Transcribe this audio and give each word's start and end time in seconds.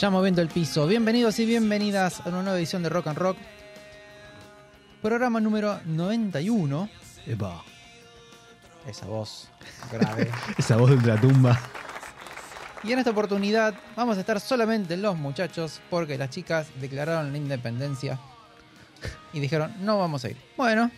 Ya 0.00 0.10
moviendo 0.10 0.40
el 0.42 0.48
piso. 0.48 0.86
Bienvenidos 0.86 1.38
y 1.38 1.46
bienvenidas 1.46 2.20
a 2.20 2.28
una 2.28 2.42
nueva 2.42 2.58
edición 2.58 2.82
de 2.82 2.88
Rock 2.88 3.08
and 3.08 3.18
Rock. 3.18 3.36
Programa 5.02 5.40
número 5.40 5.80
91. 5.86 6.88
Epa, 7.26 7.62
Esa 8.86 9.06
voz 9.06 9.48
grave. 9.92 10.30
esa 10.56 10.76
voz 10.76 10.90
de 10.90 10.96
ultratumba. 10.96 11.58
y 12.84 12.92
en 12.92 12.98
esta 13.00 13.10
oportunidad 13.10 13.74
vamos 13.96 14.16
a 14.16 14.20
estar 14.20 14.40
solamente 14.40 14.96
los 14.96 15.16
muchachos 15.16 15.80
porque 15.90 16.16
las 16.16 16.30
chicas 16.30 16.68
declararon 16.80 17.32
la 17.32 17.38
independencia 17.38 18.18
y 19.32 19.40
dijeron 19.40 19.74
no 19.80 19.98
vamos 19.98 20.24
a 20.24 20.30
ir. 20.30 20.36
Bueno, 20.56 20.90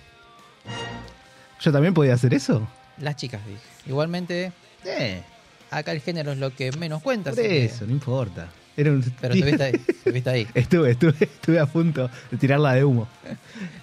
¿Yo 1.60 1.72
también 1.72 1.94
podía 1.94 2.14
hacer 2.14 2.34
eso? 2.34 2.66
las 2.98 3.16
chicas 3.16 3.44
dije. 3.46 3.60
Igualmente 3.86 4.52
Eh, 4.84 5.22
acá 5.70 5.92
el 5.92 6.00
género 6.00 6.32
es 6.32 6.38
lo 6.38 6.54
que 6.54 6.70
menos 6.72 7.02
cuenta. 7.02 7.30
por 7.30 7.38
así 7.40 7.48
que- 7.48 7.64
eso, 7.64 7.86
no 7.86 7.92
importa. 7.92 8.48
Era 8.80 8.92
un... 8.92 9.02
pero 9.20 9.34
estuviste 9.34 9.62
ahí, 9.62 9.72
estuviste 9.88 10.30
ahí. 10.30 10.48
Estuve, 10.54 10.90
estuve, 10.92 11.14
estuve 11.20 11.60
a 11.60 11.66
punto 11.66 12.08
de 12.30 12.36
tirarla 12.38 12.72
de 12.72 12.84
humo. 12.84 13.06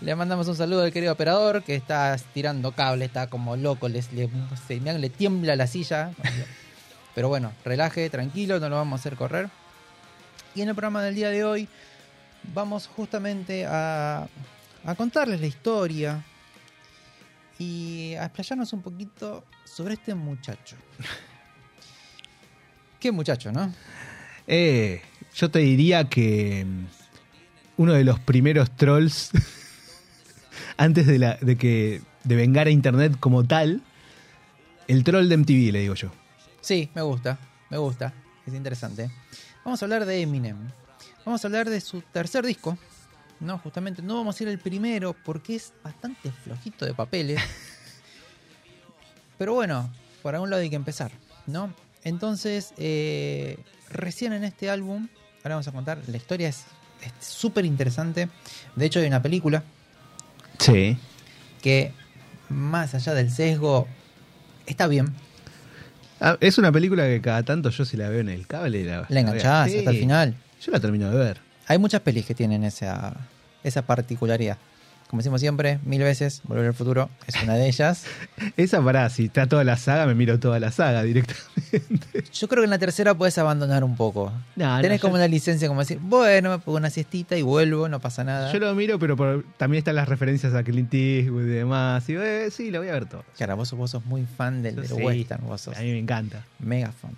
Le 0.01 0.15
mandamos 0.15 0.47
un 0.47 0.55
saludo 0.55 0.81
al 0.83 0.91
querido 0.91 1.13
operador 1.13 1.63
que 1.63 1.75
está 1.75 2.17
tirando 2.33 2.71
cable, 2.71 3.05
está 3.05 3.27
como 3.27 3.55
loco, 3.55 3.87
les, 3.89 4.11
le, 4.13 4.27
se- 4.67 4.79
mirá, 4.79 4.93
le 4.97 5.09
tiembla 5.09 5.55
la 5.55 5.67
silla. 5.67 6.11
Pero 7.13 7.29
bueno, 7.29 7.51
relaje, 7.63 8.09
tranquilo, 8.09 8.59
no 8.59 8.69
lo 8.69 8.75
vamos 8.77 8.99
a 8.99 9.01
hacer 9.01 9.15
correr. 9.15 9.49
Y 10.55 10.61
en 10.61 10.69
el 10.69 10.75
programa 10.75 11.03
del 11.03 11.13
día 11.13 11.29
de 11.29 11.43
hoy 11.43 11.67
vamos 12.55 12.87
justamente 12.87 13.65
a, 13.67 14.27
a 14.85 14.95
contarles 14.95 15.39
la 15.41 15.47
historia 15.47 16.23
y 17.59 18.15
a 18.15 18.25
explayarnos 18.25 18.73
un 18.73 18.81
poquito 18.81 19.43
sobre 19.63 19.93
este 19.95 20.15
muchacho. 20.15 20.75
¿Qué 22.99 23.11
muchacho, 23.11 23.51
no? 23.51 23.71
Eh, 24.47 25.01
yo 25.35 25.51
te 25.51 25.59
diría 25.59 26.05
que 26.05 26.65
mm, 26.65 26.85
uno 27.77 27.93
de 27.93 28.03
los 28.03 28.19
primeros 28.19 28.71
trolls 28.75 29.31
antes 30.77 31.05
de, 31.05 31.19
la, 31.19 31.35
de 31.41 31.57
que 31.57 32.01
de 32.23 32.35
vengar 32.35 32.67
a 32.67 32.69
internet 32.71 33.17
como 33.19 33.43
tal, 33.45 33.81
el 34.87 35.03
troll 35.03 35.27
de 35.27 35.37
MTV, 35.37 35.71
le 35.73 35.79
digo 35.81 35.95
yo. 35.95 36.11
Sí, 36.61 36.89
me 36.95 37.01
gusta, 37.01 37.37
me 37.69 37.77
gusta, 37.77 38.13
es 38.45 38.53
interesante. 38.53 39.11
Vamos 39.63 39.81
a 39.81 39.85
hablar 39.85 40.05
de 40.05 40.21
Eminem. 40.21 40.57
Vamos 41.25 41.43
a 41.43 41.47
hablar 41.47 41.69
de 41.69 41.81
su 41.81 42.01
tercer 42.01 42.45
disco. 42.45 42.77
No, 43.39 43.57
justamente 43.59 44.01
no 44.01 44.15
vamos 44.15 44.39
a 44.39 44.43
ir 44.43 44.49
al 44.49 44.59
primero 44.59 45.13
porque 45.25 45.55
es 45.55 45.73
bastante 45.83 46.31
flojito 46.31 46.85
de 46.85 46.93
papeles. 46.93 47.41
Pero 49.37 49.53
bueno, 49.53 49.89
por 50.23 50.33
algún 50.33 50.49
lado 50.49 50.61
hay 50.61 50.69
que 50.69 50.75
empezar, 50.75 51.11
¿no? 51.45 51.73
Entonces, 52.03 52.73
eh, 52.77 53.57
recién 53.89 54.33
en 54.33 54.43
este 54.43 54.69
álbum, 54.69 55.07
ahora 55.43 55.55
vamos 55.55 55.67
a 55.67 55.71
contar, 55.71 55.99
la 56.07 56.17
historia 56.17 56.49
es 56.49 56.65
súper 57.19 57.65
interesante. 57.65 58.29
De 58.75 58.85
hecho, 58.85 58.99
hay 58.99 59.07
una 59.07 59.21
película 59.21 59.63
Sí. 60.59 60.97
que, 61.61 61.91
más 62.49 62.93
allá 62.95 63.13
del 63.13 63.31
sesgo, 63.31 63.87
está 64.65 64.87
bien. 64.87 65.13
Ah, 66.19 66.37
es 66.39 66.57
una 66.57 66.71
película 66.71 67.05
que 67.05 67.21
cada 67.21 67.43
tanto 67.43 67.69
yo 67.69 67.85
si 67.85 67.95
la 67.97 68.09
veo 68.09 68.21
en 68.21 68.29
el 68.29 68.47
cable 68.47 68.83
la, 68.83 69.05
La 69.09 69.19
enganchás 69.19 69.69
Sí. 69.71 69.77
hasta 69.79 69.91
el 69.91 69.97
final. 69.99 70.35
Yo 70.65 70.71
la 70.71 70.79
termino 70.79 71.11
de 71.11 71.17
ver. 71.17 71.41
Hay 71.67 71.77
muchas 71.77 72.01
pelis 72.01 72.25
que 72.25 72.33
tienen 72.33 72.63
esa, 72.63 73.15
esa 73.63 73.83
particularidad. 73.83 74.57
Como 75.09 75.21
decimos 75.21 75.39
siempre, 75.39 75.79
mil 75.85 76.01
veces, 76.03 76.41
Volver 76.43 76.65
al 76.67 76.73
Futuro 76.73 77.09
es 77.27 77.41
una 77.41 77.53
de 77.55 77.67
ellas. 77.67 78.03
Esa 78.57 78.81
pará, 78.83 79.09
si 79.09 79.25
está 79.25 79.47
toda 79.47 79.63
la 79.63 79.77
saga, 79.77 80.05
me 80.05 80.15
miro 80.15 80.37
toda 80.37 80.59
la 80.59 80.69
saga 80.71 81.01
directamente. 81.03 82.23
Yo 82.33 82.47
creo 82.49 82.61
que 82.61 82.65
en 82.65 82.69
la 82.71 82.77
tercera 82.77 83.13
puedes 83.13 83.37
abandonar 83.37 83.83
un 83.85 83.95
poco. 83.95 84.33
No, 84.57 84.81
Tenés 84.81 84.99
no, 84.99 85.01
como 85.03 85.13
yo- 85.13 85.19
una 85.19 85.27
licencia 85.29 85.67
como 85.69 85.79
decir, 85.79 85.99
bueno, 86.01 86.49
me 86.49 86.59
pongo 86.59 86.77
una 86.77 86.89
siestita 86.89 87.37
y 87.37 87.41
vuelvo, 87.41 87.87
no 87.87 87.99
pasa 88.01 88.23
nada. 88.25 88.51
Yo 88.51 88.59
lo 88.59 88.75
miro, 88.75 88.99
pero 88.99 89.15
por- 89.15 89.45
también 89.55 89.79
están 89.79 89.95
las 89.95 90.09
referencias 90.09 90.53
a 90.53 90.61
Clint 90.63 90.93
Eastwood 90.93 91.43
y 91.43 91.45
demás. 91.51 92.07
Y 92.09 92.15
eh, 92.17 92.49
sí, 92.51 92.69
lo 92.69 92.79
voy 92.79 92.89
a 92.89 92.93
ver 92.93 93.05
todo. 93.05 93.23
Claro, 93.37 93.55
vos, 93.55 93.69
sos- 93.69 93.79
vos 93.79 93.91
sos 93.91 94.05
muy 94.05 94.25
fan 94.25 94.61
del, 94.61 94.75
del 94.75 94.87
Sí, 94.87 94.93
western, 94.93 95.45
vos 95.47 95.61
sos 95.61 95.77
A 95.77 95.81
mí 95.81 95.91
me 95.91 95.99
encanta. 95.99 96.43
mega 96.59 96.91
fan. 96.91 97.11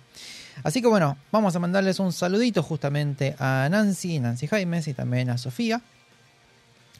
Así 0.62 0.82
que 0.82 0.88
bueno, 0.88 1.18
vamos 1.32 1.56
a 1.56 1.60
mandarles 1.60 2.00
un 2.00 2.12
saludito 2.14 2.62
justamente 2.62 3.36
a 3.40 3.68
Nancy, 3.72 4.20
Nancy 4.20 4.46
Jaimes 4.46 4.88
y 4.90 4.94
también 4.94 5.30
a 5.30 5.38
Sofía. 5.38 5.82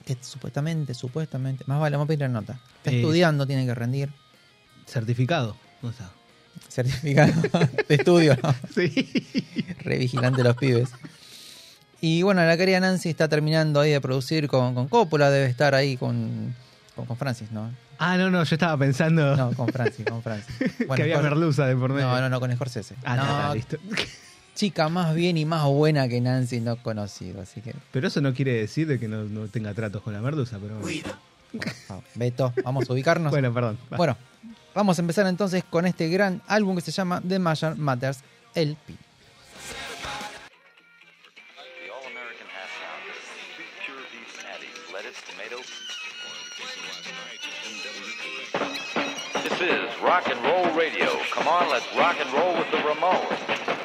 Que 0.06 0.18
supuestamente, 0.22 0.94
supuestamente, 0.94 1.64
más 1.68 1.80
vale, 1.80 1.96
vamos 1.96 2.06
a 2.06 2.08
pedir 2.08 2.22
la 2.22 2.30
nota. 2.30 2.60
Está 2.78 2.92
Eh, 2.92 2.98
estudiando, 3.02 3.46
tiene 3.46 3.66
que 3.66 3.76
rendir. 3.76 4.10
Certificado. 4.86 5.56
¿Dónde 5.82 5.98
está? 5.98 6.12
Certificado 6.68 7.32
de 7.88 7.96
estudio, 7.96 8.38
¿no? 8.42 8.54
Sí. 8.74 9.10
Re 9.80 9.98
vigilante 9.98 10.44
los 10.44 10.56
pibes. 10.56 10.90
Y 12.02 12.22
bueno, 12.24 12.44
la 12.46 12.56
querida 12.58 12.80
Nancy 12.80 13.10
está 13.10 13.28
terminando 13.28 13.80
ahí 13.82 13.92
de 13.92 14.02
producir 14.02 14.48
con, 14.48 14.74
con 14.74 14.88
Coppola, 14.88 15.30
debe 15.30 15.48
estar 15.48 15.76
ahí 15.76 15.98
con, 15.98 16.56
con, 16.96 17.06
con 17.06 17.18
Francis, 17.18 17.52
¿no? 17.52 17.72
Ah, 18.02 18.18
no, 18.18 18.30
no, 18.32 18.42
yo 18.46 18.56
estaba 18.56 18.78
pensando 18.78 19.36
No, 19.36 19.52
con 19.54 19.68
Francis, 19.68 20.06
con 20.06 20.24
Francis. 20.24 20.56
que 20.96 21.02
había 21.04 21.22
merluza 21.22 21.66
de 21.68 21.76
por 21.76 21.92
medio. 21.92 22.08
No, 22.08 22.22
no, 22.22 22.30
no, 22.30 22.40
con 22.40 22.54
Scorsese. 22.56 22.96
Ah, 23.04 23.16
no, 23.18 23.24
está, 23.24 23.54
listo. 23.56 23.78
Chica 24.60 24.90
más 24.90 25.16
bien 25.16 25.38
y 25.38 25.46
más 25.46 25.64
buena 25.68 26.10
que 26.10 26.20
Nancy 26.20 26.60
no 26.60 26.76
conocido, 26.84 27.40
así 27.42 27.62
que, 27.62 27.74
Pero 27.94 28.10
eso 28.10 28.20
no 28.20 28.34
quiere 28.34 28.52
decir 28.52 28.88
de 28.88 29.00
que 29.00 29.08
no, 29.08 29.24
no 29.24 29.48
tenga 29.48 29.74
tratos 29.74 30.02
con 30.02 30.12
la 30.12 30.20
merluza, 30.20 30.60
pero 30.62 30.78
bueno. 30.80 31.08
por 31.54 31.70
favor. 31.88 32.04
Beto, 32.16 32.54
vamos 32.66 32.90
a 32.90 32.94
ubicarnos. 32.94 33.32
Bueno, 33.40 33.54
perdón. 33.54 33.78
va. 33.90 33.96
Bueno, 33.96 34.18
vamos 34.76 35.00
a 35.00 35.02
empezar 35.02 35.26
entonces 35.28 35.64
con 35.64 35.86
este 35.86 36.10
gran 36.10 36.42
álbum 36.46 36.76
que 36.76 36.82
se 36.82 36.92
llama 36.92 37.22
The 37.26 37.40
Major 37.40 37.78
Matters 37.78 38.20
LP. 38.54 38.96
The 38.96 38.98
all-American 41.90 42.48
half 42.52 42.70
pound 42.84 43.08
of 43.08 43.16
sweet 43.56 43.72
pure 43.86 44.04
beef 44.12 44.44
patties, 44.44 44.76
lettuce, 44.92 45.22
tomato. 45.24 45.64
This 49.42 49.62
is 49.62 50.02
rock 50.04 50.28
and 50.28 50.44
roll 50.44 50.68
radio. 50.78 51.08
Come 51.34 51.48
on, 51.48 51.70
let's 51.70 51.88
rock 51.96 52.18
and 52.20 52.30
roll 52.34 52.58
with 52.60 52.70
the 52.72 52.80
Ramones. 52.84 53.79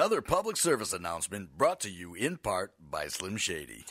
Another 0.00 0.22
public 0.22 0.56
service 0.56 0.94
announcement 0.94 1.58
brought 1.58 1.78
to 1.78 1.90
you 1.90 2.14
in 2.14 2.38
part 2.38 2.72
by 2.80 3.06
Slim 3.06 3.36
Shady. 3.36 3.84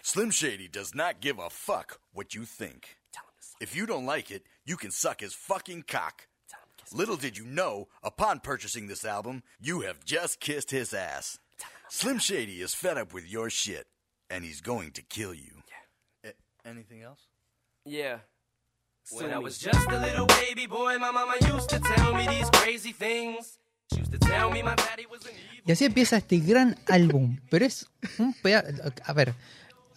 Slim 0.00 0.30
Shady 0.30 0.68
does 0.68 0.94
not 0.94 1.20
give 1.20 1.38
a 1.38 1.50
fuck 1.50 2.00
what 2.14 2.34
you 2.34 2.46
think. 2.46 2.96
If 3.60 3.76
you 3.76 3.84
don't 3.84 4.06
like 4.06 4.30
it, 4.30 4.44
you 4.64 4.78
can 4.78 4.90
suck 4.90 5.20
his 5.20 5.34
fucking 5.34 5.84
cock. 5.86 6.28
Little 6.94 7.16
did 7.16 7.36
you 7.36 7.44
know, 7.44 7.88
upon 8.02 8.40
purchasing 8.40 8.86
this 8.86 9.04
album, 9.04 9.42
you 9.60 9.82
have 9.82 10.02
just 10.02 10.40
kissed 10.40 10.70
his 10.70 10.94
ass. 10.94 11.38
Slim 11.90 12.18
Shady 12.18 12.62
is 12.62 12.72
fed 12.72 12.96
up 12.96 13.12
with 13.12 13.30
your 13.30 13.50
shit, 13.50 13.86
and 14.30 14.46
he's 14.46 14.62
going 14.62 14.92
to 14.92 15.02
kill 15.02 15.34
you. 15.34 15.60
A- 16.24 16.32
anything 16.66 17.02
else? 17.02 17.26
Yeah. 17.84 18.20
When 19.10 19.30
I 19.30 19.38
was 19.38 19.58
just 19.58 19.90
a 19.90 20.00
little 20.00 20.24
baby 20.24 20.66
boy, 20.66 20.96
my 20.96 21.10
mama 21.10 21.34
used 21.52 21.68
to 21.68 21.80
tell 21.80 22.14
me 22.14 22.26
these 22.28 22.48
crazy 22.48 22.92
things. 22.92 23.58
Y 25.66 25.72
así 25.72 25.84
empieza 25.84 26.16
este 26.16 26.38
gran 26.38 26.76
álbum. 26.88 27.38
Pero 27.50 27.64
es 27.64 27.86
un 28.18 28.34
peda- 28.34 28.64
A 29.04 29.12
ver, 29.12 29.34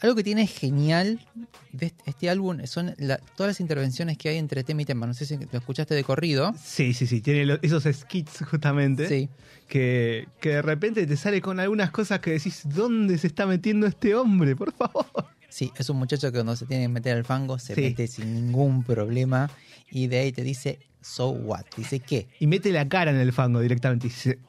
algo 0.01 0.16
que 0.16 0.24
tiene 0.24 0.45
genial 0.48 1.25
de 1.72 1.88
este, 1.88 2.10
este 2.10 2.30
álbum 2.30 2.66
son 2.66 2.94
la- 2.98 3.18
todas 3.18 3.51
las 3.51 3.60
intervenciones 3.60 4.18
que 4.18 4.30
hay 4.30 4.38
entre 4.38 4.63
tema 4.63 4.81
y 4.81 4.86
tema. 4.86 5.07
No 5.07 5.13
sé 5.13 5.25
si 5.25 5.38
lo 5.38 5.57
escuchaste 5.60 5.95
de 5.95 6.04
corrido. 6.04 6.54
Sí, 6.62 6.94
sí, 6.94 7.07
sí, 7.07 7.22
tiene 7.22 7.45
lo- 7.45 7.60
esos 7.62 7.84
skits 7.92 8.44
justamente. 8.50 9.07
Sí. 9.07 9.30
Que, 9.68 10.28
que 10.42 10.50
de 10.50 10.62
repente 10.62 11.07
te 11.07 11.18
sale 11.18 11.42
con 11.42 11.60
algunas 11.60 11.89
cosas 11.92 12.19
que 12.19 12.31
decís, 12.31 12.62
¿dónde 12.66 13.18
se 13.18 13.28
está 13.28 13.46
metiendo 13.46 13.88
este 13.88 14.13
hombre? 14.16 14.56
Por 14.56 14.74
favor. 14.74 15.06
Sí, 15.50 15.72
es 15.78 15.88
un 15.89 15.98
muchacho 15.98 16.28
que 16.31 16.34
cuando 16.34 16.56
se 16.56 16.66
tiene 16.66 16.84
que 16.86 16.89
meter 16.89 17.16
al 17.16 17.24
fango 17.25 17.57
se 17.60 17.75
Sí. 17.75 17.81
mete 17.81 18.07
sin 18.07 18.34
ningún 18.34 18.84
problema. 18.84 19.50
Y 19.95 20.07
de 20.07 20.18
ahí 20.18 20.31
te 20.31 20.42
dice, 20.42 20.80
so 21.01 21.30
what? 21.30 21.66
Dice, 21.78 22.00
¿qué? 22.00 22.28
Y 22.40 22.48
mete 22.48 22.72
la 22.72 22.90
cara 22.90 23.12
en 23.12 23.18
el 23.18 23.31
fango 23.31 23.60
directamente. 23.60 24.07
Y 24.07 24.10
se, 24.10 24.40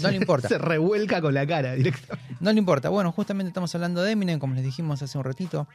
No 0.00 0.10
le 0.10 0.16
importa. 0.16 0.48
Se 0.48 0.56
revuelca 0.56 1.20
con 1.20 1.34
la 1.34 1.46
cara 1.46 1.74
directamente. 1.74 2.36
No 2.40 2.50
le 2.50 2.58
importa. 2.60 2.88
Bueno, 2.88 3.12
justamente 3.12 3.48
estamos 3.48 3.74
hablando 3.74 4.02
de 4.02 4.12
Eminem, 4.12 4.38
como 4.38 4.54
les 4.54 4.64
dijimos 4.64 5.02
hace 5.02 5.18
un 5.18 5.24
ratito. 5.24 5.68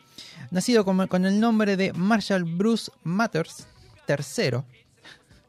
Nacido 0.49 0.83
con, 0.85 1.05
con 1.05 1.27
el 1.27 1.39
nombre 1.39 1.77
de 1.77 1.93
Marshall 1.93 2.45
Bruce 2.45 2.91
Matters 3.03 3.67
III. 4.07 4.63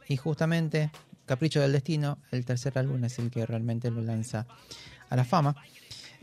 Y 0.08 0.18
justamente, 0.18 0.90
Capricho 1.24 1.62
del 1.62 1.72
Destino, 1.72 2.18
el 2.32 2.44
tercer 2.44 2.76
álbum 2.78 3.02
es 3.04 3.18
el 3.18 3.30
que 3.30 3.46
realmente 3.46 3.90
lo 3.90 4.02
lanza 4.02 4.46
a 5.08 5.16
la 5.16 5.24
fama. 5.24 5.56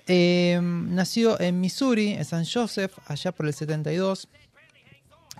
Eh, 0.05 0.59
nació 0.61 1.39
en 1.41 1.59
Missouri, 1.59 2.11
en 2.11 2.25
San 2.25 2.45
Joseph, 2.45 2.93
allá 3.07 3.31
por 3.31 3.47
el 3.47 3.55
72. 3.55 4.29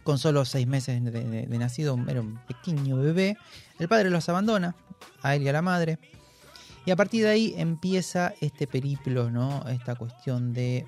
Con 0.08 0.20
solo 0.20 0.46
seis 0.46 0.66
meses 0.66 1.04
de, 1.04 1.58
nacido, 1.60 2.00
era 2.08 2.22
un 2.22 2.40
pequeño 2.48 2.96
bebé. 2.96 3.38
El 3.78 3.90
padre 3.90 4.10
los 4.10 4.30
abandona, 4.30 4.74
a 5.22 5.36
él 5.36 5.44
y 5.44 5.50
a 5.50 5.52
la 5.52 5.62
madre. 5.62 6.00
Y 6.86 6.92
a 6.92 6.96
partir 6.96 7.26
de 7.26 7.30
ahí 7.30 7.54
empieza 7.58 8.34
este 8.40 8.68
periplo, 8.68 9.30
¿no? 9.30 9.68
Esta 9.68 9.96
cuestión 9.96 10.54
de, 10.54 10.86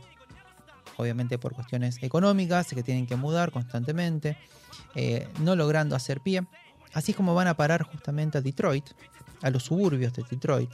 obviamente 0.96 1.38
por 1.38 1.54
cuestiones 1.54 2.02
económicas, 2.02 2.70
que 2.70 2.82
tienen 2.82 3.08
que 3.08 3.18
mudar 3.18 3.52
constantemente, 3.52 4.38
eh, 4.96 5.28
no 5.42 5.58
logrando 5.58 5.98
hacer 5.98 6.22
pie. 6.22 6.48
Así 6.94 7.12
como 7.14 7.36
van 7.36 7.48
a 7.48 7.58
parar 7.58 7.84
justamente 7.84 8.38
a 8.38 8.42
Detroit, 8.42 8.86
a 9.42 9.50
los 9.50 9.64
suburbios 9.64 10.14
de 10.14 10.24
Detroit, 10.32 10.72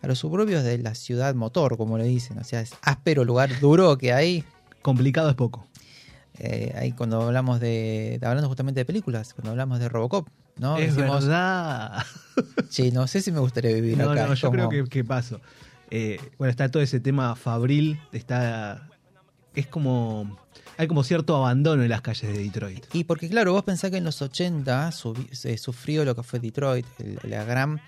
a 0.00 0.06
los 0.06 0.20
suburbios 0.20 0.62
de 0.62 0.78
la 0.78 0.94
ciudad 0.94 1.34
motor, 1.34 1.76
como 1.76 1.98
le 1.98 2.04
dicen. 2.04 2.38
O 2.38 2.44
sea, 2.44 2.60
es 2.60 2.70
áspero 2.82 3.24
lugar 3.24 3.58
duro 3.58 3.98
que 3.98 4.12
hay. 4.12 4.44
Complicado 4.80 5.28
es 5.28 5.34
poco. 5.34 5.66
Eh, 6.38 6.72
ahí 6.76 6.92
cuando 6.92 7.22
hablamos 7.22 7.58
de, 7.60 8.18
hablando 8.22 8.48
justamente 8.48 8.80
de 8.80 8.84
películas, 8.84 9.34
cuando 9.34 9.50
hablamos 9.50 9.80
de 9.80 9.88
Robocop, 9.88 10.28
¿no? 10.56 10.76
es 10.78 10.94
Decimos, 10.94 11.24
verdad. 11.26 12.04
"Che, 12.70 12.92
no 12.92 13.06
sé 13.06 13.22
si 13.22 13.32
me 13.32 13.40
gustaría 13.40 13.72
vivir 13.74 13.98
No, 13.98 14.10
acá. 14.10 14.26
no, 14.26 14.34
yo 14.34 14.48
como- 14.50 14.68
creo 14.68 14.84
que, 14.84 14.88
que 14.90 15.04
paso. 15.04 15.40
Eh, 15.90 16.20
bueno, 16.38 16.50
está 16.50 16.70
todo 16.70 16.82
ese 16.82 17.00
tema 17.00 17.34
fabril. 17.34 17.98
Está. 18.12 18.88
Es 19.54 19.66
como. 19.66 20.38
Hay 20.76 20.86
como 20.86 21.02
cierto 21.02 21.34
abandono 21.36 21.82
en 21.82 21.88
las 21.88 22.02
calles 22.02 22.32
de 22.32 22.38
Detroit. 22.38 22.84
Y 22.92 23.02
porque 23.04 23.28
claro, 23.28 23.52
vos 23.52 23.64
pensás 23.64 23.90
que 23.90 23.96
en 23.96 24.04
los 24.04 24.22
80 24.22 24.90
subi- 24.90 25.32
se 25.32 25.58
sufrió 25.58 26.04
lo 26.04 26.14
que 26.14 26.22
fue 26.22 26.38
Detroit, 26.38 26.86
el- 27.00 27.18
la 27.24 27.42
gran, 27.42 27.80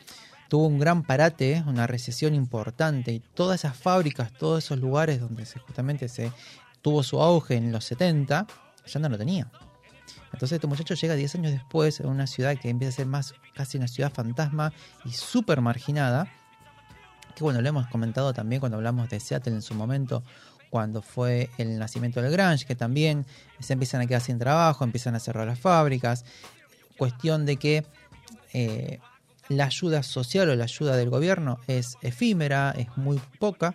tuvo 0.49 0.67
un 0.67 0.81
gran 0.81 1.05
parate, 1.05 1.63
una 1.69 1.87
recesión 1.87 2.35
importante, 2.35 3.13
y 3.13 3.21
todas 3.21 3.61
esas 3.61 3.77
fábricas, 3.77 4.33
todos 4.33 4.65
esos 4.65 4.81
lugares 4.81 5.21
donde 5.21 5.47
se, 5.47 5.61
justamente 5.61 6.09
se 6.09 6.33
tuvo 6.83 7.03
su 7.03 7.21
auge 7.21 7.57
en 7.57 7.73
los 7.73 7.85
70, 7.85 8.47
ya 8.87 9.01
no 9.01 9.09
lo 9.09 9.19
tenía. 9.19 9.51
Entonces 10.33 10.57
este 10.57 10.67
muchacho 10.67 10.95
llega 10.95 11.15
10 11.15 11.35
años 11.37 11.53
después 11.53 12.01
a 12.01 12.07
una 12.07 12.27
ciudad 12.27 12.57
que 12.57 12.69
empieza 12.69 12.95
a 12.95 12.97
ser 12.97 13.07
más 13.07 13.35
casi 13.55 13.79
una 13.79 13.89
ciudad 13.89 14.13
fantasma 14.13 14.73
y 15.05 15.11
súper 15.11 15.61
marginada, 15.61 16.29
que 17.35 17.43
bueno, 17.45 17.61
lo 17.61 17.69
hemos 17.69 17.87
comentado 17.89 18.33
también 18.33 18.61
cuando 18.61 18.77
hablamos 18.77 19.09
de 19.09 19.21
Seattle 19.21 19.55
en 19.55 19.63
su 19.63 19.75
momento, 19.75 20.23
cuando 20.71 21.03
fue 21.03 21.51
el 21.59 21.79
nacimiento 21.79 22.23
del 22.23 22.31
Grange, 22.31 22.65
que 22.65 22.77
también 22.77 23.27
se 23.59 23.73
empiezan 23.73 24.01
a 24.01 24.07
quedar 24.07 24.21
sin 24.21 24.39
trabajo, 24.39 24.85
empiezan 24.85 25.17
a 25.17 25.21
cerrar 25.21 25.47
las 25.47 25.59
fábricas, 25.59 26.25
cuestión 26.97 27.45
de 27.45 27.57
que 27.57 27.85
eh, 28.53 29.01
la 29.49 29.65
ayuda 29.65 30.03
social 30.05 30.49
o 30.49 30.55
la 30.55 30.65
ayuda 30.65 30.97
del 30.97 31.11
gobierno 31.11 31.59
es 31.67 31.97
efímera, 32.03 32.73
es 32.77 32.97
muy 32.97 33.21
poca, 33.39 33.75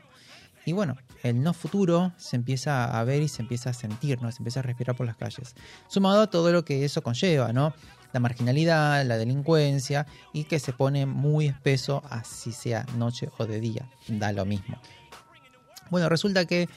y 0.66 0.72
bueno, 0.72 0.96
el 1.26 1.42
no 1.42 1.54
futuro 1.54 2.14
se 2.18 2.36
empieza 2.36 3.00
a 3.00 3.04
ver 3.04 3.24
y 3.24 3.28
se 3.28 3.42
empieza 3.42 3.72
a 3.72 3.74
sentir, 3.74 4.22
¿no? 4.22 4.32
se 4.32 4.38
empieza 4.38 4.60
a 4.60 4.64
respirar 4.64 4.96
por 4.96 5.08
las 5.08 5.16
calles. 5.16 5.56
Sumado 5.88 6.22
a 6.22 6.30
todo 6.30 6.52
lo 6.52 6.64
que 6.64 6.86
eso 6.86 7.02
conlleva, 7.02 7.52
¿no? 7.52 7.74
La 8.14 8.20
marginalidad, 8.20 9.04
la 9.04 9.18
delincuencia 9.18 10.06
y 10.34 10.44
que 10.44 10.60
se 10.60 10.72
pone 10.72 11.08
muy 11.08 11.48
espeso, 11.48 12.04
así 12.12 12.52
sea 12.52 12.86
noche 12.96 13.30
o 13.40 13.48
de 13.48 13.60
día, 13.60 13.90
da 14.08 14.32
lo 14.34 14.46
mismo. 14.46 14.80
Bueno, 15.90 16.10
resulta 16.10 16.46
que 16.46 16.70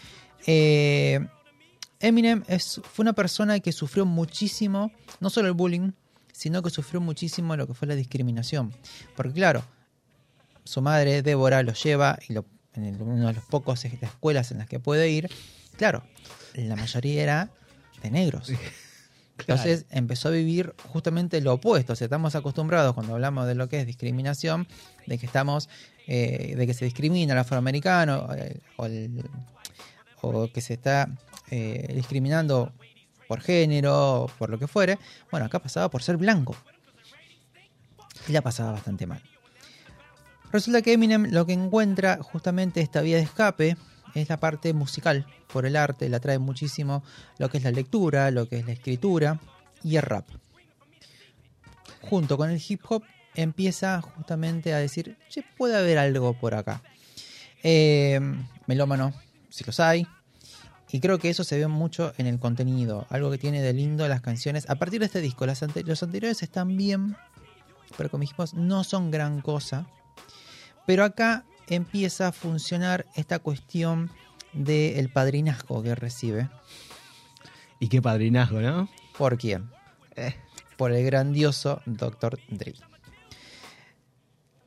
eh, 0.46 1.28
Eminem 2.00 2.42
es, 2.48 2.80
fue 2.82 3.02
una 3.02 3.12
persona 3.12 3.60
que 3.60 3.72
sufrió 3.72 4.06
muchísimo, 4.06 4.92
no 5.20 5.28
solo 5.28 5.48
el 5.48 5.54
bullying, 5.54 5.92
sino 6.32 6.62
que 6.62 6.70
sufrió 6.70 7.02
muchísimo 7.02 7.54
lo 7.54 7.66
que 7.66 7.74
fue 7.74 7.86
la 7.86 7.96
discriminación. 7.96 8.72
Porque 9.14 9.34
claro, 9.34 9.62
su 10.64 10.80
madre, 10.80 11.20
Débora, 11.20 11.62
lo 11.62 11.74
lleva 11.74 12.18
y 12.26 12.32
lo, 12.32 12.46
en 12.78 12.84
el- 12.94 13.02
uno 13.02 13.26
de 13.26 13.32
los 13.34 13.44
pocos 13.44 13.84
es- 13.84 14.02
escuelas 14.02 14.50
en 14.52 14.58
las 14.58 14.66
que 14.68 14.80
puede 14.80 15.10
ir. 15.10 15.28
Claro, 15.76 16.02
la 16.54 16.76
mayoría 16.76 17.22
era 17.22 17.50
de 18.02 18.10
negros. 18.10 18.50
Entonces 19.38 19.86
empezó 19.90 20.28
a 20.28 20.32
vivir 20.32 20.74
justamente 20.88 21.40
lo 21.40 21.52
opuesto. 21.54 21.92
O 21.92 21.96
sea, 21.96 22.06
estamos 22.06 22.34
acostumbrados 22.34 22.94
cuando 22.94 23.14
hablamos 23.14 23.46
de 23.46 23.54
lo 23.54 23.68
que 23.68 23.80
es 23.80 23.86
discriminación, 23.86 24.66
de 25.06 25.16
que 25.18 25.26
estamos, 25.26 25.68
eh, 26.08 26.54
de 26.56 26.66
que 26.66 26.74
se 26.74 26.84
discrimina 26.84 27.34
al 27.34 27.38
afroamericano 27.40 28.28
eh, 28.34 28.58
o, 28.76 28.86
el- 28.86 29.24
o 30.22 30.48
que 30.52 30.60
se 30.60 30.74
está 30.74 31.08
eh, 31.50 31.92
discriminando 31.94 32.72
por 33.28 33.40
género, 33.40 34.22
o 34.22 34.26
por 34.26 34.50
lo 34.50 34.58
que 34.58 34.66
fuere. 34.66 34.98
Bueno, 35.30 35.46
acá 35.46 35.60
pasaba 35.60 35.88
por 35.88 36.02
ser 36.02 36.16
blanco. 36.16 36.56
Y 38.26 38.32
la 38.32 38.42
pasaba 38.42 38.72
bastante 38.72 39.06
mal. 39.06 39.22
Resulta 40.52 40.82
que 40.82 40.94
Eminem 40.94 41.30
lo 41.30 41.44
que 41.44 41.52
encuentra 41.52 42.18
justamente 42.22 42.80
esta 42.80 43.02
vía 43.02 43.16
de 43.16 43.22
escape 43.22 43.76
es 44.14 44.28
la 44.28 44.40
parte 44.40 44.72
musical, 44.72 45.26
por 45.52 45.66
el 45.66 45.76
arte, 45.76 46.08
le 46.08 46.16
atrae 46.16 46.38
muchísimo 46.38 47.02
lo 47.38 47.48
que 47.48 47.58
es 47.58 47.64
la 47.64 47.70
lectura, 47.70 48.30
lo 48.30 48.48
que 48.48 48.58
es 48.58 48.66
la 48.66 48.72
escritura 48.72 49.40
y 49.82 49.96
el 49.96 50.02
rap. 50.02 50.26
Junto 52.02 52.36
con 52.36 52.50
el 52.50 52.62
hip 52.66 52.80
hop 52.88 53.02
empieza 53.34 54.00
justamente 54.00 54.72
a 54.72 54.78
decir, 54.78 55.16
che, 55.28 55.44
puede 55.56 55.76
haber 55.76 55.98
algo 55.98 56.34
por 56.34 56.54
acá. 56.54 56.82
Eh, 57.62 58.20
melómano, 58.66 59.12
si 59.50 59.64
los 59.64 59.80
hay. 59.80 60.06
Y 60.90 61.00
creo 61.00 61.18
que 61.18 61.28
eso 61.28 61.44
se 61.44 61.58
ve 61.58 61.66
mucho 61.66 62.14
en 62.16 62.26
el 62.26 62.38
contenido, 62.38 63.06
algo 63.10 63.30
que 63.30 63.36
tiene 63.36 63.60
de 63.60 63.74
lindo 63.74 64.08
las 64.08 64.22
canciones. 64.22 64.68
A 64.70 64.76
partir 64.76 65.00
de 65.00 65.06
este 65.06 65.20
disco, 65.20 65.44
las 65.44 65.60
los 65.60 66.02
anteriores 66.02 66.42
están 66.42 66.76
bien, 66.76 67.16
pero 67.96 68.10
como 68.10 68.22
dijimos, 68.22 68.54
no 68.54 68.84
son 68.84 69.10
gran 69.10 69.42
cosa. 69.42 69.86
Pero 70.88 71.04
acá 71.04 71.44
empieza 71.66 72.28
a 72.28 72.32
funcionar 72.32 73.04
esta 73.14 73.40
cuestión 73.40 74.10
del 74.54 75.10
padrinazgo 75.10 75.82
que 75.82 75.94
recibe. 75.94 76.48
Y 77.78 77.88
qué 77.88 78.00
padrinazgo, 78.00 78.62
¿no? 78.62 78.88
¿Por 79.18 79.36
quién? 79.36 79.68
Eh. 80.16 80.34
Por 80.78 80.92
el 80.92 81.04
grandioso 81.04 81.82
Dr. 81.84 82.38
Dre. 82.48 82.72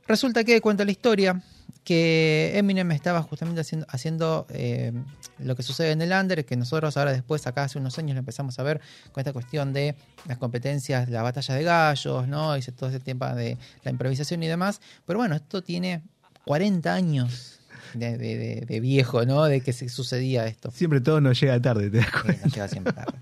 Resulta 0.06 0.44
que 0.44 0.62
cuenta 0.62 0.86
la 0.86 0.92
historia 0.92 1.42
que 1.84 2.52
Eminem 2.56 2.92
estaba 2.92 3.24
justamente 3.24 3.62
haciendo, 3.62 3.88
haciendo 3.90 4.46
eh, 4.50 4.94
lo 5.40 5.56
que 5.56 5.64
sucede 5.64 5.92
en 5.92 6.02
el 6.02 6.12
under, 6.12 6.46
que 6.46 6.56
nosotros 6.56 6.96
ahora 6.98 7.12
después, 7.12 7.48
acá 7.48 7.64
hace 7.64 7.80
unos 7.80 7.98
años, 7.98 8.14
lo 8.14 8.20
empezamos 8.20 8.60
a 8.60 8.64
ver 8.64 8.82
con 9.12 9.22
esta 9.22 9.34
cuestión 9.34 9.74
de 9.74 9.96
las 10.28 10.38
competencias, 10.38 11.10
la 11.10 11.24
batalla 11.24 11.56
de 11.56 11.64
gallos, 11.64 12.28
¿no? 12.28 12.56
Y 12.56 12.62
todo 12.62 12.90
ese 12.90 13.00
tema 13.00 13.34
de 13.34 13.58
la 13.84 13.92
improvisación 13.92 14.44
y 14.44 14.48
demás. 14.48 14.80
Pero 15.06 15.20
bueno, 15.20 15.36
esto 15.36 15.64
tiene 15.64 16.04
40 16.46 16.94
años 16.94 17.60
de, 17.94 18.18
de- 18.18 18.38
de- 18.38 18.62
de 18.66 18.80
viejo, 18.80 19.26
¿no? 19.26 19.44
De 19.46 19.62
que 19.62 19.74
se 19.74 19.90
sucedía 19.90 20.46
esto. 20.48 20.72
Siempre 20.72 21.02
todo 21.02 21.22
nos 21.22 21.40
llega 21.40 21.60
tarde, 21.62 21.90
¿te 21.90 21.98
das 21.98 22.08
Sí, 22.08 22.22
cuenta? 22.24 22.46
nos 22.46 22.54
llega 22.54 22.68
siempre 22.68 22.94
tarde. 22.94 23.18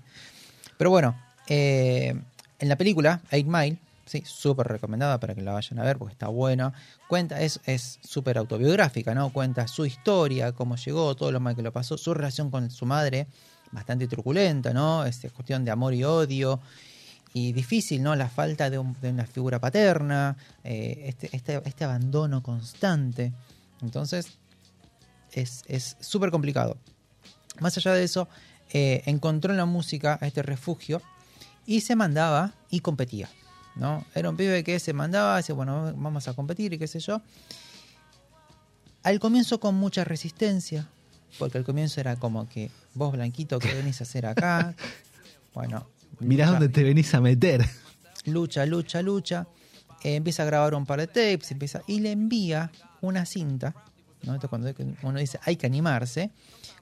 Pero 0.78 0.90
bueno, 0.90 1.16
eh, 1.48 2.14
en 2.58 2.68
la 2.68 2.76
película, 2.76 3.20
Eight 3.30 3.46
Mile, 3.46 3.78
Sí, 4.06 4.24
súper 4.26 4.66
recomendada 4.66 5.20
para 5.20 5.36
que 5.36 5.40
la 5.40 5.52
vayan 5.52 5.78
a 5.78 5.84
ver 5.84 5.96
porque 5.96 6.10
está 6.14 6.26
buena. 6.26 6.72
Cuenta, 7.06 7.40
es 7.42 7.60
es 7.64 8.00
súper 8.02 8.38
autobiográfica, 8.38 9.14
¿no? 9.14 9.30
Cuenta 9.32 9.68
su 9.68 9.86
historia, 9.86 10.50
cómo 10.50 10.74
llegó, 10.74 11.14
todo 11.14 11.30
lo 11.30 11.38
mal 11.38 11.54
que 11.54 11.62
lo 11.62 11.70
pasó, 11.72 11.96
su 11.96 12.12
relación 12.12 12.50
con 12.50 12.72
su 12.72 12.86
madre, 12.86 13.28
bastante 13.70 14.08
truculenta, 14.08 14.72
¿no? 14.74 15.04
Es 15.04 15.20
cuestión 15.32 15.64
de 15.64 15.70
amor 15.70 15.94
y 15.94 16.02
odio. 16.02 16.60
Y 17.32 17.52
difícil, 17.52 18.02
¿no? 18.02 18.16
La 18.16 18.28
falta 18.28 18.70
de, 18.70 18.78
un- 18.78 18.96
de 19.00 19.10
una 19.10 19.24
figura 19.26 19.60
paterna, 19.60 20.36
eh, 20.64 21.04
este, 21.06 21.30
este, 21.36 21.60
este 21.64 21.84
abandono 21.84 22.42
constante. 22.42 23.32
Entonces, 23.82 24.32
es 25.32 25.62
es 25.68 25.96
súper 26.00 26.30
complicado. 26.30 26.76
Más 27.60 27.76
allá 27.76 27.92
de 27.92 28.02
eso, 28.04 28.28
eh, 28.72 29.02
encontró 29.06 29.52
en 29.52 29.58
la 29.58 29.64
música 29.66 30.18
este 30.22 30.42
refugio 30.42 31.00
y 31.66 31.82
se 31.82 31.94
mandaba 31.94 32.52
y 32.68 32.80
competía. 32.80 33.28
¿no? 33.76 34.04
Era 34.14 34.28
un 34.30 34.36
pibe 34.36 34.64
que 34.64 34.80
se 34.80 34.92
mandaba, 34.92 35.36
decía, 35.36 35.54
bueno, 35.54 35.92
vamos 35.96 36.26
a 36.26 36.34
competir 36.34 36.72
y 36.72 36.78
qué 36.78 36.88
sé 36.88 36.98
yo. 36.98 37.22
Al 39.02 39.18
comienzo 39.20 39.60
con 39.60 39.76
mucha 39.76 40.04
resistencia, 40.04 40.88
porque 41.38 41.58
al 41.58 41.64
comienzo 41.64 42.00
era 42.00 42.16
como 42.16 42.48
que 42.48 42.70
vos, 42.94 43.12
Blanquito, 43.12 43.58
¿qué 43.60 43.72
venís 43.74 44.00
a 44.00 44.04
hacer 44.04 44.26
acá? 44.26 44.74
Bueno, 45.54 45.88
Mirá 46.20 46.46
lucha, 46.46 46.58
dónde 46.58 46.68
te 46.68 46.82
venís 46.84 47.14
a 47.14 47.20
meter. 47.20 47.64
lucha, 48.26 48.66
lucha, 48.66 49.02
lucha. 49.02 49.46
Eh, 50.02 50.14
empieza 50.16 50.42
a 50.42 50.46
grabar 50.46 50.74
un 50.74 50.86
par 50.86 51.00
de 51.00 51.06
tapes, 51.06 51.50
empieza 51.50 51.82
y 51.86 52.00
le 52.00 52.12
envía 52.12 52.70
una 53.02 53.26
cinta. 53.26 53.74
¿no? 54.22 54.34
Esto 54.34 54.48
cuando 54.48 54.72
uno 55.02 55.18
dice 55.18 55.38
hay 55.44 55.56
que 55.56 55.66
animarse. 55.66 56.30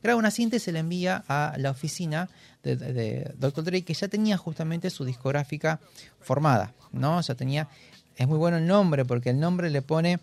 Graba 0.03 0.19
una 0.19 0.31
cinta 0.31 0.57
y 0.57 0.61
se 0.61 0.71
le 0.73 0.79
envía 0.81 1.25
a 1.29 1.55
la 1.59 1.71
oficina 1.73 2.29
de, 2.63 2.77
de- 2.77 2.93
de 2.93 3.33
Dr. 3.39 3.65
Dre, 3.65 3.83
que 3.83 3.95
ya 3.95 4.07
tenía 4.09 4.37
justamente 4.37 4.91
su 4.91 5.05
discográfica 5.05 5.81
formada. 6.21 6.73
¿no? 6.93 7.21
Ya 7.21 7.35
tenía. 7.35 7.69
Es 8.17 8.27
muy 8.29 8.39
bueno 8.39 8.57
el 8.59 8.67
nombre, 8.67 9.05
porque 9.05 9.31
el 9.31 9.41
nombre 9.41 9.71
le 9.71 9.83
pone. 9.83 10.19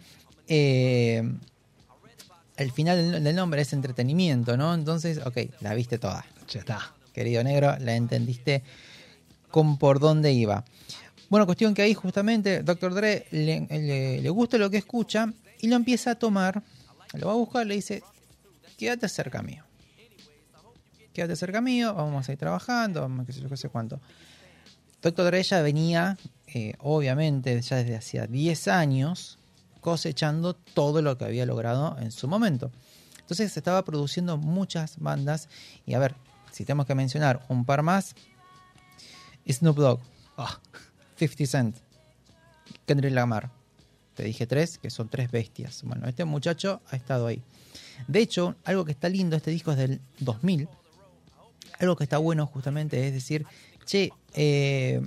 eh, 0.48 1.24
el 2.57 2.72
final 2.72 3.12
del- 3.12 3.24
del 3.24 3.36
nombre 3.36 3.62
es 3.62 3.74
entretenimiento, 3.74 4.55
¿no? 4.55 4.74
Entonces, 4.74 5.19
ok, 5.25 5.38
la 5.62 5.74
viste 5.74 5.98
toda 5.98 6.25
Ya 6.50 6.60
está. 6.62 6.93
querido 7.13 7.43
negro, 7.43 7.75
la 7.79 7.95
entendiste 7.95 8.63
con 9.55 9.77
por 9.77 10.00
dónde 10.01 10.33
iba. 10.33 10.65
Bueno, 11.29 11.45
cuestión 11.45 11.74
que 11.74 11.81
ahí 11.81 11.93
justamente 11.93 12.62
Dr. 12.62 12.93
Dre 12.93 13.25
le, 13.31 13.62
le- 13.69 14.21
le 14.21 14.29
gusta 14.29 14.57
lo 14.57 14.69
que 14.69 14.75
escucha 14.75 15.31
y 15.62 15.69
lo 15.69 15.77
empieza 15.77 16.12
a 16.12 16.15
tomar, 16.15 16.62
lo 17.13 17.27
va 17.27 17.31
a 17.31 17.38
buscar, 17.38 17.65
le 17.65 17.75
dice, 17.75 18.03
quédate 18.77 19.07
cerca 19.07 19.41
mío. 19.41 19.63
Quédate 21.13 21.38
cerca 21.38 21.62
mío, 21.62 21.93
vamos 21.93 22.27
a 22.27 22.33
ir 22.33 22.38
trabajando, 22.38 23.00
vamos, 23.00 23.25
qué 23.25 23.31
sé 23.31 23.39
yo, 23.39 23.47
qué 23.47 23.55
sé 23.55 23.69
cuánto. 23.69 24.01
Dr. 25.01 25.24
Dre 25.27 25.41
ya 25.41 25.62
venía, 25.62 26.17
eh, 26.53 26.74
obviamente, 26.79 27.62
ya 27.62 27.77
desde 27.77 27.95
hacía 27.95 28.27
10 28.27 28.67
años, 28.67 29.38
cosechando 29.79 30.53
todo 30.53 31.01
lo 31.01 31.17
que 31.17 31.24
había 31.24 31.45
logrado 31.45 31.95
en 32.01 32.12
su 32.12 32.27
momento. 32.27 32.71
Entonces 33.21 33.53
se 33.53 33.59
estaba 33.62 33.85
produciendo 33.85 34.38
muchas 34.38 34.97
bandas. 35.00 35.47
Y 35.85 35.93
a 35.93 36.00
ver, 36.00 36.15
si 36.51 36.65
tenemos 36.65 36.85
que 36.88 36.95
mencionar 36.95 37.45
un 37.47 37.63
par 37.63 37.81
más, 37.83 38.15
Snoop 39.50 39.78
Dogg, 39.78 40.00
Ah, 40.38 40.60
50 41.18 41.46
Cent, 41.46 41.78
Kendrick 42.86 43.14
Lamar. 43.14 43.50
Te 44.16 44.24
dije 44.24 44.48
tres, 44.48 44.78
que 44.78 44.90
son 44.90 45.10
tres 45.10 45.30
bestias. 45.32 45.82
Bueno, 45.84 46.08
este 46.08 46.25
muchacho 46.25 46.82
ha 46.90 46.96
estado 46.96 47.28
ahí. 47.28 47.42
De 48.08 48.20
hecho, 48.20 48.56
algo 48.64 48.86
que 48.86 48.92
está 48.92 49.10
lindo, 49.10 49.36
este 49.36 49.52
disco 49.52 49.72
es 49.72 49.78
del 49.78 50.02
2000. 50.20 50.68
Algo 51.80 51.96
que 51.96 52.04
está 52.06 52.18
bueno 52.18 52.46
justamente 52.48 53.06
es 53.08 53.14
decir, 53.14 53.46
che, 53.86 54.10
eh, 54.34 55.02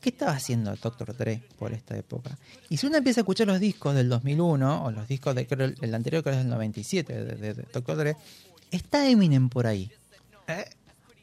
¿qué 0.00 0.10
estaba 0.10 0.32
haciendo 0.32 0.74
Dr. 0.76 1.16
Dre 1.16 1.42
por 1.58 1.72
esta 1.72 1.96
época? 1.96 2.36
Y 2.68 2.76
si 2.76 2.86
uno 2.86 2.98
empieza 2.98 3.20
a 3.20 3.22
escuchar 3.22 3.46
los 3.46 3.60
discos 3.60 3.94
del 3.94 4.08
2001, 4.10 4.84
o 4.84 4.90
los 4.90 5.08
discos 5.08 5.34
de, 5.34 5.46
creo, 5.46 5.72
el 5.80 5.94
anterior 5.94 6.22
que 6.22 6.30
es 6.30 6.36
del 6.36 6.48
97, 6.50 7.24
de, 7.24 7.54
de- 7.54 7.62
Dr. 7.72 7.96
Dre, 7.96 8.16
está 8.70 9.08
Eminem 9.08 9.48
por 9.48 9.66
ahí. 9.66 9.90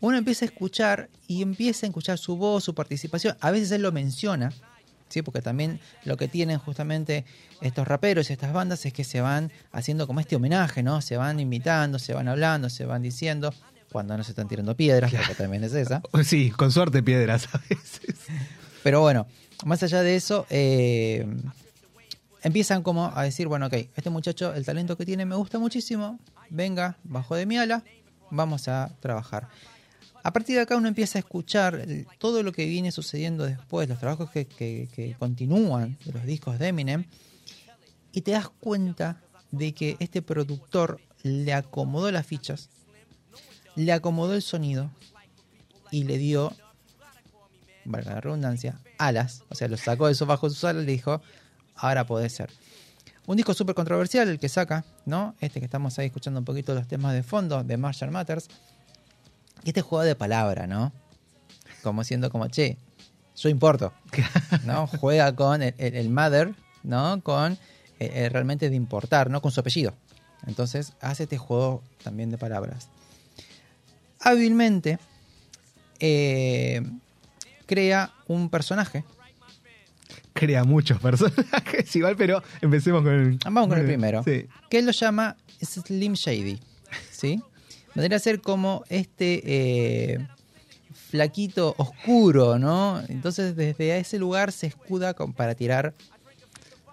Uno 0.01 0.17
empieza 0.17 0.45
a 0.45 0.47
escuchar 0.47 1.09
y 1.27 1.41
empieza 1.41 1.85
a 1.85 1.89
escuchar 1.89 2.17
su 2.17 2.35
voz, 2.35 2.63
su 2.63 2.75
participación. 2.75 3.37
A 3.39 3.51
veces 3.51 3.71
él 3.71 3.83
lo 3.83 3.91
menciona, 3.91 4.51
¿sí? 5.09 5.21
porque 5.21 5.41
también 5.41 5.79
lo 6.03 6.17
que 6.17 6.27
tienen 6.27 6.57
justamente 6.57 7.23
estos 7.61 7.87
raperos 7.87 8.29
y 8.29 8.33
estas 8.33 8.51
bandas 8.51 8.85
es 8.85 8.93
que 8.93 9.03
se 9.03 9.21
van 9.21 9.51
haciendo 9.71 10.07
como 10.07 10.19
este 10.19 10.35
homenaje, 10.35 10.81
¿no? 10.81 11.01
Se 11.01 11.17
van 11.17 11.39
invitando, 11.39 11.99
se 11.99 12.13
van 12.13 12.27
hablando, 12.27 12.69
se 12.69 12.85
van 12.85 13.03
diciendo, 13.03 13.53
cuando 13.91 14.17
no 14.17 14.23
se 14.23 14.31
están 14.31 14.47
tirando 14.47 14.75
piedras, 14.75 15.13
porque 15.13 15.35
también 15.35 15.63
es 15.63 15.73
esa. 15.73 16.01
sí, 16.25 16.49
con 16.49 16.71
suerte 16.71 17.03
piedras 17.03 17.47
a 17.53 17.61
veces. 17.69 18.15
Pero 18.83 19.01
bueno, 19.01 19.27
más 19.65 19.83
allá 19.83 20.01
de 20.01 20.15
eso, 20.15 20.47
eh, 20.49 21.27
empiezan 22.41 22.81
como 22.81 23.11
a 23.15 23.23
decir, 23.23 23.47
bueno, 23.47 23.67
ok, 23.67 23.73
este 23.95 24.09
muchacho, 24.09 24.53
el 24.55 24.65
talento 24.65 24.97
que 24.97 25.05
tiene 25.05 25.25
me 25.25 25.35
gusta 25.35 25.59
muchísimo, 25.59 26.19
venga, 26.49 26.97
bajo 27.03 27.35
de 27.35 27.45
mi 27.45 27.57
ala, 27.57 27.83
vamos 28.31 28.67
a 28.67 28.91
trabajar. 28.99 29.49
A 30.23 30.31
partir 30.33 30.55
de 30.55 30.61
acá 30.61 30.75
uno 30.77 30.87
empieza 30.87 31.17
a 31.17 31.21
escuchar 31.21 31.85
todo 32.19 32.43
lo 32.43 32.51
que 32.51 32.65
viene 32.65 32.91
sucediendo 32.91 33.45
después, 33.45 33.89
los 33.89 33.99
trabajos 33.99 34.29
que, 34.29 34.45
que- 34.45 35.15
continúan 35.17 35.97
de 36.05 36.13
los 36.13 36.25
discos 36.25 36.59
de 36.59 36.67
Eminem, 36.67 37.05
y 38.11 38.21
te 38.21 38.31
das 38.31 38.49
cuenta 38.49 39.21
de 39.51 39.73
que 39.73 39.97
este 39.99 40.21
productor 40.21 40.99
le 41.23 41.53
acomodó 41.53 42.11
las 42.11 42.25
fichas, 42.25 42.69
le 43.75 43.91
acomodó 43.93 44.33
el 44.33 44.41
sonido 44.41 44.91
y 45.91 46.03
le 46.03 46.17
dio 46.17 46.53
valga 47.83 48.13
la 48.13 48.21
redundancia, 48.21 48.79
alas, 48.99 49.43
o 49.49 49.55
sea, 49.55 49.67
lo 49.67 49.77
sacó 49.77 50.07
de 50.07 50.25
bajo 50.25 50.49
sus 50.49 50.63
alas 50.63 50.83
y 50.83 50.85
le 50.85 50.91
dijo, 50.91 51.21
ahora 51.75 52.05
puede 52.05 52.29
ser. 52.29 52.51
Un 53.25 53.37
disco 53.37 53.53
súper 53.53 53.75
controversial 53.75 54.27
el 54.29 54.39
que 54.39 54.49
saca, 54.49 54.85
¿no? 55.05 55.35
Este 55.41 55.59
que 55.59 55.65
estamos 55.65 55.97
ahí 55.97 56.07
escuchando 56.07 56.39
un 56.39 56.45
poquito 56.45 56.75
los 56.75 56.87
temas 56.87 57.13
de 57.13 57.23
fondo 57.23 57.63
de 57.63 57.77
Marshall 57.77 58.11
Matters. 58.11 58.49
Y 59.63 59.69
este 59.69 59.81
juego 59.81 60.03
de 60.03 60.15
palabra, 60.15 60.67
¿no? 60.67 60.91
Como 61.83 62.03
siendo 62.03 62.29
como, 62.31 62.47
che, 62.47 62.77
yo 63.35 63.49
importo, 63.49 63.93
¿no? 64.65 64.87
Juega 64.87 65.35
con 65.35 65.61
el, 65.61 65.73
el- 65.77 65.95
el 65.95 66.09
mother, 66.09 66.53
¿no? 66.83 67.21
Con 67.21 67.53
eh, 67.53 68.11
eh, 68.13 68.29
realmente 68.29 68.69
de 68.69 68.75
importar, 68.75 69.29
¿no? 69.29 69.41
Con 69.41 69.51
su 69.51 69.59
apellido. 69.59 69.93
Entonces 70.47 70.93
hace 71.01 71.23
este 71.23 71.37
juego 71.37 71.83
también 72.03 72.31
de 72.31 72.37
palabras. 72.37 72.89
Hábilmente 74.19 74.99
eh, 75.99 76.81
crea 77.65 78.11
un 78.27 78.49
personaje. 78.49 79.03
Crea 80.33 80.63
muchos 80.63 80.99
personajes 80.99 81.95
igual, 81.95 82.15
pero 82.15 82.41
empecemos 82.61 83.03
con 83.03 83.13
el... 83.13 83.37
Vamos 83.45 83.67
con 83.67 83.77
el 83.79 83.85
primero. 83.85 84.23
Sí. 84.23 84.47
Que 84.69 84.79
él 84.79 84.85
lo 84.85 84.91
llama 84.91 85.35
Slim 85.61 86.13
Shady. 86.13 86.59
¿Sí? 87.11 87.41
Vendría 87.95 88.17
a 88.17 88.19
ser 88.19 88.41
como 88.41 88.83
este 88.89 89.41
eh, 90.13 90.27
flaquito 91.09 91.75
oscuro, 91.77 92.57
¿no? 92.59 93.01
Entonces 93.09 93.55
desde 93.55 93.97
ese 93.97 94.17
lugar 94.17 94.51
se 94.51 94.67
escuda 94.67 95.13
con- 95.13 95.33
para 95.33 95.55
tirar 95.55 95.93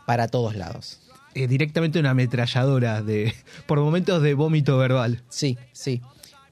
para 0.06 0.28
todos 0.28 0.56
lados. 0.56 1.00
Eh, 1.34 1.46
directamente 1.46 1.98
una 2.00 2.10
ametralladora 2.10 3.02
de 3.02 3.34
por 3.66 3.78
momentos 3.80 4.22
de 4.22 4.34
vómito 4.34 4.76
verbal. 4.78 5.22
Sí, 5.28 5.56
sí. 5.72 6.00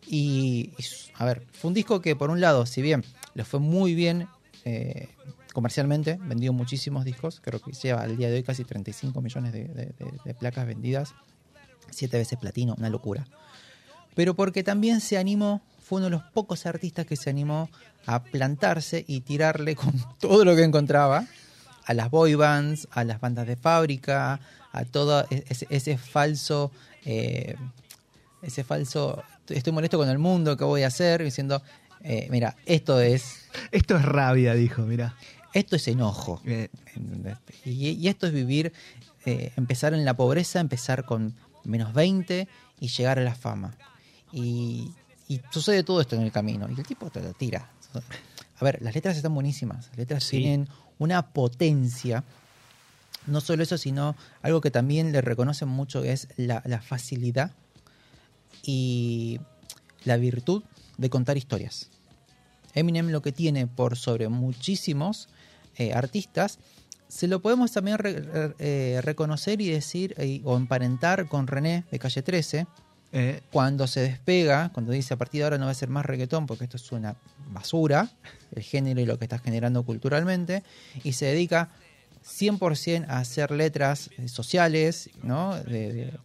Y, 0.06 0.70
y, 0.78 0.84
a 1.14 1.24
ver, 1.24 1.42
fue 1.52 1.68
un 1.68 1.74
disco 1.74 2.00
que 2.00 2.14
por 2.14 2.30
un 2.30 2.40
lado, 2.40 2.66
si 2.66 2.82
bien 2.82 3.02
le 3.34 3.44
fue 3.44 3.58
muy 3.58 3.94
bien 3.94 4.28
eh, 4.64 5.08
comercialmente, 5.52 6.18
vendió 6.22 6.52
muchísimos 6.52 7.04
discos, 7.04 7.40
creo 7.42 7.60
que 7.60 7.72
lleva 7.72 8.02
al 8.02 8.16
día 8.16 8.28
de 8.28 8.36
hoy 8.36 8.42
casi 8.44 8.64
35 8.64 9.20
millones 9.20 9.52
de, 9.52 9.64
de- 9.64 9.86
de- 9.86 10.12
de 10.24 10.34
placas 10.34 10.66
vendidas, 10.66 11.14
siete 11.90 12.18
veces 12.18 12.38
platino, 12.38 12.74
una 12.78 12.90
locura. 12.90 13.26
Pero 14.16 14.35
porque 14.35 14.64
también 14.64 15.00
se 15.00 15.16
animó, 15.18 15.61
fue 15.80 15.99
uno 15.99 16.06
de 16.06 16.11
los 16.11 16.23
pocos 16.32 16.66
artistas 16.66 17.06
que 17.06 17.14
se 17.16 17.30
animó 17.30 17.68
a 18.06 18.23
plantarse 18.25 19.04
y 19.06 19.20
tirarle 19.20 19.76
con 19.76 19.92
todo 20.20 20.44
lo 20.44 20.56
que 20.56 20.64
encontraba 20.64 21.25
a 21.85 21.94
las 21.94 22.11
boy 22.11 22.35
bands, 22.35 22.88
a 22.90 23.04
las 23.04 23.20
bandas 23.20 23.46
de 23.46 23.54
fábrica, 23.54 24.40
a 24.73 24.85
todo 24.85 25.25
e- 25.30 25.44
ese, 25.49 25.66
ese 25.70 25.99
falso, 25.99 26.73
eh, 27.04 27.54
ese 28.42 28.64
falso, 28.64 29.23
estoy 29.49 29.73
molesto 29.73 29.99
con 29.99 30.08
el 30.08 30.18
mundo, 30.18 30.56
¿qué 30.56 30.64
voy 30.64 30.82
a 30.82 30.88
hacer? 30.88 31.23
Diciendo, 31.23 31.62
eh, 32.02 32.26
mira, 32.30 32.56
esto 32.66 33.00
es, 33.00 33.46
Esto 33.70 33.96
es 33.96 34.02
rabia, 34.04 34.54
dijo, 34.54 34.82
mira. 34.82 35.14
esto 35.52 35.76
es 35.76 35.87
enojo. 35.88 36.40
Eh, 36.46 36.68
y 37.64 38.08
esto 38.08 38.26
es 38.26 38.32
vivir, 38.32 38.73
eh, 39.26 39.52
empezar 39.56 39.92
en 39.94 40.04
la 40.04 40.14
pobreza, 40.14 40.58
empezar 40.61 41.04
con 41.04 41.35
menos 41.64 41.92
20 41.92 42.49
y 42.80 42.88
llegar 42.88 43.18
a 43.18 43.23
la 43.23 43.35
fama. 43.35 43.75
Y, 44.37 44.93
y 45.28 45.40
sucede 45.50 45.83
todo 45.83 46.00
esto 46.00 46.14
en 46.16 46.23
el 46.23 46.31
camino. 46.33 46.69
Y 46.71 46.78
el 46.78 46.87
tipo 46.87 47.11
te 47.11 47.21
lo 47.23 47.33
tira. 47.33 47.71
A 48.59 48.64
ver, 48.64 48.81
las 48.83 48.95
letras 48.95 49.16
están 49.16 49.35
buenísimas. 49.35 49.88
Las 49.88 49.97
letras 49.99 50.25
Sí. 50.25 50.38
tienen 50.38 50.69
una 50.99 51.31
potencia. 51.31 52.23
No 53.26 53.40
solo 53.40 53.62
eso, 53.62 53.76
sino 53.78 54.14
algo 54.43 54.61
que 54.61 54.71
también 54.71 55.11
le 55.12 55.21
reconocen 55.21 55.69
mucho 55.69 56.05
es 56.05 56.28
la, 56.37 56.62
la 56.66 56.81
facilidad 56.81 57.50
y 58.62 59.40
la 60.05 60.16
virtud 60.16 60.62
de 60.99 61.11
contar 61.11 61.37
historias. 61.37 61.90
Eminem 62.75 63.09
lo 63.09 63.23
que 63.23 63.33
tiene 63.33 63.66
por 63.66 63.97
sobre 63.97 64.28
muchísimos 64.28 65.28
eh, 65.76 65.93
artistas, 65.93 66.59
se 67.09 67.28
lo 67.28 67.40
podemos 67.40 67.73
también 67.73 67.99
re- 67.99 68.21
re- 68.21 68.55
eh, 68.59 69.00
reconocer 69.02 69.61
y 69.61 69.69
decir 69.71 70.14
eh, 70.19 70.40
o 70.45 70.57
emparentar 70.57 71.28
con 71.28 71.47
René 71.47 71.85
de 71.90 71.99
Calle 71.99 72.23
13, 72.23 72.66
Eh, 73.18 73.40
cuando 73.50 73.87
se 73.87 74.00
despega, 74.00 74.68
cuando 74.75 74.92
dice 74.92 75.14
a 75.14 75.16
partir 75.16 75.38
de 75.40 75.44
ahora 75.44 75.56
no 75.56 75.64
va 75.64 75.70
a 75.70 75.75
ser 75.75 75.88
más 75.88 76.04
reggaetón 76.04 76.46
porque 76.46 76.64
esto 76.64 76.76
es 76.76 76.92
una 76.92 77.16
basura, 77.50 78.11
el 78.54 78.62
género 78.62 79.00
y 79.00 79.06
lo 79.06 79.18
que 79.18 79.25
está 79.25 79.38
generando 79.38 79.85
culturalmente, 79.85 80.62
y 81.02 81.14
se 81.14 81.25
dedica 81.25 81.70
100% 82.26 83.06
a 83.08 83.18
hacer 83.18 83.52
letras 83.52 84.11
eh, 84.18 84.28
sociales, 84.28 85.08
¿no? 85.23 85.56
De- 85.56 85.92
de- 85.94 86.18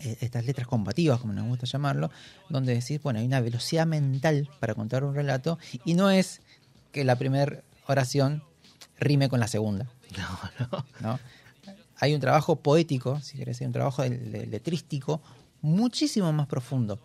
eh, 0.00 0.18
estas 0.20 0.44
letras 0.44 0.66
combativas, 0.66 1.18
como 1.20 1.32
nos 1.32 1.46
gusta 1.46 1.64
llamarlo, 1.66 2.10
donde 2.50 2.74
decís, 2.74 3.02
bueno, 3.02 3.18
hay 3.20 3.24
una 3.24 3.40
velocidad 3.40 3.86
mental 3.86 4.50
para 4.60 4.74
contar 4.74 5.02
un 5.02 5.14
relato 5.14 5.58
y 5.86 5.94
no 5.94 6.10
es 6.10 6.42
que 6.92 7.04
la 7.04 7.16
primera 7.16 7.62
oración 7.86 8.42
rime 8.98 9.30
con 9.30 9.40
la 9.40 9.48
segunda. 9.48 9.86
no, 10.18 10.66
no. 10.72 10.84
¿no? 11.00 11.20
Hay 11.96 12.14
un 12.14 12.20
trabajo 12.20 12.56
poético, 12.56 13.20
si 13.22 13.38
querés, 13.38 13.60
hay 13.62 13.66
un 13.66 13.72
trabajo 13.72 14.04
letrístico 14.04 15.22
muchísimo 15.62 16.32
más 16.32 16.46
profundo, 16.46 16.98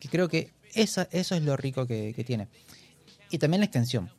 que 0.00 0.08
creo 0.08 0.28
que 0.28 0.50
esa- 0.74 1.08
eso 1.10 1.34
es 1.34 1.42
lo 1.42 1.56
rico 1.56 1.86
que, 1.86 2.12
que 2.14 2.24
tiene. 2.24 2.48
Y 3.30 3.38
también 3.38 3.60
la 3.60 3.66
extensión, 3.66 4.10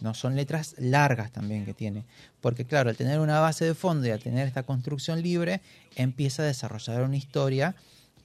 ¿no? 0.00 0.14
Son 0.14 0.36
letras 0.36 0.74
largas 0.78 1.30
también 1.32 1.64
que 1.64 1.74
tiene, 1.74 2.04
porque 2.40 2.64
claro, 2.64 2.90
al 2.90 2.96
tener 2.96 3.20
una 3.20 3.40
base 3.40 3.64
de 3.64 3.74
fondo 3.74 4.06
y 4.06 4.10
al 4.10 4.20
tener 4.20 4.46
esta 4.46 4.62
construcción 4.64 5.22
libre, 5.22 5.60
empieza 5.96 6.42
a 6.42 6.46
desarrollar 6.46 7.02
una 7.02 7.16
historia. 7.16 7.74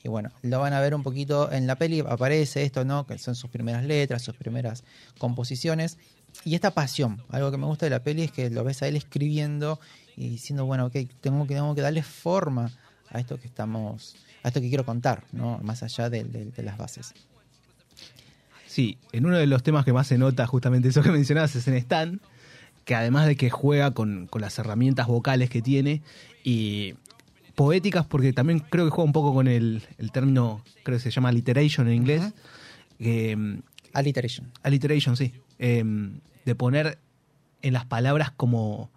Y 0.04 0.08
bueno, 0.08 0.32
lo 0.44 0.60
van 0.60 0.74
a 0.74 0.82
ver 0.82 0.94
un 0.94 1.02
poquito 1.02 1.52
en 1.52 1.66
la 1.66 1.78
peli, 1.78 2.02
aparece 2.02 2.62
esto, 2.64 2.86
¿no? 2.86 3.08
Que 3.08 3.18
son 3.18 3.34
sus 3.36 3.50
primeras 3.50 3.84
letras, 3.86 4.22
sus 4.22 4.36
primeras 4.36 4.84
composiciones. 5.18 5.98
Y 6.44 6.54
esta 6.54 6.72
pasión, 6.72 7.24
algo 7.30 7.50
que 7.50 7.58
me 7.58 7.66
gusta 7.66 7.86
de 7.88 7.90
la 7.90 8.04
peli 8.04 8.24
es 8.24 8.32
que 8.32 8.50
lo 8.50 8.64
ves 8.64 8.84
a 8.84 8.88
él 8.88 8.98
escribiendo 8.98 9.80
y 10.16 10.30
diciendo, 10.30 10.66
bueno, 10.66 10.86
ok, 10.88 10.94
tengo 11.22 11.48
que, 11.48 11.56
tengo 11.56 11.74
que 11.74 11.82
darle 11.82 12.04
forma 12.04 12.72
a 13.10 13.20
esto 13.20 13.40
que 13.40 13.48
estamos, 13.48 14.16
a 14.44 14.48
esto 14.50 14.62
que 14.62 14.70
quiero 14.70 14.86
contar, 14.86 15.24
¿no? 15.32 15.60
Más 15.64 15.84
allá 15.84 16.10
de, 16.10 16.24
de- 16.24 16.46
de 16.46 16.64
las 16.64 16.78
bases. 16.78 17.14
Sí, 18.68 18.98
en 19.12 19.26
uno 19.26 19.38
de 19.38 19.48
los 19.48 19.64
temas 19.64 19.86
que 19.86 19.94
más 19.94 20.08
se 20.08 20.18
nota 20.18 20.46
justamente 20.48 20.90
eso 20.90 21.02
que 21.02 21.12
mencionabas 21.12 21.56
es 21.56 21.68
en 21.68 21.76
Stan, 21.76 22.20
que 22.84 22.96
además 22.96 23.26
de 23.28 23.36
que 23.36 23.50
juega 23.50 23.92
con, 23.92 24.28
con 24.28 24.42
las 24.42 24.58
herramientas 24.60 25.08
vocales 25.08 25.50
que 25.50 25.62
tiene 25.62 26.02
y 26.44 26.96
poéticas, 27.56 28.06
porque 28.06 28.34
también 28.34 28.60
creo 28.60 28.86
que 28.86 28.92
juega 28.92 29.06
un 29.06 29.14
poco 29.14 29.34
con 29.34 29.48
el, 29.48 29.82
el 29.98 30.12
término, 30.12 30.62
creo 30.84 30.98
que 30.98 31.02
se 31.04 31.12
llama 31.12 31.30
alliteration 31.30 31.88
en 31.88 31.94
inglés, 31.96 32.34
que, 33.00 33.60
Alliteration. 33.94 34.52
alliteration, 34.62 35.16
sí, 35.16 35.34
eh, 35.58 35.84
de 36.44 36.56
poner 36.56 37.00
en 37.62 37.74
las 37.74 37.86
palabras 37.86 38.32
como 38.32 38.92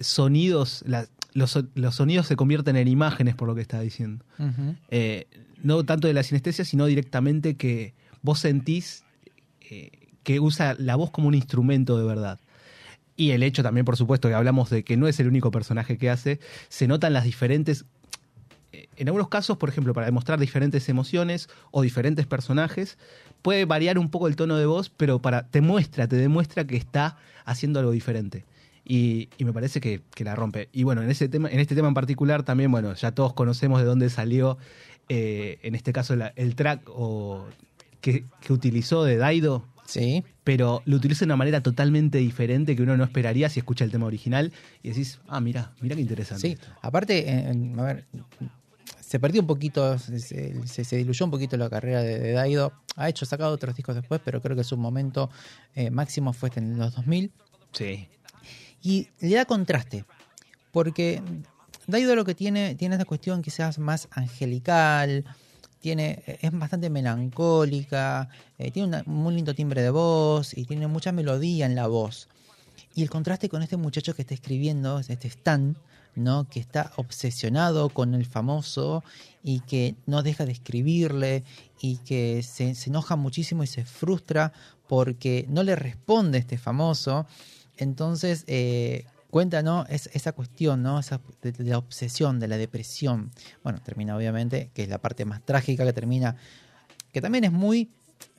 sonidos, 0.00 0.84
la- 0.86 1.08
los, 1.32 1.58
los 1.74 1.94
sonidos 1.94 2.26
se 2.26 2.36
convierten 2.36 2.76
en 2.76 2.88
imágenes 2.88 3.34
por 3.34 3.48
lo 3.48 3.54
que 3.54 3.60
está 3.60 3.80
diciendo. 3.80 4.24
Eh, 4.90 5.26
no 5.62 5.84
tanto 5.84 6.08
de 6.08 6.14
la 6.14 6.22
sinestesia, 6.22 6.64
sino 6.64 6.86
directamente 6.86 7.56
que 7.56 7.94
vos 8.22 8.40
sentís 8.40 9.04
eh, 9.70 9.90
que 10.22 10.40
usa 10.40 10.74
la 10.78 10.96
voz 10.96 11.10
como 11.10 11.28
un 11.28 11.34
instrumento 11.34 11.98
de 11.98 12.04
verdad. 12.04 12.38
Y 13.16 13.32
el 13.32 13.42
hecho 13.42 13.62
también, 13.62 13.84
por 13.84 13.96
supuesto, 13.96 14.28
que 14.28 14.34
hablamos 14.34 14.70
de 14.70 14.84
que 14.84 14.96
no 14.96 15.08
es 15.08 15.18
el 15.18 15.26
único 15.26 15.50
personaje 15.50 15.98
que 15.98 16.10
hace, 16.10 16.38
se 16.68 16.86
notan 16.86 17.12
las 17.12 17.24
diferentes... 17.24 17.84
eh, 18.72 18.86
En 18.96 19.08
algunos 19.08 19.28
casos, 19.28 19.56
por 19.56 19.68
ejemplo, 19.68 19.92
para 19.92 20.06
demostrar 20.06 20.38
diferentes 20.38 20.88
emociones 20.88 21.48
o 21.72 21.82
diferentes 21.82 22.26
personajes, 22.26 22.96
puede 23.42 23.64
variar 23.64 23.98
un 23.98 24.10
poco 24.10 24.28
el 24.28 24.36
tono 24.36 24.56
de 24.56 24.66
voz, 24.66 24.90
pero 24.90 25.18
para 25.18 25.48
te 25.48 25.60
muestra, 25.60 26.06
te 26.06 26.16
demuestra 26.16 26.64
que 26.64 26.76
está 26.76 27.16
haciendo 27.44 27.80
algo 27.80 27.90
diferente. 27.92 28.44
Y, 28.88 29.28
y 29.38 29.44
me 29.44 29.52
parece 29.52 29.80
que, 29.80 30.00
que 30.14 30.24
la 30.24 30.34
rompe. 30.34 30.68
Y 30.72 30.82
bueno, 30.82 31.02
en, 31.02 31.10
ese 31.10 31.28
tema, 31.28 31.48
en 31.50 31.60
este 31.60 31.74
tema 31.74 31.88
en 31.88 31.94
particular 31.94 32.42
también, 32.42 32.72
bueno, 32.72 32.94
ya 32.94 33.12
todos 33.12 33.34
conocemos 33.34 33.78
de 33.80 33.86
dónde 33.86 34.08
salió, 34.10 34.56
eh, 35.10 35.58
en 35.62 35.74
este 35.74 35.92
caso, 35.92 36.16
la- 36.16 36.32
el 36.36 36.54
track 36.56 36.82
o, 36.88 37.44
que, 38.00 38.24
que 38.40 38.52
utilizó 38.52 39.04
de 39.04 39.16
Daido, 39.18 39.64
Sí, 39.86 40.22
pero 40.44 40.82
lo 40.84 40.96
utiliza 40.96 41.20
de 41.20 41.24
una 41.28 41.36
manera 41.36 41.62
totalmente 41.62 42.18
diferente 42.18 42.76
que 42.76 42.82
uno 42.82 42.94
no 42.98 43.04
esperaría 43.04 43.48
si 43.48 43.58
escucha 43.60 43.84
el 43.86 43.90
tema 43.90 44.04
original 44.04 44.52
y 44.82 44.88
decís, 44.90 45.18
ah, 45.28 45.40
mira, 45.40 45.72
mira 45.80 45.94
qué 45.96 46.02
interesante. 46.02 46.46
sí. 46.46 46.58
Aparte, 46.82 47.26
en- 47.30 47.78
a 47.80 47.84
ver, 47.84 48.04
se 49.00 49.18
perdió 49.18 49.40
un 49.40 49.46
poquito, 49.46 49.98
se, 49.98 50.18
se- 50.20 50.84
se 50.84 50.96
diluyó 50.96 51.24
un 51.24 51.30
poquito 51.30 51.56
la 51.56 51.70
carrera 51.70 52.02
de, 52.02 52.18
de 52.18 52.32
Daido. 52.32 52.72
Ha 52.96 53.08
hecho, 53.08 53.24
sacado 53.24 53.52
otros 53.54 53.74
discos 53.76 53.94
después, 53.94 54.20
pero 54.22 54.42
creo 54.42 54.54
que 54.56 54.64
su 54.64 54.76
momento 54.76 55.30
eh, 55.74 55.90
máximo 55.90 56.34
fue 56.34 56.50
este 56.50 56.60
en 56.60 56.78
los 56.78 56.94
2000. 56.94 57.32
Sí. 57.72 58.08
Y 58.82 59.08
le 59.20 59.34
da 59.34 59.44
contraste, 59.44 60.04
porque 60.72 61.22
Daido 61.88 62.14
lo 62.14 62.26
que 62.26 62.34
tiene, 62.34 62.74
tiene 62.74 62.96
esta 62.96 63.06
cuestión 63.06 63.40
quizás 63.40 63.78
más 63.78 64.08
angelical, 64.10 65.24
tiene, 65.80 66.22
es 66.26 66.52
bastante 66.52 66.90
melancólica, 66.90 68.28
eh, 68.58 68.70
tiene 68.70 69.02
un 69.06 69.14
muy 69.14 69.34
lindo 69.34 69.54
timbre 69.54 69.80
de 69.80 69.88
voz 69.88 70.56
y 70.56 70.66
tiene 70.66 70.86
mucha 70.86 71.12
melodía 71.12 71.64
en 71.64 71.74
la 71.74 71.86
voz. 71.86 72.28
Y 72.94 73.02
el 73.02 73.08
contraste 73.08 73.48
con 73.48 73.62
este 73.62 73.78
muchacho 73.78 74.14
que 74.14 74.20
está 74.20 74.34
escribiendo, 74.34 74.98
este 74.98 75.28
Stan, 75.28 75.78
¿no? 76.14 76.46
que 76.50 76.60
está 76.60 76.92
obsesionado 76.96 77.88
con 77.88 78.14
el 78.14 78.26
famoso 78.26 79.02
y 79.42 79.60
que 79.60 79.94
no 80.04 80.22
deja 80.22 80.44
de 80.44 80.52
escribirle 80.52 81.42
y 81.80 81.96
que 81.98 82.42
se 82.42 82.74
enoja 82.86 83.16
muchísimo 83.16 83.62
y 83.62 83.66
se 83.66 83.86
frustra 83.86 84.52
porque 84.88 85.46
no 85.48 85.62
le 85.62 85.74
responde 85.74 86.36
este 86.36 86.58
famoso. 86.58 87.26
Entonces, 87.78 88.44
eh, 88.46 89.06
cuenta, 89.30 89.62
¿no? 89.62 89.86
Es, 89.88 90.10
esa 90.12 90.32
cuestión, 90.32 90.82
¿no? 90.82 90.98
Esa, 90.98 91.20
de, 91.42 91.52
de 91.52 91.64
la 91.64 91.78
obsesión, 91.78 92.38
de 92.40 92.48
la 92.48 92.58
depresión. 92.58 93.30
Bueno, 93.64 93.80
termina 93.82 94.16
obviamente, 94.16 94.70
que 94.74 94.82
es 94.82 94.88
la 94.88 94.98
parte 94.98 95.24
más 95.24 95.40
trágica 95.42 95.84
que 95.84 95.92
termina, 95.92 96.36
que 97.12 97.20
también 97.20 97.44
es 97.44 97.52
muy 97.52 97.88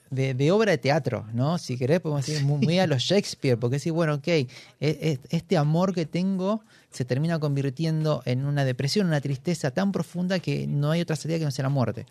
de, 0.09 0.33
de 0.33 0.51
obra 0.51 0.71
de 0.71 0.77
teatro, 0.77 1.25
¿no? 1.33 1.57
Si 1.57 1.77
querés, 1.77 1.99
podemos 1.99 2.25
decir 2.25 2.43
muy, 2.43 2.65
muy 2.65 2.79
a 2.79 2.87
los 2.87 3.01
Shakespeare, 3.03 3.57
porque 3.57 3.75
decir, 3.75 3.91
bueno, 3.93 4.15
ok, 4.15 4.27
e- 4.27 4.47
e- 4.79 5.19
este 5.29 5.57
amor 5.57 5.93
que 5.93 6.05
tengo 6.05 6.63
se 6.91 7.05
termina 7.05 7.39
convirtiendo 7.39 8.23
en 8.25 8.45
una 8.45 8.65
depresión, 8.65 9.07
una 9.07 9.21
tristeza 9.21 9.71
tan 9.71 9.91
profunda 9.91 10.39
que 10.39 10.65
no 10.65 10.91
hay 10.91 11.01
otra 11.01 11.15
salida 11.15 11.37
que 11.37 11.45
no 11.45 11.51
sea 11.51 11.63
la 11.63 11.69
muerte. 11.69 12.07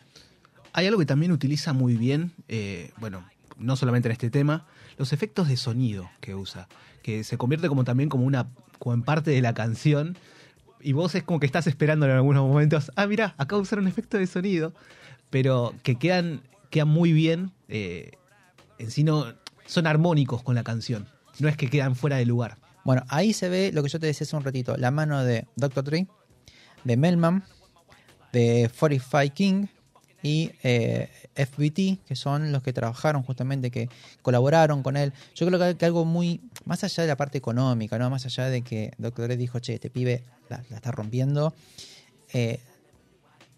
Hay 0.72 0.86
algo 0.86 1.00
que 1.00 1.06
también 1.06 1.32
utiliza 1.32 1.72
muy 1.72 1.96
bien, 1.96 2.32
eh, 2.46 2.92
bueno, 2.98 3.24
no 3.56 3.74
solamente 3.74 4.06
en 4.06 4.12
este 4.12 4.30
tema, 4.30 4.66
los 4.96 5.12
efectos 5.12 5.48
de 5.48 5.56
sonido 5.56 6.08
que 6.20 6.36
usa, 6.36 6.68
que 7.02 7.24
se 7.24 7.38
convierte 7.38 7.68
como 7.68 7.84
también 7.84 8.08
como 8.08 8.24
una, 8.24 8.50
como 8.78 8.94
en 8.94 9.02
parte 9.02 9.30
de 9.30 9.40
la 9.42 9.54
canción, 9.54 10.16
y 10.80 10.92
vos 10.92 11.14
es 11.14 11.22
como 11.22 11.40
que 11.40 11.46
estás 11.46 11.66
esperando 11.66 12.06
en 12.06 12.12
algunos 12.12 12.46
momentos, 12.46 12.92
ah, 12.96 13.06
mira, 13.06 13.34
acá 13.38 13.56
usaron 13.56 13.88
efecto 13.88 14.18
de 14.18 14.26
sonido, 14.26 14.72
pero 15.30 15.74
que 15.82 15.96
quedan, 15.96 16.42
quedan 16.70 16.88
muy 16.88 17.12
bien, 17.12 17.52
eh, 17.68 18.12
en 18.78 18.90
sí 18.90 19.04
no, 19.04 19.26
son 19.66 19.86
armónicos 19.86 20.42
con 20.42 20.54
la 20.54 20.64
canción, 20.64 21.08
no 21.38 21.48
es 21.48 21.56
que 21.56 21.68
quedan 21.68 21.96
fuera 21.96 22.16
de 22.16 22.26
lugar. 22.26 22.58
Bueno, 22.84 23.02
ahí 23.08 23.32
se 23.32 23.48
ve 23.48 23.70
lo 23.72 23.82
que 23.82 23.88
yo 23.88 24.00
te 24.00 24.06
decía 24.06 24.24
hace 24.24 24.36
un 24.36 24.44
ratito, 24.44 24.76
la 24.76 24.90
mano 24.90 25.22
de 25.24 25.46
Dr. 25.56 25.84
Dre, 25.84 26.06
de 26.84 26.96
Melman, 26.96 27.44
de 28.32 28.70
45 28.78 29.34
King 29.34 29.66
y 30.22 30.50
eh, 30.62 31.08
FBT, 31.34 32.04
que 32.06 32.16
son 32.16 32.50
los 32.52 32.62
que 32.62 32.72
trabajaron 32.72 33.22
justamente, 33.22 33.70
que 33.70 33.88
colaboraron 34.22 34.82
con 34.82 34.96
él. 34.96 35.12
Yo 35.34 35.46
creo 35.46 35.76
que, 35.76 35.84
algo 35.86 36.04
muy, 36.04 36.40
más 36.64 36.82
allá 36.84 37.02
de 37.04 37.08
la 37.08 37.16
parte 37.16 37.38
económica, 37.38 37.98
¿no? 37.98 38.10
más 38.10 38.26
allá 38.26 38.46
de 38.46 38.62
que. 38.62 38.92
Dre 38.98 39.36
dijo, 39.36 39.58
che, 39.60 39.74
este 39.74 39.90
pibe 39.90 40.24
la, 40.48 40.62
la 40.70 40.76
está 40.76 40.90
rompiendo, 40.90 41.54
eh, 42.32 42.60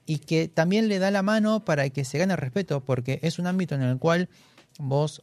y 0.07 0.19
que 0.19 0.49
también 0.49 0.89
le 0.89 0.99
da 0.99 1.11
la 1.11 1.23
mano 1.23 1.65
para 1.65 1.89
que 1.89 2.05
se 2.05 2.19
gane 2.19 2.35
respeto, 2.37 2.81
porque 2.81 3.21
es 3.23 3.39
un 3.39 3.47
ámbito 3.47 3.75
en 3.75 3.83
el 3.83 3.99
cual 3.99 4.29
vos 4.79 5.23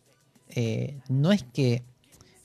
eh, 0.49 0.99
no 1.09 1.31
es 1.31 1.43
que 1.43 1.83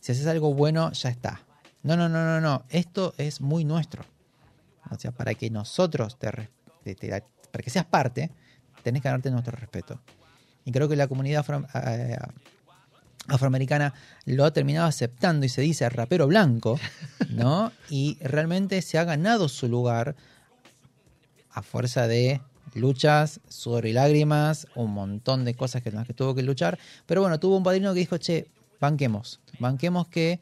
si 0.01 0.13
haces 0.13 0.27
algo 0.27 0.53
bueno 0.53 0.91
ya 0.93 1.09
está. 1.09 1.43
No, 1.85 1.97
no, 1.97 2.09
no, 2.09 2.25
no, 2.25 2.41
no. 2.41 2.65
Esto 2.69 3.15
es 3.17 3.41
muy 3.41 3.65
nuestro. 3.65 4.05
O 4.91 4.99
sea, 4.99 5.13
para 5.13 5.35
que 5.35 5.51
nosotros 5.51 6.19
te, 6.19 6.31
te- 6.85 6.95
te- 6.95 7.09
para 7.51 7.63
que 7.63 7.71
seas 7.71 7.85
parte, 7.87 8.31
tenés 8.83 9.03
que 9.03 9.09
ganarte 9.09 9.31
nuestro 9.31 9.57
respeto. 9.57 10.01
Y 10.65 10.73
creo 10.73 10.89
que 10.89 10.97
la 10.97 11.09
comunidad 11.09 11.45
afro- 11.45 11.67
eh, 11.75 12.17
afroamericana 13.29 13.95
lo 14.27 14.45
ha 14.45 14.53
terminado 14.53 14.87
aceptando 14.87 15.47
y 15.47 15.49
se 15.49 15.63
dice 15.63 15.89
rapero 15.89 16.27
blanco, 16.27 16.79
¿no? 17.31 17.73
Y 17.89 18.19
realmente 18.21 18.83
se 18.83 18.99
ha 18.99 19.05
ganado 19.05 19.49
su 19.49 19.69
lugar 19.69 20.15
a 21.51 21.63
fuerza 21.63 22.07
de 22.09 22.41
luchas, 22.75 23.41
sudor 23.49 23.87
y 23.87 23.93
lágrimas, 23.93 24.67
un 24.75 24.93
montón 24.93 25.45
de 25.45 25.55
cosas 25.55 25.83
que 25.83 25.91
las 25.93 26.07
que 26.07 26.15
tuvo 26.15 26.35
que 26.35 26.43
luchar. 26.43 26.79
Pero 27.07 27.21
bueno, 27.21 27.39
tuvo 27.39 27.57
un 27.57 27.63
padrino 27.63 27.93
que 27.93 28.01
dijo, 28.01 28.17
che, 28.17 28.47
banquemos, 28.81 29.41
banquemos 29.59 30.09
que 30.09 30.41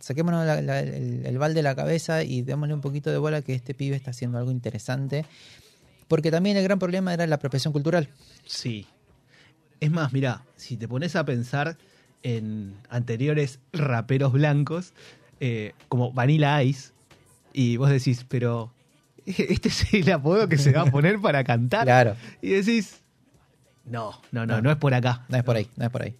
saquémonos 0.00 0.46
la- 0.46 0.62
la- 0.62 0.80
el, 0.80 1.26
el 1.26 1.38
balde 1.38 1.56
de 1.56 1.62
la 1.64 1.74
cabeza 1.74 2.22
y 2.22 2.40
démosle 2.42 2.72
un 2.74 2.80
poquito 2.80 3.10
de 3.10 3.18
bola 3.18 3.42
que 3.42 3.54
este 3.54 3.74
pibe 3.74 3.96
está 3.96 4.12
haciendo 4.12 4.38
algo 4.38 4.50
interesante. 4.50 5.26
Porque 6.14 6.30
también 6.30 6.56
el 6.56 6.62
gran 6.62 6.78
problema 6.78 7.12
era 7.12 7.26
la 7.26 7.34
apropiación 7.34 7.72
cultural. 7.72 8.08
Sí. 8.46 8.86
Es 9.80 9.90
más, 9.90 10.12
mira, 10.12 10.42
si 10.54 10.76
te 10.76 10.86
pones 10.86 11.16
a 11.16 11.24
pensar 11.24 11.76
en 12.22 12.76
anteriores 12.88 13.58
raperos 13.72 14.32
blancos, 14.32 14.92
eh, 15.40 15.72
como 15.88 16.12
Vanilla 16.12 16.62
Ice, 16.62 16.92
y 17.52 17.78
vos 17.78 17.90
decís, 17.90 18.24
pero 18.28 18.72
este 19.26 19.68
es 19.70 19.92
el 19.92 20.12
apodo 20.12 20.48
que 20.48 20.56
se 20.56 20.70
va 20.70 20.82
a 20.82 20.86
poner 20.92 21.20
para 21.20 21.42
cantar. 21.42 21.84
Claro. 21.84 22.14
Y 22.40 22.50
decís, 22.50 23.00
no, 23.84 24.12
no, 24.30 24.46
no, 24.46 24.54
No. 24.58 24.62
no 24.62 24.70
es 24.70 24.76
por 24.76 24.94
acá. 24.94 25.24
No 25.28 25.36
es 25.36 25.42
por 25.42 25.56
ahí, 25.56 25.68
no 25.74 25.84
es 25.86 25.90
por 25.90 26.02
ahí. 26.02 26.14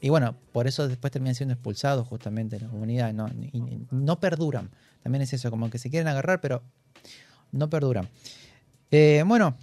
Y 0.00 0.08
bueno, 0.08 0.34
por 0.52 0.66
eso 0.66 0.88
después 0.88 1.10
terminan 1.12 1.34
siendo 1.34 1.52
expulsados 1.52 2.08
justamente 2.08 2.56
de 2.56 2.62
la 2.64 2.70
comunidad. 2.70 3.12
No, 3.12 3.28
y- 3.28 3.58
y 3.58 3.86
no 3.90 4.18
perduran. 4.18 4.70
También 5.02 5.20
es 5.20 5.32
eso, 5.34 5.50
como 5.50 5.68
que 5.68 5.76
se 5.76 5.90
quieren 5.90 6.08
agarrar, 6.08 6.40
pero 6.40 6.62
no 7.52 7.68
perduran. 7.68 8.08
Eh, 8.90 9.22
bueno, 9.26 9.56